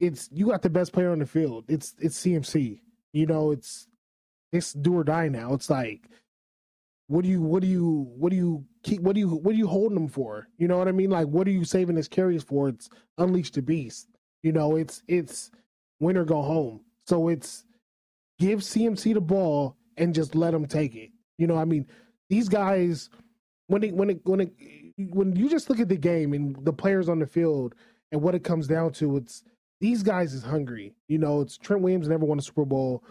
it's 0.00 0.28
you 0.32 0.46
got 0.46 0.62
the 0.62 0.70
best 0.70 0.92
player 0.92 1.10
on 1.10 1.18
the 1.18 1.26
field. 1.26 1.64
It's 1.68 1.94
it's 1.98 2.20
CMC. 2.20 2.80
You 3.12 3.26
know, 3.26 3.50
it's 3.52 3.88
it's 4.52 4.72
do 4.72 4.94
or 4.98 5.04
die 5.04 5.28
now. 5.28 5.54
It's 5.54 5.70
like 5.70 6.08
what 7.08 7.22
do 7.22 7.30
you 7.30 7.40
what 7.40 7.62
do 7.62 7.68
you 7.68 8.10
what 8.16 8.30
do 8.30 8.36
you 8.36 8.64
keep 8.82 9.00
what 9.00 9.14
do 9.14 9.20
you 9.20 9.28
what 9.28 9.54
are 9.54 9.58
you 9.58 9.66
holding 9.66 9.94
them 9.94 10.08
for? 10.08 10.48
You 10.58 10.68
know 10.68 10.76
what 10.78 10.88
I 10.88 10.92
mean? 10.92 11.10
Like 11.10 11.28
what 11.28 11.46
are 11.46 11.52
you 11.52 11.64
saving 11.64 11.96
his 11.96 12.08
carries 12.08 12.42
for? 12.42 12.68
It's 12.68 12.90
unleash 13.18 13.52
the 13.52 13.62
beast. 13.62 14.08
You 14.42 14.52
know, 14.52 14.76
it's 14.76 15.02
it's 15.08 15.50
win 16.00 16.16
or 16.16 16.24
go 16.24 16.42
home. 16.42 16.80
So 17.06 17.28
it's 17.28 17.64
give 18.38 18.60
CMC 18.60 19.14
the 19.14 19.20
ball 19.20 19.76
and 19.96 20.14
just 20.14 20.34
let 20.34 20.54
him 20.54 20.66
take 20.66 20.94
it. 20.94 21.10
You 21.38 21.46
know, 21.46 21.56
I 21.56 21.64
mean, 21.64 21.86
these 22.28 22.48
guys 22.48 23.10
when 23.68 23.82
it 23.82 23.94
when 23.94 24.10
it 24.10 24.20
when 24.24 24.40
it 24.40 24.52
when 25.10 25.36
you 25.36 25.48
just 25.48 25.68
look 25.68 25.80
at 25.80 25.88
the 25.88 25.96
game 25.96 26.32
and 26.32 26.56
the 26.64 26.72
players 26.72 27.08
on 27.08 27.18
the 27.18 27.26
field 27.26 27.74
and 28.12 28.22
what 28.22 28.34
it 28.34 28.44
comes 28.44 28.66
down 28.66 28.92
to, 28.92 29.16
it's 29.16 29.42
these 29.80 30.02
guys 30.02 30.32
is 30.32 30.42
hungry. 30.42 30.94
You 31.08 31.18
know, 31.18 31.40
it's 31.40 31.58
Trent 31.58 31.82
Williams 31.82 32.08
never 32.08 32.24
won 32.24 32.38
a 32.38 32.42
Super 32.42 32.64
Bowl. 32.64 33.04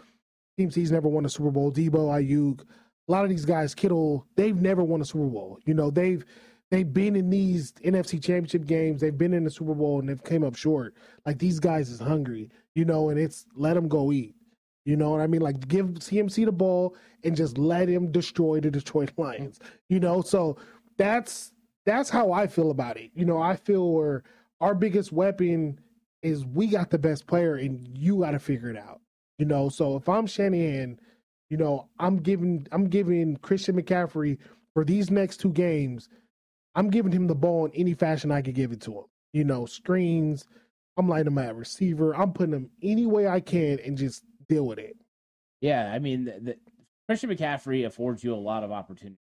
Team 0.58 0.70
C's 0.70 0.90
never 0.90 1.08
won 1.08 1.24
a 1.24 1.28
Super 1.28 1.50
Bowl. 1.50 1.70
Deebo, 1.70 1.90
Aiyuk, 1.90 2.62
a 2.62 3.12
lot 3.12 3.24
of 3.24 3.30
these 3.30 3.44
guys, 3.44 3.74
Kittle, 3.74 4.26
they've 4.36 4.60
never 4.60 4.82
won 4.82 5.00
a 5.00 5.04
Super 5.04 5.26
Bowl. 5.26 5.58
You 5.66 5.74
know, 5.74 5.90
they've 5.90 6.24
they've 6.70 6.92
been 6.92 7.14
in 7.14 7.30
these 7.30 7.72
NFC 7.84 8.22
Championship 8.22 8.64
games. 8.64 9.00
They've 9.00 9.16
been 9.16 9.34
in 9.34 9.44
the 9.44 9.50
Super 9.50 9.74
Bowl 9.74 10.00
and 10.00 10.08
they've 10.08 10.24
came 10.24 10.42
up 10.42 10.56
short. 10.56 10.94
Like 11.24 11.38
these 11.38 11.60
guys 11.60 11.90
is 11.90 12.00
hungry. 12.00 12.50
You 12.76 12.86
know, 12.86 13.10
and 13.10 13.20
it's 13.20 13.46
let 13.56 13.76
him 13.76 13.88
go 13.88 14.12
eat. 14.12 14.36
You 14.86 14.96
know 14.96 15.10
what 15.12 15.22
I 15.22 15.28
mean? 15.28 15.42
Like 15.42 15.68
give 15.68 15.86
CMC 15.88 16.46
the 16.46 16.52
ball 16.52 16.96
and 17.24 17.36
just 17.36 17.58
let 17.58 17.88
him 17.88 18.12
destroy 18.12 18.60
the 18.60 18.70
Detroit 18.70 19.12
Lions. 19.18 19.60
You 19.90 20.00
know, 20.00 20.22
so 20.22 20.58
that's 20.98 21.52
that's 21.86 22.10
how 22.10 22.32
I 22.32 22.48
feel 22.48 22.70
about 22.72 22.98
it. 22.98 23.12
You 23.14 23.26
know, 23.26 23.40
I 23.42 23.56
feel 23.56 23.92
where 23.92 24.24
our 24.60 24.74
biggest 24.74 25.12
weapon 25.12 25.80
is 26.22 26.44
we 26.46 26.68
got 26.68 26.90
the 26.90 26.98
best 26.98 27.26
player 27.26 27.56
and 27.56 27.88
you 27.96 28.20
got 28.20 28.32
to 28.32 28.40
figure 28.40 28.70
it 28.70 28.78
out. 28.78 29.00
You 29.38 29.46
know, 29.46 29.70
so 29.70 29.96
if 29.96 30.08
I'm 30.08 30.26
Shanahan, 30.26 31.00
You 31.50 31.56
know, 31.58 31.88
I'm 31.98 32.18
giving 32.18 32.66
I'm 32.72 32.88
giving 32.88 33.36
Christian 33.38 33.80
McCaffrey 33.80 34.38
for 34.74 34.84
these 34.84 35.10
next 35.10 35.38
two 35.38 35.52
games. 35.52 36.08
I'm 36.74 36.90
giving 36.90 37.12
him 37.12 37.28
the 37.28 37.34
ball 37.34 37.66
in 37.66 37.72
any 37.74 37.94
fashion 37.94 38.30
I 38.32 38.42
could 38.42 38.54
give 38.54 38.72
it 38.72 38.80
to 38.82 38.92
him. 39.00 39.04
You 39.32 39.44
know, 39.44 39.66
screens. 39.66 40.46
I'm 40.96 41.08
lighting 41.08 41.28
him 41.28 41.38
at 41.38 41.56
receiver. 41.56 42.14
I'm 42.14 42.32
putting 42.32 42.54
him 42.54 42.70
any 42.82 43.06
way 43.06 43.28
I 43.28 43.40
can 43.40 43.78
and 43.84 43.96
just 43.96 44.24
deal 44.48 44.66
with 44.66 44.78
it. 44.78 44.96
Yeah, 45.60 45.90
I 45.92 45.98
mean, 45.98 46.24
the, 46.24 46.40
the, 46.40 46.56
Christian 47.06 47.30
McCaffrey 47.30 47.86
affords 47.86 48.24
you 48.24 48.34
a 48.34 48.36
lot 48.36 48.64
of 48.64 48.72
opportunity. 48.72 49.18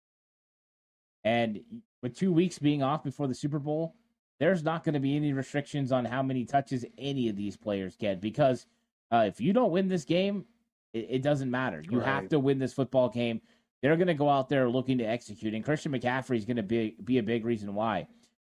And 1.24 1.60
with 2.02 2.16
two 2.16 2.32
weeks 2.32 2.58
being 2.58 2.82
off 2.82 3.04
before 3.04 3.28
the 3.28 3.34
Super 3.34 3.58
Bowl, 3.58 3.94
there's 4.40 4.62
not 4.62 4.84
going 4.84 4.94
to 4.94 5.00
be 5.00 5.16
any 5.16 5.32
restrictions 5.32 5.92
on 5.92 6.04
how 6.04 6.22
many 6.22 6.44
touches 6.44 6.84
any 6.96 7.28
of 7.28 7.36
these 7.36 7.56
players 7.56 7.96
get 7.96 8.20
because 8.20 8.66
uh, 9.12 9.24
if 9.26 9.40
you 9.40 9.52
don't 9.52 9.70
win 9.70 9.88
this 9.88 10.04
game, 10.04 10.44
it, 10.92 11.06
it 11.10 11.22
doesn't 11.22 11.50
matter. 11.50 11.82
You 11.88 11.98
right. 11.98 12.06
have 12.06 12.28
to 12.30 12.38
win 12.38 12.58
this 12.58 12.72
football 12.72 13.08
game. 13.08 13.40
They're 13.82 13.96
going 13.96 14.08
to 14.08 14.14
go 14.14 14.28
out 14.28 14.48
there 14.48 14.68
looking 14.68 14.98
to 14.98 15.04
execute, 15.04 15.54
and 15.54 15.64
Christian 15.64 15.92
McCaffrey 15.92 16.36
is 16.36 16.44
going 16.44 16.56
to 16.56 16.62
be 16.64 16.96
be 17.04 17.18
a 17.18 17.22
big 17.22 17.44
reason 17.44 17.74
why. 17.74 18.08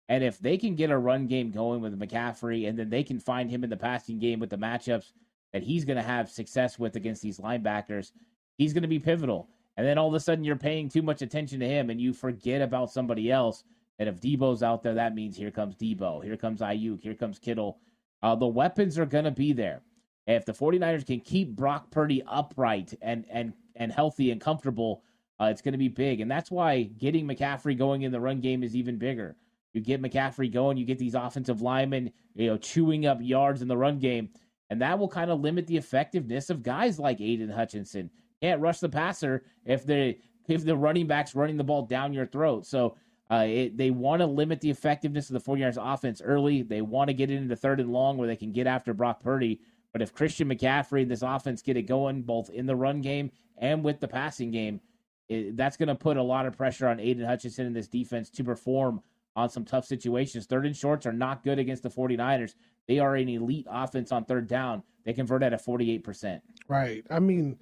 And 0.09 0.23
if 0.23 0.39
they 0.39 0.57
can 0.57 0.75
get 0.75 0.89
a 0.89 0.97
run 0.97 1.27
game 1.27 1.51
going 1.51 1.81
with 1.81 1.97
McCaffrey, 1.97 2.67
and 2.67 2.77
then 2.77 2.89
they 2.89 3.03
can 3.03 3.19
find 3.19 3.49
him 3.49 3.63
in 3.63 3.69
the 3.69 3.77
passing 3.77 4.17
game 4.17 4.39
with 4.39 4.49
the 4.49 4.57
matchups 4.57 5.13
that 5.53 5.63
he's 5.63 5.85
going 5.85 5.97
to 5.97 6.03
have 6.03 6.29
success 6.29 6.77
with 6.79 6.95
against 6.95 7.21
these 7.21 7.39
linebackers, 7.39 8.11
he's 8.57 8.73
going 8.73 8.81
to 8.81 8.87
be 8.87 8.99
pivotal. 8.99 9.49
And 9.77 9.87
then 9.87 9.97
all 9.97 10.07
of 10.07 10.13
a 10.15 10.19
sudden, 10.19 10.43
you're 10.43 10.55
paying 10.55 10.89
too 10.89 11.03
much 11.03 11.21
attention 11.21 11.59
to 11.59 11.67
him, 11.67 11.89
and 11.89 12.01
you 12.01 12.11
forget 12.11 12.61
about 12.61 12.91
somebody 12.91 13.31
else. 13.31 13.63
And 13.99 14.09
if 14.09 14.19
Deebo's 14.19 14.63
out 14.63 14.81
there, 14.81 14.95
that 14.95 15.15
means 15.15 15.37
here 15.37 15.51
comes 15.51 15.75
Debo, 15.75 16.23
here 16.23 16.37
comes 16.37 16.61
Aiyuk, 16.61 17.01
here 17.01 17.13
comes 17.13 17.37
Kittle. 17.37 17.79
Uh, 18.23 18.35
the 18.35 18.47
weapons 18.47 18.97
are 18.97 19.05
going 19.05 19.25
to 19.25 19.31
be 19.31 19.53
there. 19.53 19.81
If 20.27 20.45
the 20.45 20.53
49ers 20.53 21.05
can 21.05 21.19
keep 21.21 21.55
Brock 21.55 21.91
Purdy 21.91 22.21
upright 22.27 22.93
and 23.01 23.25
and 23.29 23.53
and 23.75 23.91
healthy 23.91 24.31
and 24.31 24.39
comfortable, 24.39 25.03
uh, 25.39 25.45
it's 25.45 25.61
going 25.61 25.71
to 25.71 25.77
be 25.77 25.87
big. 25.87 26.21
And 26.21 26.29
that's 26.29 26.51
why 26.51 26.83
getting 26.83 27.27
McCaffrey 27.27 27.77
going 27.77 28.03
in 28.03 28.11
the 28.11 28.19
run 28.19 28.39
game 28.39 28.63
is 28.63 28.75
even 28.75 28.97
bigger. 28.97 29.35
You 29.73 29.81
get 29.81 30.01
McCaffrey 30.01 30.51
going, 30.51 30.77
you 30.77 30.85
get 30.85 30.97
these 30.97 31.15
offensive 31.15 31.61
linemen, 31.61 32.11
you 32.35 32.47
know, 32.47 32.57
chewing 32.57 33.05
up 33.05 33.19
yards 33.21 33.61
in 33.61 33.67
the 33.67 33.77
run 33.77 33.99
game, 33.99 34.29
and 34.69 34.81
that 34.81 34.97
will 34.97 35.07
kind 35.07 35.31
of 35.31 35.41
limit 35.41 35.67
the 35.67 35.77
effectiveness 35.77 36.49
of 36.49 36.63
guys 36.63 36.99
like 36.99 37.21
Aidan 37.21 37.49
Hutchinson. 37.49 38.09
Can't 38.41 38.61
rush 38.61 38.79
the 38.79 38.89
passer 38.89 39.43
if 39.65 39.85
the 39.85 40.17
if 40.47 40.65
the 40.65 40.75
running 40.75 41.07
back's 41.07 41.35
running 41.35 41.57
the 41.57 41.63
ball 41.63 41.83
down 41.83 42.13
your 42.13 42.25
throat. 42.25 42.65
So 42.65 42.95
uh, 43.31 43.45
it, 43.47 43.77
they 43.77 43.91
want 43.91 44.21
to 44.21 44.25
limit 44.25 44.59
the 44.59 44.71
effectiveness 44.71 45.29
of 45.29 45.33
the 45.33 45.51
49ers 45.51 45.77
offense 45.79 46.21
early. 46.23 46.63
They 46.63 46.81
want 46.81 47.09
to 47.09 47.13
get 47.13 47.29
it 47.29 47.35
into 47.35 47.55
third 47.55 47.79
and 47.79 47.91
long 47.91 48.17
where 48.17 48.27
they 48.27 48.35
can 48.35 48.51
get 48.51 48.65
after 48.65 48.93
Brock 48.93 49.21
Purdy. 49.21 49.61
But 49.93 50.01
if 50.01 50.13
Christian 50.13 50.49
McCaffrey 50.49 51.03
and 51.03 51.11
this 51.11 51.21
offense 51.21 51.61
get 51.61 51.77
it 51.77 51.83
going 51.83 52.23
both 52.23 52.49
in 52.49 52.65
the 52.65 52.75
run 52.75 53.01
game 53.01 53.31
and 53.57 53.83
with 53.83 53.99
the 53.99 54.07
passing 54.07 54.49
game, 54.49 54.81
it, 55.27 55.55
that's 55.55 55.77
going 55.77 55.89
to 55.89 55.95
put 55.95 56.17
a 56.17 56.23
lot 56.23 56.47
of 56.47 56.57
pressure 56.57 56.87
on 56.87 56.99
Aidan 56.99 57.25
Hutchinson 57.25 57.67
and 57.67 57.75
this 57.75 57.87
defense 57.87 58.29
to 58.31 58.43
perform 58.43 59.01
on 59.35 59.49
some 59.49 59.65
tough 59.65 59.85
situations. 59.85 60.45
Third 60.45 60.65
and 60.65 60.75
shorts 60.75 61.05
are 61.05 61.13
not 61.13 61.43
good 61.43 61.59
against 61.59 61.83
the 61.83 61.89
49ers. 61.89 62.55
They 62.87 62.99
are 62.99 63.15
an 63.15 63.29
elite 63.29 63.67
offense 63.69 64.11
on 64.11 64.25
third 64.25 64.47
down. 64.47 64.83
They 65.05 65.13
convert 65.13 65.43
at 65.43 65.53
a 65.53 65.57
48%. 65.57 66.41
Right. 66.67 67.05
I 67.09 67.19
mean, 67.19 67.57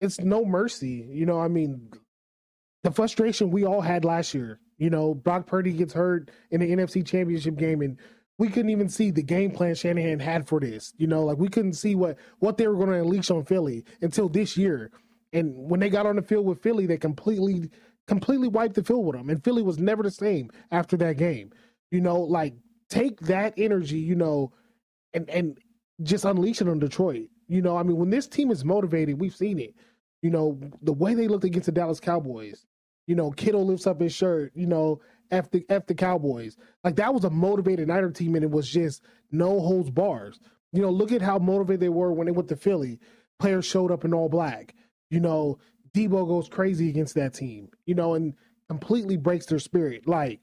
it's 0.00 0.20
no 0.20 0.44
mercy. 0.44 1.08
You 1.10 1.26
know, 1.26 1.40
I 1.40 1.48
mean, 1.48 1.90
the 2.82 2.90
frustration 2.90 3.50
we 3.50 3.64
all 3.64 3.80
had 3.80 4.04
last 4.04 4.34
year. 4.34 4.60
You 4.78 4.90
know, 4.90 5.14
Brock 5.14 5.46
Purdy 5.46 5.72
gets 5.72 5.94
hurt 5.94 6.30
in 6.50 6.60
the 6.60 6.70
NFC 6.70 7.06
Championship 7.06 7.56
game, 7.56 7.80
and 7.80 7.98
we 8.38 8.48
couldn't 8.48 8.70
even 8.70 8.88
see 8.88 9.10
the 9.10 9.22
game 9.22 9.52
plan 9.52 9.74
Shanahan 9.74 10.18
had 10.18 10.48
for 10.48 10.60
this. 10.60 10.92
You 10.96 11.06
know, 11.06 11.24
like 11.24 11.38
we 11.38 11.48
couldn't 11.48 11.74
see 11.74 11.94
what 11.94 12.18
what 12.40 12.56
they 12.56 12.66
were 12.66 12.74
going 12.74 12.88
to 12.88 13.00
unleash 13.00 13.30
on 13.30 13.44
Philly 13.44 13.84
until 14.00 14.28
this 14.28 14.56
year. 14.56 14.90
And 15.32 15.52
when 15.56 15.80
they 15.80 15.90
got 15.90 16.06
on 16.06 16.16
the 16.16 16.22
field 16.22 16.46
with 16.46 16.62
Philly, 16.62 16.86
they 16.86 16.96
completely 16.96 17.70
completely 18.06 18.48
wiped 18.48 18.74
the 18.74 18.84
field 18.84 19.06
with 19.06 19.16
them. 19.16 19.30
And 19.30 19.42
Philly 19.42 19.62
was 19.62 19.78
never 19.78 20.02
the 20.02 20.10
same 20.10 20.50
after 20.70 20.96
that 20.98 21.16
game. 21.16 21.50
You 21.90 22.00
know, 22.00 22.20
like 22.20 22.54
take 22.88 23.20
that 23.20 23.54
energy, 23.56 23.98
you 23.98 24.14
know, 24.14 24.52
and 25.12 25.28
and 25.30 25.58
just 26.02 26.24
unleash 26.24 26.60
it 26.60 26.68
on 26.68 26.78
Detroit. 26.78 27.28
You 27.48 27.62
know, 27.62 27.76
I 27.76 27.82
mean, 27.82 27.96
when 27.96 28.10
this 28.10 28.26
team 28.26 28.50
is 28.50 28.64
motivated, 28.64 29.20
we've 29.20 29.34
seen 29.34 29.58
it. 29.58 29.74
You 30.22 30.30
know, 30.30 30.58
the 30.82 30.92
way 30.92 31.14
they 31.14 31.28
looked 31.28 31.44
against 31.44 31.66
the 31.66 31.72
Dallas 31.72 32.00
Cowboys. 32.00 32.66
You 33.06 33.14
know, 33.14 33.30
Kittle 33.30 33.66
lifts 33.66 33.86
up 33.86 34.00
his 34.00 34.14
shirt. 34.14 34.52
You 34.54 34.66
know, 34.66 35.00
f 35.30 35.50
the 35.50 35.64
f 35.68 35.86
the 35.86 35.94
Cowboys. 35.94 36.56
Like 36.82 36.96
that 36.96 37.12
was 37.12 37.24
a 37.24 37.30
motivated 37.30 37.88
Niner 37.88 38.10
team, 38.10 38.34
and 38.34 38.44
it 38.44 38.50
was 38.50 38.68
just 38.68 39.02
no 39.30 39.60
holds 39.60 39.90
bars. 39.90 40.40
You 40.72 40.82
know, 40.82 40.90
look 40.90 41.12
at 41.12 41.22
how 41.22 41.38
motivated 41.38 41.80
they 41.80 41.88
were 41.88 42.12
when 42.12 42.26
they 42.26 42.32
went 42.32 42.48
to 42.48 42.56
Philly. 42.56 42.98
Players 43.38 43.66
showed 43.66 43.92
up 43.92 44.04
in 44.04 44.14
all 44.14 44.28
black. 44.28 44.74
You 45.10 45.20
know, 45.20 45.58
Deebo 45.94 46.26
goes 46.26 46.48
crazy 46.48 46.88
against 46.88 47.14
that 47.14 47.34
team, 47.34 47.68
you 47.86 47.94
know, 47.94 48.14
and 48.14 48.34
completely 48.68 49.16
breaks 49.16 49.46
their 49.46 49.58
spirit. 49.58 50.06
Like, 50.06 50.40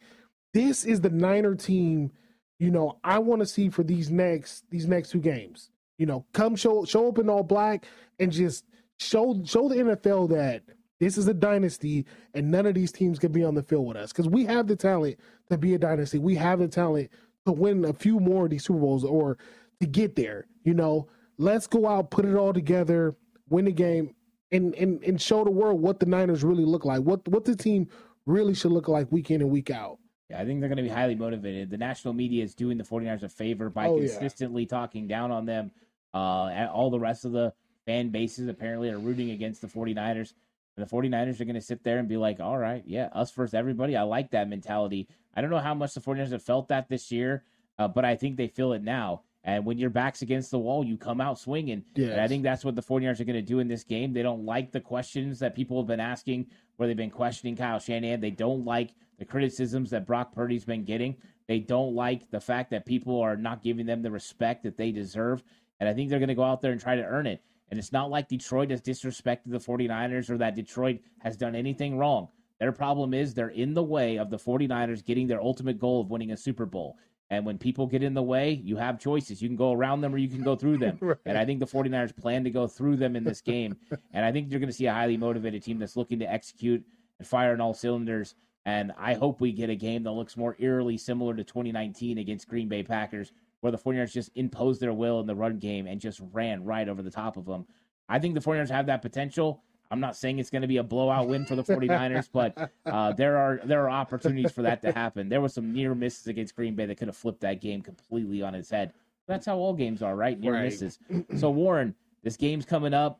this 0.53 0.85
is 0.85 1.01
the 1.01 1.09
Niner 1.09 1.55
team, 1.55 2.11
you 2.59 2.71
know, 2.71 2.99
I 3.03 3.19
want 3.19 3.41
to 3.41 3.45
see 3.45 3.69
for 3.69 3.83
these 3.83 4.09
next 4.09 4.63
these 4.69 4.87
next 4.87 5.09
two 5.11 5.19
games. 5.19 5.69
You 5.97 6.05
know, 6.05 6.25
come 6.33 6.55
show 6.55 6.85
show 6.85 7.09
up 7.09 7.19
in 7.19 7.29
all 7.29 7.43
black 7.43 7.85
and 8.19 8.31
just 8.31 8.65
show 8.99 9.41
show 9.45 9.67
the 9.67 9.75
NFL 9.75 10.29
that 10.29 10.63
this 10.99 11.17
is 11.17 11.27
a 11.27 11.33
dynasty 11.33 12.05
and 12.33 12.49
none 12.49 12.65
of 12.65 12.75
these 12.75 12.91
teams 12.91 13.19
can 13.19 13.31
be 13.31 13.43
on 13.43 13.55
the 13.55 13.63
field 13.63 13.87
with 13.87 13.97
us 13.97 14.11
because 14.11 14.29
we 14.29 14.45
have 14.45 14.67
the 14.67 14.75
talent 14.75 15.17
to 15.49 15.57
be 15.57 15.73
a 15.73 15.79
dynasty. 15.79 16.19
We 16.19 16.35
have 16.35 16.59
the 16.59 16.67
talent 16.67 17.09
to 17.45 17.51
win 17.51 17.85
a 17.85 17.93
few 17.93 18.19
more 18.19 18.45
of 18.45 18.51
these 18.51 18.63
Super 18.63 18.79
Bowls 18.79 19.03
or 19.03 19.37
to 19.79 19.87
get 19.87 20.15
there. 20.15 20.45
You 20.63 20.75
know, 20.75 21.07
let's 21.37 21.67
go 21.67 21.87
out, 21.87 22.11
put 22.11 22.25
it 22.25 22.35
all 22.35 22.53
together, 22.53 23.15
win 23.49 23.65
the 23.65 23.71
game, 23.71 24.13
and 24.51 24.75
and 24.75 25.03
and 25.03 25.21
show 25.21 25.43
the 25.43 25.51
world 25.51 25.81
what 25.81 25.99
the 25.99 26.05
Niners 26.05 26.43
really 26.43 26.65
look 26.65 26.85
like. 26.85 27.01
What 27.01 27.27
what 27.27 27.45
the 27.45 27.55
team 27.55 27.87
really 28.25 28.53
should 28.53 28.71
look 28.71 28.87
like 28.87 29.11
week 29.11 29.31
in 29.31 29.41
and 29.41 29.49
week 29.49 29.69
out. 29.69 29.97
Yeah, 30.29 30.41
I 30.41 30.45
think 30.45 30.59
they're 30.59 30.69
going 30.69 30.77
to 30.77 30.83
be 30.83 30.89
highly 30.89 31.15
motivated. 31.15 31.69
The 31.69 31.77
national 31.77 32.13
media 32.13 32.43
is 32.43 32.55
doing 32.55 32.77
the 32.77 32.83
49ers 32.83 33.23
a 33.23 33.29
favor 33.29 33.69
by 33.69 33.87
oh, 33.87 33.97
consistently 33.97 34.63
yeah. 34.63 34.69
talking 34.69 35.07
down 35.07 35.31
on 35.31 35.45
them. 35.45 35.71
Uh, 36.13 36.67
all 36.73 36.89
the 36.89 36.99
rest 36.99 37.25
of 37.25 37.31
the 37.33 37.53
fan 37.85 38.09
bases 38.09 38.47
apparently 38.47 38.89
are 38.89 38.99
rooting 38.99 39.31
against 39.31 39.61
the 39.61 39.67
49ers. 39.67 40.33
And 40.77 40.85
the 40.85 40.89
49ers 40.89 41.41
are 41.41 41.45
going 41.45 41.55
to 41.55 41.61
sit 41.61 41.83
there 41.83 41.97
and 41.97 42.07
be 42.07 42.15
like, 42.15 42.39
all 42.39 42.57
right, 42.57 42.83
yeah, 42.85 43.09
us 43.13 43.29
first, 43.29 43.53
everybody. 43.53 43.97
I 43.97 44.03
like 44.03 44.31
that 44.31 44.47
mentality. 44.47 45.09
I 45.35 45.41
don't 45.41 45.49
know 45.49 45.59
how 45.59 45.73
much 45.73 45.93
the 45.93 45.99
49ers 45.99 46.31
have 46.31 46.43
felt 46.43 46.69
that 46.69 46.87
this 46.87 47.11
year, 47.11 47.43
uh, 47.77 47.89
but 47.89 48.05
I 48.05 48.15
think 48.15 48.37
they 48.37 48.47
feel 48.47 48.71
it 48.71 48.83
now. 48.83 49.23
And 49.43 49.65
when 49.65 49.77
your 49.79 49.89
back's 49.89 50.21
against 50.21 50.51
the 50.51 50.59
wall, 50.59 50.83
you 50.85 50.97
come 50.97 51.19
out 51.19 51.39
swinging. 51.39 51.83
Yes. 51.95 52.11
And 52.11 52.21
I 52.21 52.27
think 52.27 52.43
that's 52.43 52.63
what 52.63 52.75
the 52.75 52.81
49ers 52.81 53.19
are 53.19 53.25
going 53.25 53.35
to 53.35 53.41
do 53.41 53.59
in 53.59 53.67
this 53.67 53.83
game. 53.83 54.13
They 54.13 54.21
don't 54.21 54.45
like 54.45 54.71
the 54.71 54.79
questions 54.79 55.39
that 55.39 55.55
people 55.55 55.81
have 55.81 55.87
been 55.87 55.99
asking, 55.99 56.47
where 56.77 56.87
they've 56.87 56.95
been 56.95 57.09
questioning 57.09 57.55
Kyle 57.55 57.79
Shanahan. 57.79 58.21
They 58.21 58.29
don't 58.29 58.65
like 58.65 58.93
the 59.17 59.25
criticisms 59.25 59.89
that 59.91 60.05
Brock 60.05 60.33
Purdy's 60.33 60.65
been 60.65 60.83
getting. 60.83 61.15
They 61.47 61.59
don't 61.59 61.95
like 61.95 62.29
the 62.29 62.39
fact 62.39 62.69
that 62.71 62.85
people 62.85 63.19
are 63.19 63.35
not 63.35 63.63
giving 63.63 63.85
them 63.85 64.03
the 64.03 64.11
respect 64.11 64.63
that 64.63 64.77
they 64.77 64.91
deserve. 64.91 65.43
And 65.79 65.89
I 65.89 65.93
think 65.93 66.09
they're 66.09 66.19
going 66.19 66.29
to 66.29 66.35
go 66.35 66.43
out 66.43 66.61
there 66.61 66.71
and 66.71 66.79
try 66.79 66.95
to 66.95 67.03
earn 67.03 67.25
it. 67.25 67.43
And 67.69 67.79
it's 67.79 67.91
not 67.91 68.11
like 68.11 68.27
Detroit 68.27 68.69
has 68.69 68.81
disrespected 68.81 69.47
the 69.47 69.57
49ers 69.57 70.29
or 70.29 70.37
that 70.37 70.55
Detroit 70.55 70.99
has 71.19 71.35
done 71.35 71.55
anything 71.55 71.97
wrong. 71.97 72.27
Their 72.59 72.71
problem 72.71 73.15
is 73.15 73.33
they're 73.33 73.47
in 73.47 73.73
the 73.73 73.81
way 73.81 74.17
of 74.17 74.29
the 74.29 74.37
49ers 74.37 75.03
getting 75.03 75.25
their 75.25 75.41
ultimate 75.41 75.79
goal 75.79 75.99
of 75.99 76.11
winning 76.11 76.31
a 76.31 76.37
Super 76.37 76.67
Bowl. 76.67 76.97
And 77.31 77.45
when 77.45 77.57
people 77.57 77.87
get 77.87 78.03
in 78.03 78.13
the 78.13 78.21
way, 78.21 78.51
you 78.51 78.75
have 78.75 78.99
choices. 78.99 79.41
You 79.41 79.47
can 79.47 79.55
go 79.55 79.71
around 79.71 80.01
them 80.01 80.13
or 80.13 80.17
you 80.17 80.27
can 80.27 80.43
go 80.43 80.53
through 80.57 80.79
them. 80.79 80.97
right. 81.01 81.17
And 81.25 81.37
I 81.37 81.45
think 81.45 81.61
the 81.61 81.65
49ers 81.65 82.15
plan 82.15 82.43
to 82.43 82.49
go 82.49 82.67
through 82.67 82.97
them 82.97 83.15
in 83.15 83.23
this 83.23 83.39
game. 83.39 83.77
and 84.13 84.25
I 84.25 84.33
think 84.33 84.51
you're 84.51 84.59
going 84.59 84.69
to 84.69 84.75
see 84.75 84.87
a 84.87 84.93
highly 84.93 85.15
motivated 85.15 85.63
team 85.63 85.79
that's 85.79 85.95
looking 85.95 86.19
to 86.19 86.29
execute 86.29 86.83
and 87.19 87.27
fire 87.27 87.53
on 87.53 87.61
all 87.61 87.73
cylinders. 87.73 88.35
And 88.65 88.91
I 88.97 89.13
hope 89.13 89.39
we 89.39 89.53
get 89.53 89.69
a 89.69 89.75
game 89.75 90.03
that 90.03 90.11
looks 90.11 90.35
more 90.35 90.57
eerily 90.59 90.97
similar 90.97 91.33
to 91.33 91.43
2019 91.45 92.17
against 92.17 92.49
Green 92.49 92.67
Bay 92.67 92.83
Packers, 92.83 93.31
where 93.61 93.71
the 93.71 93.77
49ers 93.77 94.11
just 94.11 94.31
imposed 94.35 94.81
their 94.81 94.93
will 94.93 95.21
in 95.21 95.25
the 95.25 95.33
run 95.33 95.57
game 95.57 95.87
and 95.87 96.01
just 96.01 96.21
ran 96.33 96.65
right 96.65 96.89
over 96.89 97.01
the 97.01 97.09
top 97.09 97.37
of 97.37 97.45
them. 97.45 97.65
I 98.09 98.19
think 98.19 98.35
the 98.35 98.41
49ers 98.41 98.69
have 98.69 98.87
that 98.87 99.01
potential. 99.01 99.63
I'm 99.91 99.99
not 99.99 100.15
saying 100.15 100.39
it's 100.39 100.49
going 100.49 100.61
to 100.61 100.69
be 100.69 100.77
a 100.77 100.83
blowout 100.83 101.27
win 101.27 101.45
for 101.45 101.55
the 101.55 101.63
49ers, 101.63 102.29
but 102.31 102.71
uh, 102.85 103.11
there 103.11 103.37
are 103.37 103.59
there 103.65 103.83
are 103.83 103.89
opportunities 103.89 104.51
for 104.51 104.61
that 104.61 104.81
to 104.83 104.91
happen. 104.93 105.27
There 105.27 105.41
were 105.41 105.49
some 105.49 105.73
near 105.73 105.93
misses 105.93 106.27
against 106.27 106.55
Green 106.55 106.75
Bay 106.75 106.85
that 106.85 106.95
could 106.95 107.09
have 107.09 107.17
flipped 107.17 107.41
that 107.41 107.59
game 107.61 107.81
completely 107.81 108.41
on 108.41 108.55
its 108.55 108.69
head. 108.69 108.93
That's 109.27 109.45
how 109.45 109.57
all 109.57 109.73
games 109.73 110.01
are, 110.01 110.15
right? 110.15 110.39
Near 110.39 110.53
right. 110.53 110.63
misses. 110.63 110.97
So 111.37 111.49
Warren, 111.49 111.93
this 112.23 112.37
game's 112.37 112.65
coming 112.65 112.93
up 112.93 113.19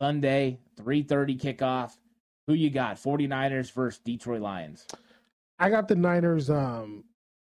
Sunday, 0.00 0.58
3:30 0.78 1.40
kickoff. 1.40 1.96
Who 2.46 2.54
you 2.54 2.70
got? 2.70 2.96
49ers 2.96 3.72
versus 3.72 4.00
Detroit 4.04 4.40
Lions. 4.40 4.86
I 5.58 5.70
got 5.70 5.88
the 5.88 5.96
Niners 5.96 6.48
um, 6.50 7.04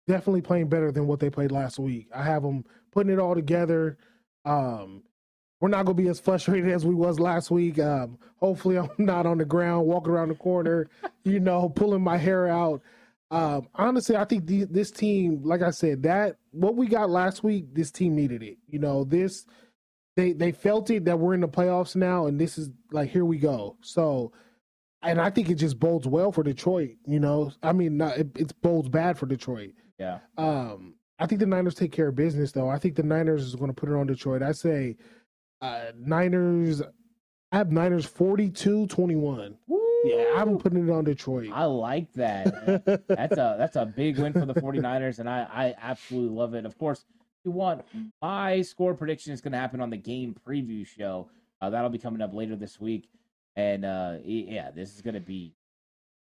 definitely 0.07 0.41
playing 0.41 0.69
better 0.69 0.91
than 0.93 1.07
what 1.07 1.21
they 1.21 1.29
played 1.29 1.51
last 1.51 1.79
week. 1.79 2.09
I 2.15 2.23
have 2.23 2.43
them 2.43 2.65
putting 2.93 3.13
it 3.13 3.19
all 3.19 3.35
together. 3.35 3.99
Um, 4.45 5.03
we're 5.61 5.69
not 5.69 5.87
going 5.87 5.97
to 5.97 6.03
be 6.03 6.09
as 6.09 6.21
frustrated 6.21 6.71
as 6.71 6.85
we 6.85 6.95
was 6.95 7.19
last 7.19 7.51
week. 7.51 7.79
Um, 7.79 8.19
hopefully, 8.37 8.79
I'm 8.79 8.91
not 8.99 9.27
on 9.27 9.39
the 9.39 9.45
ground 9.45 9.87
walking 9.87 10.13
around 10.13 10.29
the 10.29 10.35
corner, 10.35 10.89
you 11.25 11.41
know, 11.41 11.69
pulling 11.69 12.03
my 12.03 12.17
hair 12.17 12.49
out. 12.49 12.83
Um, 13.31 13.69
honestly, 13.75 14.17
I 14.17 14.25
think 14.25 14.47
the, 14.47 14.65
this 14.65 14.91
team, 14.91 15.41
like 15.43 15.63
I 15.63 15.71
said, 15.71 16.03
that 16.05 16.37
what 16.53 16.77
we 16.77 16.87
got 16.87 17.11
last 17.11 17.43
week, 17.43 17.75
this 17.75 17.91
team 17.91 18.15
needed 18.15 18.43
it. 18.43 18.59
You 18.69 18.79
know, 18.79 19.05
this 19.05 19.47
they 20.17 20.33
they 20.33 20.53
felt 20.53 20.91
it 20.91 21.05
that 21.07 21.19
we're 21.19 21.35
in 21.35 21.41
the 21.41 21.49
playoffs 21.49 21.97
now, 21.97 22.27
and 22.27 22.41
this 22.41 22.59
is 22.59 22.71
like 22.93 23.11
here 23.11 23.25
we 23.25 23.39
go. 23.39 23.77
So, 23.83 24.33
and 25.03 25.21
I 25.21 25.31
think 25.31 25.51
it 25.51 25.57
just 25.57 25.79
bodes 25.79 26.07
well 26.07 26.33
for 26.33 26.43
Detroit. 26.43 26.97
You 27.07 27.21
know, 27.21 27.51
I 27.63 27.73
mean, 27.73 27.97
not, 27.97 28.17
it, 28.17 28.29
it 28.37 28.63
bodes 28.63 28.89
bad 28.89 29.19
for 29.19 29.27
Detroit. 29.27 29.73
Yeah. 29.99 30.19
Um, 30.39 30.95
I 31.19 31.27
think 31.27 31.41
the 31.41 31.47
Niners 31.47 31.75
take 31.75 31.93
care 31.93 32.09
of 32.09 32.15
business, 32.15 32.53
though. 32.53 32.69
I 32.69 32.79
think 32.79 32.95
the 32.95 33.03
Niners 33.03 33.43
is 33.43 33.55
going 33.57 33.71
to 33.71 33.75
put 33.75 33.89
it 33.89 33.95
on 33.95 34.07
Detroit. 34.07 34.43
I 34.43 34.53
say, 34.53 34.97
uh, 35.61 35.93
Niners. 35.97 36.83
I 37.53 37.59
have 37.59 37.73
Niners 37.73 38.07
42-21. 38.07 39.57
Yeah, 40.05 40.35
I'm 40.37 40.59
putting 40.59 40.89
it 40.89 40.93
on 40.93 41.05
Detroit. 41.05 41.51
I 41.53 41.65
like 41.65 42.13
that. 42.15 42.85
that's 43.09 43.37
a 43.37 43.57
that's 43.59 43.77
a 43.77 43.87
big 43.87 44.19
win 44.19 44.33
for 44.33 44.47
the 44.47 44.55
49ers, 44.55 45.19
and 45.19 45.29
I, 45.29 45.47
I 45.53 45.75
absolutely 45.81 46.37
love 46.37 46.55
it. 46.55 46.65
Of 46.65 46.79
course, 46.79 47.05
you 47.45 47.51
want 47.51 47.85
my 48.23 48.63
score 48.63 48.95
prediction 48.95 49.33
is 49.33 49.41
going 49.41 49.53
to 49.53 49.59
happen 49.59 49.81
on 49.81 49.91
the 49.91 49.97
game 49.97 50.37
preview 50.47 50.87
show. 50.87 51.29
Uh, 51.61 51.71
that'll 51.71 51.91
be 51.91 51.99
coming 51.99 52.21
up 52.21 52.35
later 52.35 52.55
this 52.55 52.81
week, 52.81 53.09
and 53.57 53.85
uh, 53.85 54.17
yeah, 54.25 54.71
this 54.71 54.95
is 54.95 55.03
going 55.03 55.15
to 55.15 55.21
be 55.21 55.55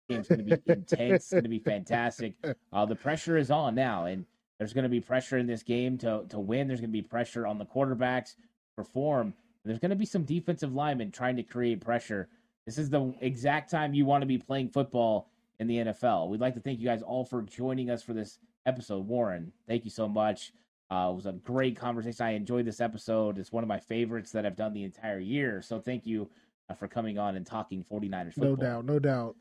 game's 0.08 0.28
going 0.28 0.46
to 0.46 0.56
be 0.56 0.72
intense. 0.72 1.24
It's 1.24 1.30
going 1.30 1.44
to 1.44 1.48
be 1.48 1.58
fantastic. 1.58 2.34
Uh, 2.72 2.86
the 2.86 2.96
pressure 2.96 3.36
is 3.36 3.50
on 3.50 3.74
now, 3.74 4.04
and 4.04 4.26
there's 4.58 4.72
going 4.72 4.84
to 4.84 4.90
be 4.90 5.00
pressure 5.00 5.38
in 5.38 5.46
this 5.46 5.62
game 5.62 5.98
to 5.98 6.24
to 6.28 6.38
win. 6.38 6.68
There's 6.68 6.80
going 6.80 6.90
to 6.90 6.92
be 6.92 7.02
pressure 7.02 7.46
on 7.46 7.58
the 7.58 7.66
quarterbacks 7.66 8.36
perform. 8.76 9.34
There's 9.64 9.78
going 9.78 9.90
to 9.90 9.96
be 9.96 10.06
some 10.06 10.24
defensive 10.24 10.74
linemen 10.74 11.12
trying 11.12 11.36
to 11.36 11.42
create 11.42 11.80
pressure. 11.80 12.28
This 12.66 12.78
is 12.78 12.90
the 12.90 13.14
exact 13.20 13.70
time 13.70 13.94
you 13.94 14.04
want 14.04 14.22
to 14.22 14.26
be 14.26 14.38
playing 14.38 14.70
football 14.70 15.28
in 15.58 15.66
the 15.66 15.76
NFL. 15.76 16.28
We'd 16.28 16.40
like 16.40 16.54
to 16.54 16.60
thank 16.60 16.80
you 16.80 16.86
guys 16.86 17.02
all 17.02 17.24
for 17.24 17.42
joining 17.42 17.90
us 17.90 18.02
for 18.02 18.12
this 18.12 18.38
episode. 18.66 19.06
Warren, 19.06 19.52
thank 19.66 19.84
you 19.84 19.90
so 19.90 20.08
much. 20.08 20.52
Uh, 20.90 21.10
it 21.10 21.14
was 21.14 21.26
a 21.26 21.32
great 21.32 21.76
conversation. 21.76 22.24
I 22.24 22.32
enjoyed 22.32 22.66
this 22.66 22.80
episode. 22.80 23.38
It's 23.38 23.52
one 23.52 23.64
of 23.64 23.68
my 23.68 23.78
favorites 23.78 24.32
that 24.32 24.44
I've 24.44 24.56
done 24.56 24.74
the 24.74 24.84
entire 24.84 25.18
year. 25.18 25.62
So 25.62 25.80
thank 25.80 26.06
you 26.06 26.28
uh, 26.68 26.74
for 26.74 26.86
coming 26.86 27.18
on 27.18 27.36
and 27.36 27.46
talking 27.46 27.84
49ers 27.84 28.34
football. 28.34 28.50
No 28.50 28.56
doubt, 28.56 28.84
no 28.84 28.98
doubt. 28.98 29.36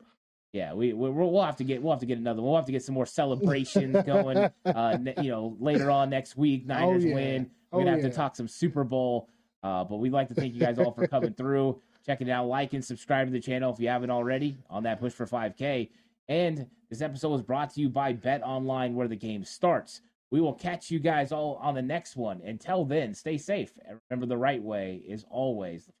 Yeah, 0.52 0.74
we, 0.74 0.92
we 0.92 1.10
will 1.10 1.42
have 1.42 1.56
to 1.56 1.64
get 1.64 1.82
we'll 1.82 1.92
have 1.92 2.00
to 2.00 2.06
get 2.06 2.18
another. 2.18 2.42
One. 2.42 2.50
We'll 2.50 2.56
have 2.56 2.66
to 2.66 2.72
get 2.72 2.82
some 2.82 2.94
more 2.94 3.06
celebrations 3.06 3.96
going. 4.06 4.50
Uh, 4.64 4.98
you 5.20 5.30
know, 5.30 5.56
later 5.60 5.90
on 5.90 6.10
next 6.10 6.36
week, 6.36 6.66
Niners 6.66 7.04
oh, 7.04 7.08
yeah. 7.08 7.14
win. 7.14 7.50
We're 7.72 7.80
Oh, 7.80 7.84
gonna 7.84 7.90
have 7.92 8.02
yeah. 8.02 8.10
to 8.10 8.14
talk 8.14 8.36
some 8.36 8.48
Super 8.48 8.84
Bowl. 8.84 9.28
Uh, 9.62 9.84
but 9.84 9.96
we'd 9.96 10.12
like 10.12 10.28
to 10.28 10.34
thank 10.34 10.52
you 10.54 10.60
guys 10.60 10.78
all 10.78 10.90
for 10.92 11.06
coming 11.06 11.32
through, 11.34 11.80
checking 12.06 12.26
it 12.28 12.32
out, 12.32 12.46
like 12.46 12.72
and 12.72 12.84
subscribe 12.84 13.28
to 13.28 13.32
the 13.32 13.40
channel 13.40 13.72
if 13.72 13.78
you 13.78 13.88
haven't 13.88 14.10
already 14.10 14.58
on 14.68 14.82
that 14.82 14.98
push 14.98 15.12
for 15.12 15.24
5K. 15.26 15.88
And 16.28 16.66
this 16.90 17.00
episode 17.00 17.28
was 17.30 17.42
brought 17.42 17.70
to 17.74 17.80
you 17.80 17.88
by 17.88 18.12
BetOnline, 18.12 18.94
where 18.94 19.06
the 19.08 19.16
game 19.16 19.44
starts. 19.44 20.00
We 20.32 20.40
will 20.40 20.54
catch 20.54 20.90
you 20.90 20.98
guys 20.98 21.30
all 21.30 21.56
on 21.62 21.74
the 21.74 21.82
next 21.82 22.16
one. 22.16 22.40
Until 22.44 22.84
then, 22.84 23.14
stay 23.14 23.38
safe. 23.38 23.72
And 23.86 24.00
remember, 24.10 24.26
the 24.26 24.36
right 24.38 24.62
way 24.62 25.02
is 25.06 25.24
always 25.30 25.86
the 25.86 25.92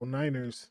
Well, 0.00 0.10
Niners. 0.10 0.70